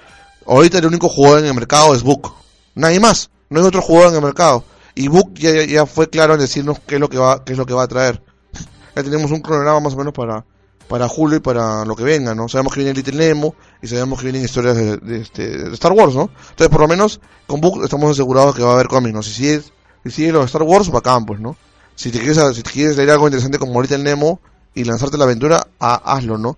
[0.47, 2.33] ahorita el único jugador en el mercado es Book.
[2.75, 3.31] Nadie más.
[3.49, 4.65] No hay otro jugador en el mercado.
[4.95, 7.67] Y Book ya, fue claro en decirnos qué es lo que va, qué es lo
[7.67, 8.23] que va a traer.
[8.97, 10.45] Ya tenemos un cronograma más o menos para,
[10.89, 12.49] para julio y para lo que venga, ¿no?
[12.49, 15.93] Sabemos que viene Little Nemo y sabemos que vienen historias de, de este, de Star
[15.93, 16.29] Wars, ¿no?
[16.51, 19.23] Entonces, por lo menos, con Book estamos asegurados que va a haber cómics, ¿no?
[19.23, 19.73] Si sigues,
[20.05, 21.57] si sigues los Star Wars, bacán, pues, ¿no?
[21.95, 24.41] Si te quieres, si te quieres leer algo interesante como Little Nemo
[24.75, 26.57] y lanzarte la aventura, ha- hazlo, ¿no?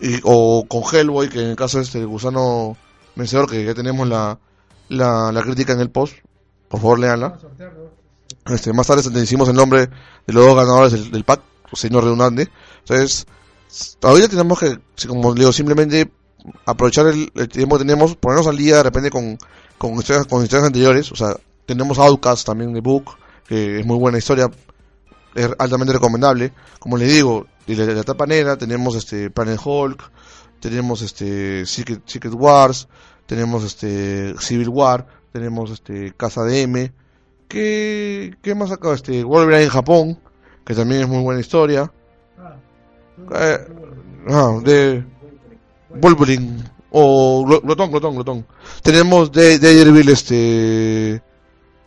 [0.00, 2.76] Y, o con Hellboy, que en el caso de este el gusano
[3.14, 4.38] vencedor, que ya tenemos la,
[4.88, 6.14] la, la crítica en el post,
[6.68, 7.38] por favor, leanla.
[8.46, 9.86] Este, más tarde te decimos el nombre
[10.26, 11.40] de los dos ganadores del, del pack,
[11.74, 12.50] siendo redundante.
[12.80, 13.26] Entonces,
[14.02, 16.10] ahorita tenemos que, como digo, simplemente
[16.66, 19.38] aprovechar el, el tiempo que tenemos, ponernos al día de repente con,
[19.78, 21.12] con, historias, con historias anteriores.
[21.12, 21.36] O sea,
[21.74, 23.16] tenemos Outcast también de Book,
[23.46, 24.50] que es muy buena historia,
[25.34, 26.52] es altamente recomendable.
[26.78, 30.02] Como les digo, de la, de la etapa negra tenemos este Planet Hulk,
[30.60, 32.88] tenemos este Secret, Secret Wars,
[33.26, 36.92] tenemos este Civil War, tenemos este Casa de M.
[37.48, 38.92] ¿Qué, qué más acá?
[38.94, 40.18] Este Wolverine en Japón,
[40.64, 41.92] que también es muy buena historia.
[43.34, 43.58] Eh,
[44.28, 45.04] ah, de
[46.00, 48.46] Wolverine o Glo- Glotón, Glotón, Glotón.
[48.82, 51.22] Tenemos de Daredevil este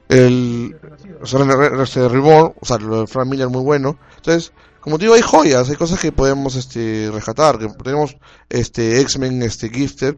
[0.10, 0.76] el
[1.24, 3.98] este, Reborn, o sea, lo de Frank Miller muy bueno.
[4.18, 8.18] Entonces, como te digo, hay joyas, hay cosas que podemos este rescatar, tenemos
[8.50, 10.16] este X-Men este Gifted,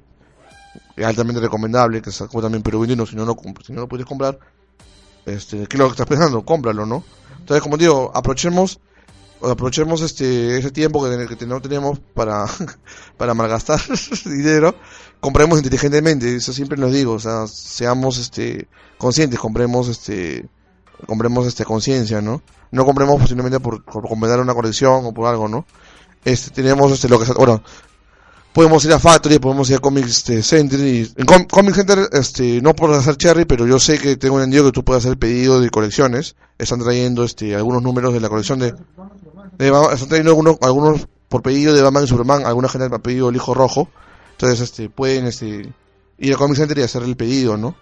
[1.03, 3.35] altamente recomendable, que sacó también Perú 21, si no no
[3.65, 4.37] si no lo puedes comprar,
[5.25, 6.43] este, ¿qué es lo que estás pensando?
[6.43, 7.03] Cómpralo, ¿no?
[7.39, 8.79] Entonces, como te digo, aprovechemos
[9.41, 12.45] aprovechemos este ese tiempo que, no tenemos para
[13.17, 13.79] para malgastar
[14.25, 14.75] dinero
[15.19, 20.47] compremos inteligentemente eso siempre nos digo o sea seamos este conscientes compremos este
[21.05, 22.41] compremos este conciencia no
[22.71, 25.65] no compremos posiblemente por, por completar una colección o por algo no
[26.25, 27.61] este tenemos este lo que bueno
[28.57, 30.79] podemos ir a Factory podemos ir a Comic este, Center
[31.51, 34.83] Comic Center este no por hacer cherry pero yo sé que tengo entendido que tú
[34.83, 38.73] puedes hacer pedido de colecciones están trayendo este algunos números de la colección de
[39.59, 40.31] están trayendo
[40.61, 43.89] algunos, por pedido de Batman y Superman, alguna gente ha pedido el hijo rojo.
[44.31, 45.73] Entonces, este, pueden este,
[46.17, 47.75] ir a Comic Center y hacer el pedido, ¿no?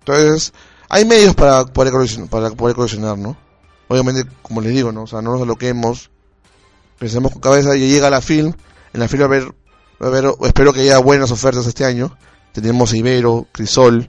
[0.00, 0.52] Entonces,
[0.88, 2.76] hay medios para poder coleccionar, para poder
[3.18, 3.36] ¿no?
[3.88, 5.02] Obviamente, como les digo, ¿no?
[5.02, 6.10] O sea, no nos aloquemos.
[6.98, 8.54] Pensemos con cabeza y llega la film.
[8.92, 12.16] En la film va a haber, a espero que haya buenas ofertas este año.
[12.52, 14.08] Tenemos a Ibero, Crisol,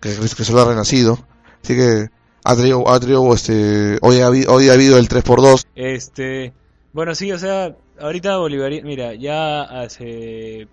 [0.00, 1.18] que Crisol ha renacido.
[1.62, 2.10] Así que,
[2.44, 5.64] ha traído, este, hoy ha, habido el 3x2.
[5.74, 6.52] Este,
[6.92, 10.68] bueno, sí, o sea, ahorita Bolivariana, mira, ya hace,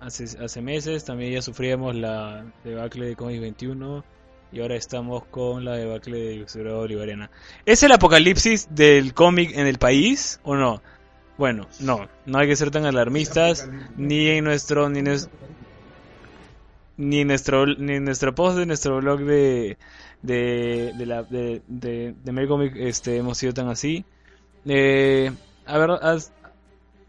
[0.00, 4.04] hace meses también ya sufríamos la debacle de Comics 21
[4.52, 7.30] y ahora estamos con la debacle de Bolivariana.
[7.66, 10.80] ¿Es el apocalipsis del cómic en el país o no?
[11.36, 15.08] Bueno, no, no hay que ser tan alarmistas ni en nuestro ni en
[16.96, 19.76] ni nuestro ni nuestro post de nuestro blog de
[20.22, 24.04] de de la de de, de Comic este hemos sido tan así.
[24.66, 25.30] Eh,
[25.66, 25.90] a ver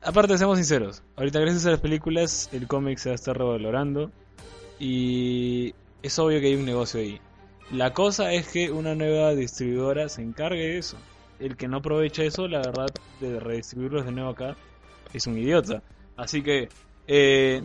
[0.02, 1.04] aparte seamos sinceros.
[1.16, 4.12] Ahorita gracias a las películas el cómic se va a estar revalorando
[4.80, 7.20] y es obvio que hay un negocio ahí.
[7.72, 10.98] La cosa es que una nueva distribuidora se encargue de eso.
[11.40, 12.88] El que no aprovecha eso la verdad
[13.20, 14.56] de redistribuirlos de nuevo acá
[15.14, 15.82] es un idiota.
[16.18, 16.70] Así que
[17.08, 17.62] eh,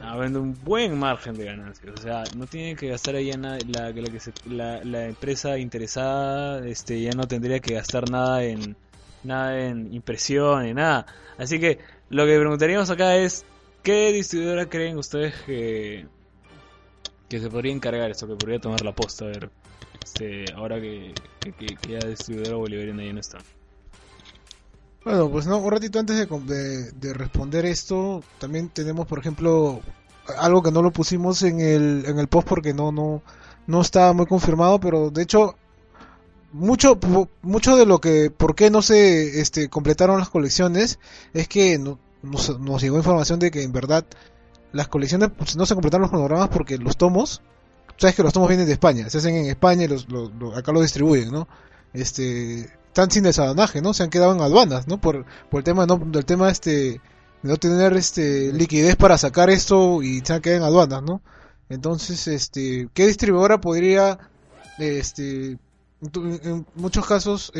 [0.00, 1.92] Ah, vende un buen margen de ganancias.
[1.98, 3.58] O sea, no tiene que gastar ahí nada.
[3.68, 8.44] La, la, que se- la, la empresa interesada este, ya no tendría que gastar nada
[8.44, 8.76] en
[9.24, 11.04] nada en impresión ni nada.
[11.36, 11.78] Así que
[12.10, 13.44] lo que preguntaríamos acá es:
[13.82, 16.06] ¿qué distribuidora creen ustedes que,
[17.28, 18.28] que se podría encargar esto?
[18.28, 19.24] Que podría tomar la posta.
[19.24, 19.50] A ver,
[20.04, 23.38] este, ahora que, que, que- que ya distribuidora bolivariana ya no está.
[25.04, 29.80] Bueno, pues no, un ratito antes de, responder esto, también tenemos, por ejemplo,
[30.38, 33.22] algo que no lo pusimos en el, en el post porque no, no,
[33.66, 35.56] no está muy confirmado, pero de hecho,
[36.52, 36.98] mucho,
[37.42, 40.98] mucho de lo que, por qué no se este, completaron las colecciones,
[41.34, 44.04] es que no- nos, nos llegó información de que en verdad
[44.72, 47.42] las colecciones pues, no se completaron los cronogramas porque los tomos,
[47.98, 50.56] sabes que los tomos vienen de España, se hacen en España y los, los- los-
[50.56, 51.48] acá los distribuyen, ¿no?
[51.92, 53.94] Este, están sin desabanaje, ¿no?
[53.94, 55.00] Se han quedado en aduanas, ¿no?
[55.00, 57.00] Por, por el tema, del tema este,
[57.42, 61.22] de no tener este liquidez para sacar esto y se han quedado en aduanas, ¿no?
[61.68, 64.18] Entonces, este, ¿qué distribuidora podría,
[64.78, 65.58] este,
[66.00, 67.52] en muchos casos,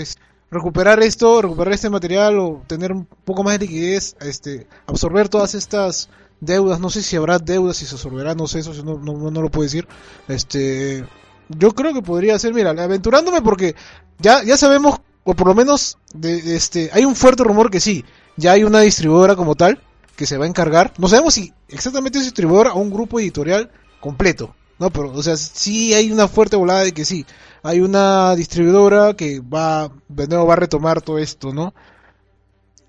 [0.50, 5.54] recuperar esto, recuperar este material o tener un poco más de liquidez, este, absorber todas
[5.54, 6.08] estas
[6.40, 9.42] deudas, no sé si habrá deudas, si se absorberá, no sé, eso no, no, no
[9.42, 9.86] lo puedo decir,
[10.28, 11.04] este,
[11.48, 13.74] yo creo que podría ser, mira, aventurándome porque
[14.18, 15.00] ya, ya sabemos,
[15.30, 18.02] o por lo menos, de, este, hay un fuerte rumor que sí,
[18.38, 19.78] ya hay una distribuidora como tal
[20.16, 20.94] que se va a encargar.
[20.96, 24.88] No sabemos si exactamente es distribuidora o un grupo editorial completo, ¿no?
[24.88, 27.26] Pero, o sea, sí hay una fuerte volada de que sí,
[27.62, 31.74] hay una distribuidora que va, de nuevo va a retomar todo esto, ¿no?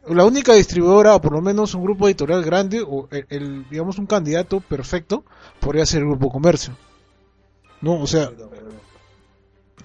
[0.07, 3.97] La única distribuidora, o por lo menos un grupo editorial grande, o el, el, digamos
[3.97, 5.25] un candidato perfecto,
[5.59, 6.73] podría ser el Grupo Comercio.
[7.81, 8.01] ¿No?
[8.01, 8.31] O sea,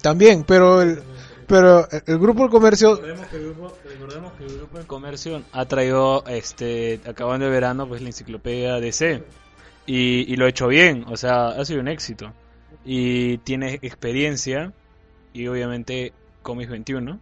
[0.01, 1.03] también, pero el,
[1.47, 4.85] pero el, el Grupo del Comercio Recordemos que el grupo, recordemos que el grupo de
[4.85, 9.23] comercio ha traído, este, acabando el verano, pues la enciclopedia DC.
[9.87, 12.33] Y, y lo ha hecho bien, o sea, ha sido un éxito.
[12.83, 14.73] Y tiene experiencia,
[15.33, 17.19] y obviamente Comics 21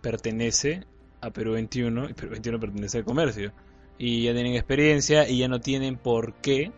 [0.00, 0.84] pertenece
[1.20, 3.52] a Perú 21 y Perú 21 pertenece al comercio
[3.98, 6.72] y ya tienen experiencia y ya no tienen por qué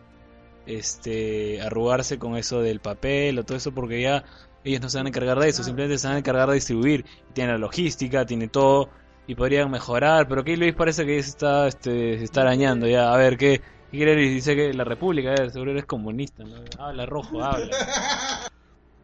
[0.65, 4.23] este arrugarse con eso del papel o todo eso porque ya
[4.63, 7.05] ellos no se van a encargar de eso, simplemente se van a encargar de distribuir.
[7.33, 8.89] Tienen la logística, tiene todo
[9.27, 13.13] y podrían mejorar, pero aquí Luis parece que se está este se está arañando ya.
[13.13, 13.61] A ver, ¿qué,
[13.91, 14.31] qué quiere Luis?
[14.31, 16.55] Dice que la República, a ver, seguro eres comunista, ¿no?
[16.77, 17.69] Habla rojo, habla.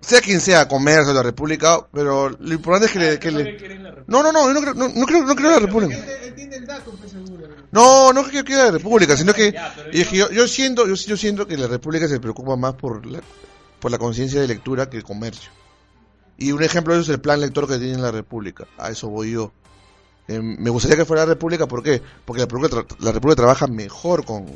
[0.05, 3.19] Sea quien sea, comercio, la república, pero lo importante es que le...
[3.19, 4.03] Que le...
[4.05, 5.97] No, no, no, yo no creo, no, no creo, no creo en la república.
[6.23, 7.47] Entiende el dato, pues seguro.
[7.71, 9.55] No, no creo que quiera la república, sino que,
[9.91, 12.75] y es que yo, yo siento, yo, yo siento que la república se preocupa más
[12.75, 13.19] por la,
[13.85, 15.51] por la conciencia de lectura que el comercio.
[16.39, 18.65] Y un ejemplo de eso es el plan lector que tiene la república.
[18.79, 19.51] A eso voy yo.
[20.27, 21.67] Eh, me gustaría que fuera la república.
[21.67, 24.47] Porque la república, la república trabaja mejor con,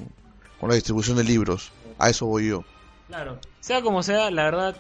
[0.60, 1.72] con la distribución de libros.
[1.99, 2.64] A eso voy yo.
[3.06, 4.76] Claro, sea como sea, la verdad,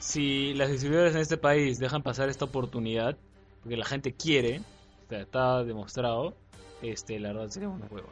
[0.00, 3.16] si las distribuidoras en este país dejan pasar esta oportunidad,
[3.62, 4.60] porque la gente quiere,
[5.08, 6.34] está demostrado,
[6.82, 8.08] este, la verdad sería una hueva.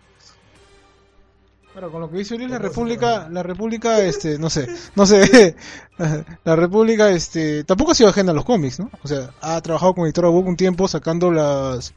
[1.75, 5.57] Bueno, con lo que dice Luis, la República, la República, este, no sé, no sé,
[6.45, 8.91] la República, este, tampoco ha sido ajena a los cómics, ¿no?
[9.03, 11.95] O sea, ha trabajado con Editora Book un tiempo sacando las,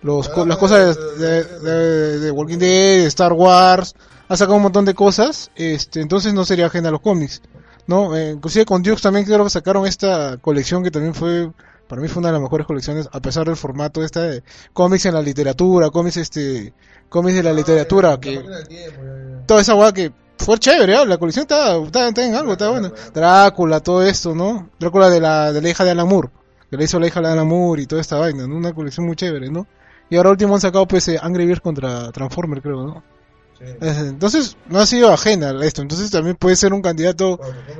[0.00, 3.94] los, co- las cosas de, de, de- de Walking Dead, de Star Wars,
[4.28, 7.42] ha sacado un montón de cosas, este, entonces no sería ajena a los cómics,
[7.86, 8.16] ¿no?
[8.16, 11.50] Eh, inclusive con Dukes también creo que sacaron esta colección que también fue,
[11.88, 14.42] para mí fue una de las mejores colecciones, a pesar del formato esta de
[14.72, 16.72] cómics en la literatura, cómics, este,
[17.10, 18.42] cómics de la literatura, que
[19.46, 22.90] toda esa weá que fue chévere, la colección está, está, está en algo, está buena.
[23.12, 24.70] Drácula, todo esto, ¿no?
[24.78, 26.30] Drácula de la, de la hija de Alan Moore,
[26.70, 28.56] que le hizo la hija de Alan Moore y toda esta vaina, ¿no?
[28.56, 29.66] Una colección muy chévere, ¿no?
[30.08, 33.02] Y ahora último han sacado pues eh, Angry Birds contra Transformer, creo, ¿no?
[33.82, 37.38] Entonces, no ha sido ajena a esto, entonces también puede ser un candidato...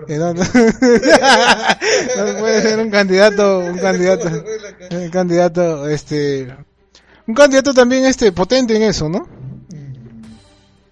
[0.09, 0.43] eh, no, no.
[2.17, 4.29] No, puede ser un candidato, un candidato,
[4.91, 6.55] un candidato, este...
[7.31, 9.29] Un candidato también este potente en eso, ¿no?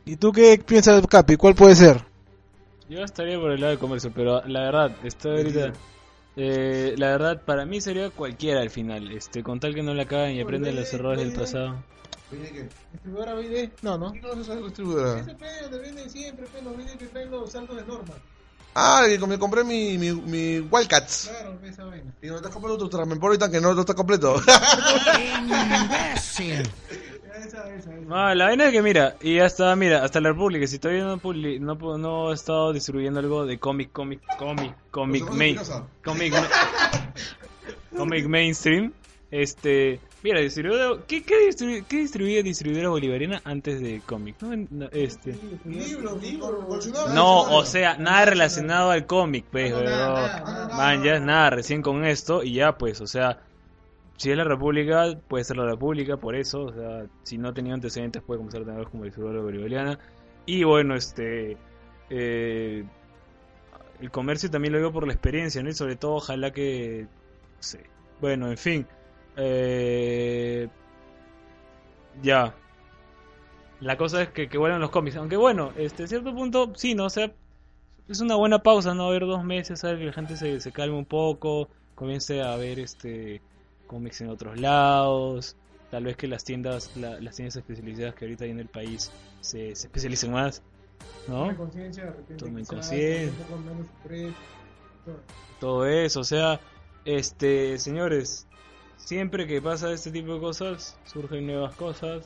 [0.05, 1.35] ¿Y tú qué piensas, Capi?
[1.35, 2.05] ¿Cuál puede ser?
[2.89, 5.73] Yo estaría por el lado del comercio, pero la verdad, estoy ahorita...
[6.37, 10.05] eh, la verdad, para mí sería cualquiera al final, este, con tal que no la
[10.05, 11.83] cagan y aprendan los errores del pasado.
[12.31, 13.71] ¿Distribuidora BD?
[13.83, 14.13] No, no.
[14.13, 15.21] No, esa es la distribuidora.
[15.21, 18.15] Ese pe donde venden siempre, pe, los BD que traen los saltos de norma.
[18.81, 21.29] Ah, y me compré mi, mi, mi Wildcats.
[21.29, 22.13] Claro, esa vaina.
[22.23, 24.37] Y no te has comprado tu Transmetropolitan que no, no está completo.
[26.39, 27.91] Esa, esa, esa.
[27.91, 31.19] No, la vaina es que mira, y hasta, mira, hasta la República, si todavía no,
[31.19, 35.87] publi- no, pu- no he estado distribuyendo algo de cómic, cómic, cómic, cómic, main, Espinosa.
[36.05, 36.49] cómic, ma-
[37.97, 38.93] cómic mainstream,
[39.31, 44.37] este, mira, distribuidor, ¿qué, qué, distribu- qué distribuía distribuidora bolivariana antes de cómic?
[44.43, 47.15] No, No, este, Libros, libros, coleccionables.
[47.15, 50.69] no, o sea, nada relacionado al cómic, pues, No, nada.
[50.77, 53.43] Man, ya es nada, recién con esto, y ya, pues, o sea,
[54.17, 57.75] si es la República, puede ser la República, por eso, o sea, si no tenía
[57.75, 59.99] antecedentes, puede comenzar a tener como distribuidora bolivariana.
[60.47, 61.57] Y bueno, este.
[62.11, 62.85] eh,
[64.01, 65.69] el comercio también lo digo por la experiencia, ¿no?
[65.69, 67.03] Y sobre todo, ojalá que.
[67.03, 67.85] No sé.
[68.21, 68.87] Bueno, en fin.
[69.39, 70.69] Eh,
[72.23, 72.55] ya.
[73.81, 75.17] La cosa es que, que vuelvan los cómics.
[75.17, 77.05] Aunque bueno, este, a cierto punto, sí, ¿no?
[77.05, 77.33] O sea,
[78.09, 79.07] es una buena pausa, ¿no?
[79.07, 82.43] A ver dos meses, a ver que la gente se, se calme un poco, comience
[82.43, 83.41] a ver este
[83.87, 85.57] cómics en otros lados,
[85.91, 89.11] tal vez que las tiendas, la- las tiendas especializadas que ahorita hay en el país
[89.41, 90.61] se, se especialicen más,
[91.29, 91.39] ¿no?
[91.45, 92.15] Tomen conciencia.
[92.37, 93.33] Tomen conciencia.
[95.61, 96.61] Todo eso, o sea,
[97.05, 98.48] este, señores,
[98.99, 102.25] siempre que pasa este tipo de cosas, surgen nuevas cosas,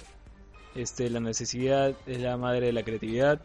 [0.74, 3.40] este, la necesidad es la madre de la creatividad,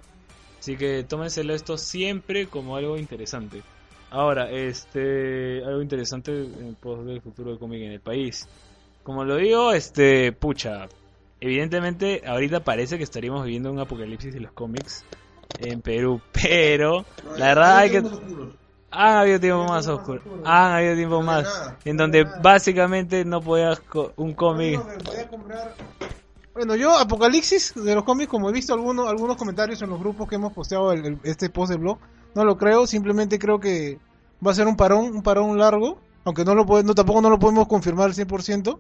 [0.60, 3.62] así que tómenselo esto siempre como algo interesante.
[4.10, 8.48] Ahora, este, algo interesante en pos del futuro del cómic en el país.
[9.04, 10.88] Como lo digo, este, pucha,
[11.42, 15.04] evidentemente ahorita parece que estaríamos viviendo un apocalipsis de los cómics
[15.60, 17.06] en Perú, pero
[17.38, 18.04] la verdad hay que
[18.92, 24.14] han habido tiempos más oscuros, han habido tiempos más en donde básicamente no podías co-
[24.18, 24.80] un cómic.
[26.54, 30.28] Bueno, yo, Apocalipsis de los cómics, como he visto algunos algunos comentarios en los grupos
[30.28, 32.00] que hemos posteado el- el- este post de blog,
[32.34, 34.00] no lo creo, simplemente creo que
[34.46, 37.30] va a ser un parón, un parón largo, aunque no lo pode- no, tampoco no
[37.30, 38.80] lo podemos confirmar al 100%,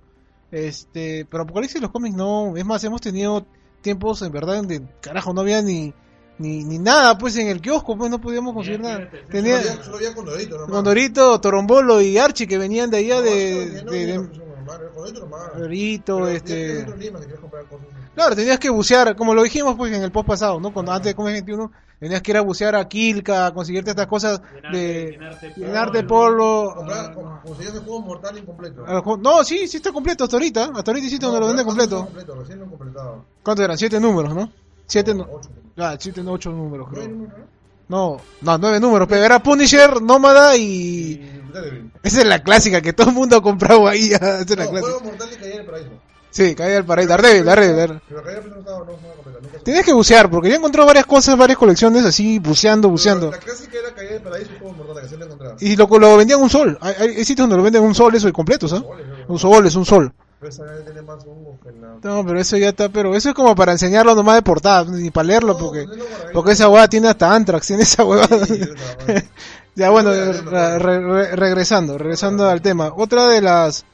[0.52, 3.46] este, pero Apocalipsis de los cómics no, es más, hemos tenido
[3.82, 5.94] tiempos en verdad donde, carajo, no había ni,
[6.40, 9.10] ni, ni nada, pues en el kiosco, pues no podíamos conseguir nada.
[9.30, 10.72] Tenía Solo había- solo había Condorito, nomás.
[10.72, 15.52] Condorito, Torombolo y Archie que venían de allá de, de, de- nomás.
[16.28, 17.88] Este- tienes otro Lima, que quieres comprar cosas.
[18.16, 20.74] Claro, tenías que bucear, como lo dijimos pues en el post pasado, ¿no?
[20.74, 24.42] Cuando antes de Come 21, tenías que ir a bucear a Kilka, conseguirte estas cosas
[24.72, 25.18] de
[25.56, 26.74] llenarte polvo.
[26.76, 28.86] Comprar, con- conseguías el juego mortal incompleto.
[29.18, 30.72] No, sí, sí está completo hasta ahorita.
[30.76, 32.06] Hasta ahorita hiciste donde lo venden completo.
[32.06, 32.36] completo.
[32.36, 33.26] Recién lo completado.
[33.44, 33.78] ¿Cuántos eran?
[33.78, 34.52] Siete números, ¿no?
[34.88, 35.28] Siete, nu-
[35.78, 37.08] ah, siete, no, ocho números, creo.
[37.90, 41.42] No, no, nueve números, pero era Punisher, Nómada y...
[42.04, 44.12] Esa es la clásica que todo el mundo ha comprado ahí.
[44.12, 44.80] Esa es la No, clásica.
[44.82, 45.90] juego mortal de caída del paraíso.
[46.30, 47.10] Sí, caía del paraíso.
[47.10, 48.02] Daredevil, Daredevil.
[48.08, 48.92] Pero caída del paraíso no no
[49.52, 53.32] se- Tienes que bucear, porque yo he encontrado varias cosas, varias colecciones así, buceando, buceando.
[53.32, 55.56] La clásica era caída del paraíso y mortal, la que siempre encontraba.
[55.60, 56.78] Y lo, lo vendían un sol.
[56.82, 58.84] Hay, hay sitios donde lo venden un sol, eso y completo, ¿sabes?
[59.28, 60.14] Un sol es un sol.
[60.40, 61.47] Pero esa tiene más hongos
[62.04, 65.10] No, pero eso ya está, pero eso es como para enseñarlo nomás de portada, ni
[65.12, 65.86] para leerlo, porque,
[66.34, 68.28] porque esa hueá tiene hasta Antrax, tiene esa hueá.
[69.76, 72.92] ya bueno, re- re- re- regresando, regresando al tema.
[72.96, 73.86] Otra de las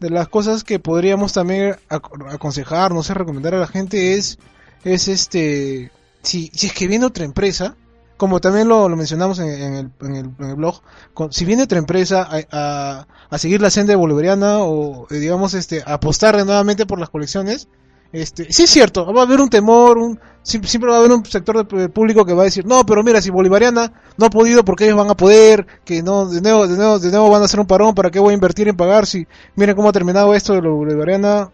[0.00, 4.38] de las cosas que podríamos también ac- aconsejar, no sé, recomendar a la gente es
[4.84, 5.90] es este
[6.22, 7.74] si si es que viene otra empresa,
[8.18, 10.82] como también lo, lo mencionamos en, el, en, el, en el blog,
[11.30, 15.94] si viene otra empresa a, a, seguir la senda bolivariana o eh, digamos este a
[15.94, 17.68] apostar nuevamente por las colecciones,
[18.12, 21.12] este, sí es cierto, va a haber un temor, un, sie- siempre va a haber
[21.12, 24.26] un sector de, de público que va a decir, no, pero mira, si Bolivariana no
[24.26, 25.66] ha podido, porque ellos van a poder?
[25.84, 28.18] Que no, de nuevo, de nuevo, de nuevo van a hacer un parón, ¿para qué
[28.18, 29.06] voy a invertir en pagar?
[29.06, 29.26] Si
[29.56, 31.50] miren cómo ha terminado esto de la Bolivariana.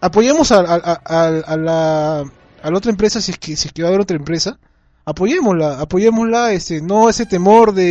[0.00, 3.72] Apoyemos a, a, a, a la, a la otra empresa, si es que, si es
[3.72, 4.58] que va a haber otra empresa,
[5.04, 7.84] apoyémosla, apoyémosla, este, no ese temor de,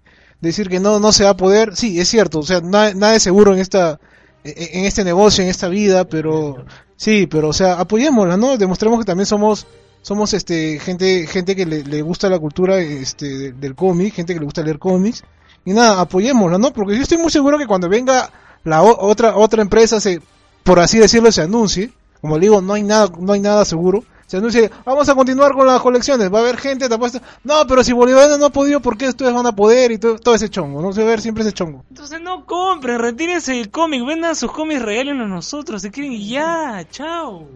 [0.40, 1.76] decir que no, no se va a poder.
[1.76, 3.98] Sí, es cierto, o sea, nada, es seguro en esta,
[4.44, 6.64] en en este negocio, en esta vida, pero
[6.96, 8.56] sí, pero o sea, apoyémosla, ¿no?
[8.56, 9.66] Demostremos que también somos
[10.02, 14.32] somos este gente gente que le, le gusta la cultura este de- del cómic, gente
[14.32, 15.22] que le gusta leer cómics
[15.64, 16.72] y nada, apoyémosla, ¿no?
[16.72, 18.30] Porque yo estoy muy seguro que cuando venga
[18.64, 20.20] la otra otra empresa se
[20.62, 21.92] por así decirlo se anuncie,
[22.22, 24.04] como le digo, no hay nada no hay nada seguro.
[24.30, 27.66] Se anuncie, vamos a continuar con las colecciones, va a haber gente te apuesta, no,
[27.66, 29.90] pero si Bolivariano no ha podido, ¿por qué ustedes van a poder?
[29.90, 30.92] Y todo, todo ese chongo, ¿no?
[30.92, 31.84] Se va a ver siempre ese chongo.
[31.90, 36.28] Entonces no compren, retírense el cómic, vendan sus cómics, regálenlos a nosotros, si quieren y
[36.28, 37.48] ya, chao.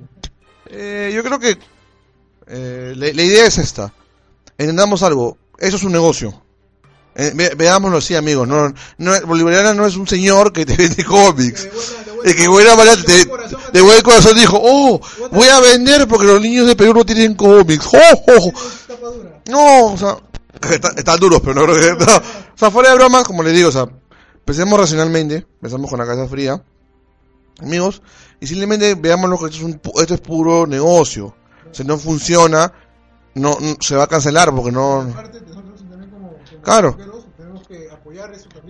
[0.66, 1.56] Eh, yo creo que
[2.48, 3.92] eh, la, la idea es esta.
[4.58, 5.38] Entendamos algo.
[5.58, 6.42] Eso es un negocio.
[7.14, 8.48] Eh, ve- veámoslo así, amigos.
[8.48, 11.68] No, no, Bolivariana no es un señor que te vende cómics.
[12.24, 13.26] El que buena manera te-
[13.72, 17.34] de buen corazón dijo, oh, voy a vender porque los niños de Perú no tienen
[17.34, 17.86] cómics.
[17.92, 18.52] ¡Oh, oh!
[19.50, 20.16] No, o sea,
[20.72, 22.04] está- están duros, pero no creo que...
[22.04, 22.16] no.
[22.16, 23.86] O sea, fuera de broma, como le digo, o sea,
[24.44, 26.62] pensemos racionalmente, pensamos con la cabeza fría,
[27.60, 28.00] amigos,
[28.40, 31.36] y simplemente veámoslo que esto es, un, esto es puro negocio.
[31.72, 32.72] Si no funciona,
[33.34, 35.12] no, no- se va a cancelar porque no...
[36.62, 36.96] Claro.
[36.96, 38.03] Tenemos que apoyar eso también.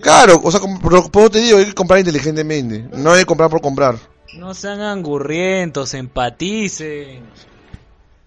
[0.01, 3.51] Claro, o sea, por eso te digo, hay que comprar inteligentemente, no hay que comprar
[3.51, 3.97] por comprar.
[4.39, 7.23] No sean angurrientos, empaticen.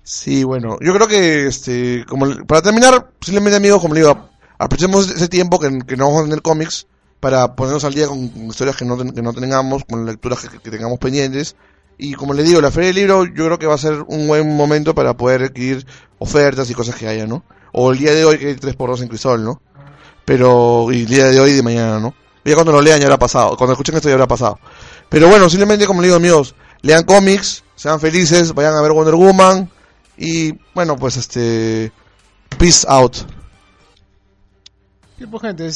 [0.04, 5.10] Sí, bueno, yo creo que, este, como, para terminar, simplemente amigos, como le digo, aprovechemos
[5.10, 6.88] ese tiempo que, que no vamos a tener cómics
[7.20, 10.40] para ponernos al día con, con historias que no, ten- que no tengamos, con lecturas
[10.48, 11.56] que, que tengamos pendientes.
[11.98, 14.28] Y como le digo, la Feria del Libro yo creo que va a ser un
[14.28, 15.86] buen momento para poder adquirir
[16.20, 17.44] ofertas y cosas que haya, ¿no?
[17.74, 19.62] O el día de hoy que hay 3x2 en Crisol, ¿no?
[20.28, 22.14] Pero, y el día de hoy y de mañana, ¿no?
[22.44, 24.60] Ya cuando lo lean ya habrá pasado, cuando escuchen esto ya habrá pasado.
[25.08, 29.16] Pero bueno, simplemente como le digo amigos, lean cómics, sean felices, vayan a ver Wonder
[29.16, 29.72] Woman
[30.18, 31.94] y bueno, pues este
[32.58, 33.16] peace out.
[35.18, 35.70] Bien, pues, gente,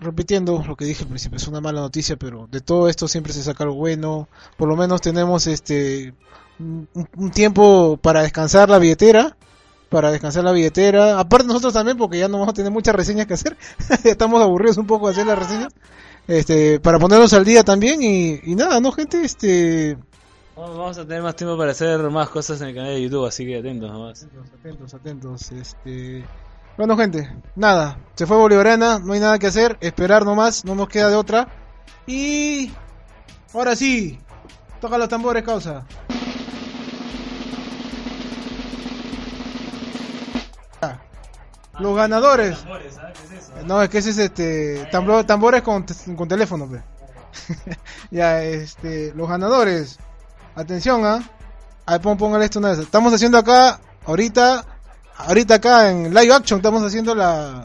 [0.00, 3.32] repitiendo lo que dije al principio, es una mala noticia, pero de todo esto siempre
[3.32, 4.28] se saca algo bueno.
[4.56, 6.14] Por lo menos tenemos este
[6.58, 9.36] un tiempo para descansar la billetera,
[9.94, 11.20] para descansar la billetera.
[11.20, 13.56] Aparte nosotros también, porque ya no vamos a tener muchas reseñas que hacer,
[14.04, 15.72] estamos aburridos un poco de hacer las reseñas.
[16.26, 19.22] Este, para ponernos al día también y, y nada, ¿no, gente?
[19.22, 19.96] Este,
[20.56, 23.46] Vamos a tener más tiempo para hacer más cosas en el canal de YouTube, así
[23.46, 24.26] que atentos nomás.
[24.58, 26.24] atentos, atentos, este...
[26.76, 30.88] Bueno, gente, nada, se fue Bolivariana, no hay nada que hacer, esperar nomás, no nos
[30.88, 31.48] queda de otra.
[32.06, 32.72] Y...
[33.52, 34.18] Ahora sí,
[34.80, 35.86] toca los tambores, causa.
[41.80, 42.64] Los ganadores.
[43.66, 46.82] No, es que ese es este tambor- tambores con, te- con teléfono, pe.
[48.10, 49.98] ya, este, los ganadores.
[50.54, 51.22] Atención, ¿ah?
[51.86, 52.78] Ahí pon, póngale esto una vez.
[52.78, 54.64] Estamos haciendo acá, ahorita,
[55.16, 57.64] ahorita acá en live action estamos haciendo la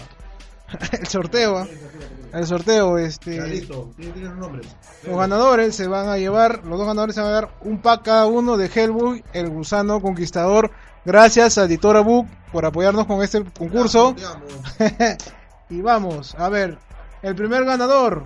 [1.00, 1.68] el sorteo, ¿ah?
[2.34, 3.38] El sorteo, este.
[3.38, 4.68] Ya, listo, tiene tiene los nombres.
[5.04, 8.04] Los ganadores se van a llevar, los dos ganadores se van a dar un pack
[8.04, 10.72] cada uno de Hellboy, el gusano conquistador.
[11.06, 14.16] Gracias a Editora Book por apoyarnos con este concurso.
[15.70, 16.78] y vamos, a ver,
[17.22, 18.24] el primer ganador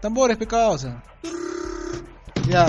[0.00, 0.86] Tambores, pecados.
[2.48, 2.66] Ya.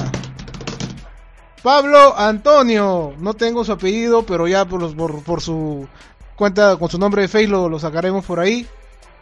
[1.63, 5.87] Pablo Antonio, no tengo su apellido, pero ya por, por, por su
[6.35, 8.67] cuenta con su nombre de Facebook lo, lo sacaremos por ahí.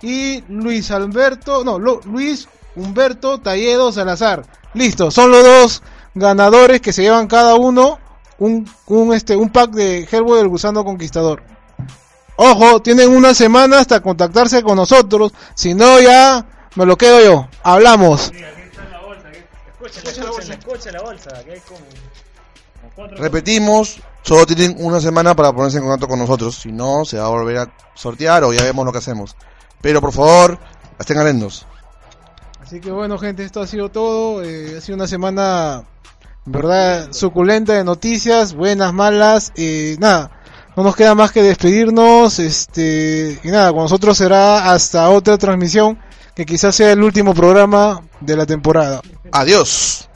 [0.01, 4.43] Y Luis Alberto, no, Lu- Luis Humberto Talledo Salazar.
[4.73, 5.83] Listo, son los dos
[6.15, 7.99] ganadores que se llevan cada uno
[8.39, 11.43] un, un, este, un pack de Hellboy del Gusano Conquistador.
[12.35, 16.45] Ojo, tienen una semana hasta contactarse con nosotros, si no ya
[16.75, 17.47] me lo quedo yo.
[17.63, 18.31] Hablamos.
[18.31, 25.01] Escucha la bolsa, escucha la bolsa, que hay como, como cuatro Repetimos, solo tienen una
[25.01, 26.55] semana para ponerse en contacto con nosotros.
[26.55, 29.35] Si no, se va a volver a sortear o ya vemos lo que hacemos.
[29.81, 30.59] Pero por favor,
[30.97, 31.65] estén atentos.
[32.61, 34.43] Así que bueno, gente, esto ha sido todo.
[34.43, 35.83] Eh, ha sido una semana,
[36.51, 39.51] verdad, suculenta de noticias, buenas, malas.
[39.55, 40.31] Y nada,
[40.75, 42.39] no nos queda más que despedirnos.
[42.39, 45.99] Este, y nada, con nosotros será hasta otra transmisión,
[46.35, 49.01] que quizás sea el último programa de la temporada.
[49.31, 50.09] Adiós.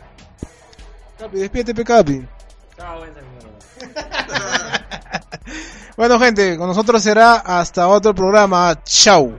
[1.20, 2.28] Capi, despídete, pe, Capi.
[2.78, 4.84] Chao, esa mierda.
[5.96, 8.80] Bueno, gente, con nosotros será hasta otro programa.
[8.84, 9.38] Chao.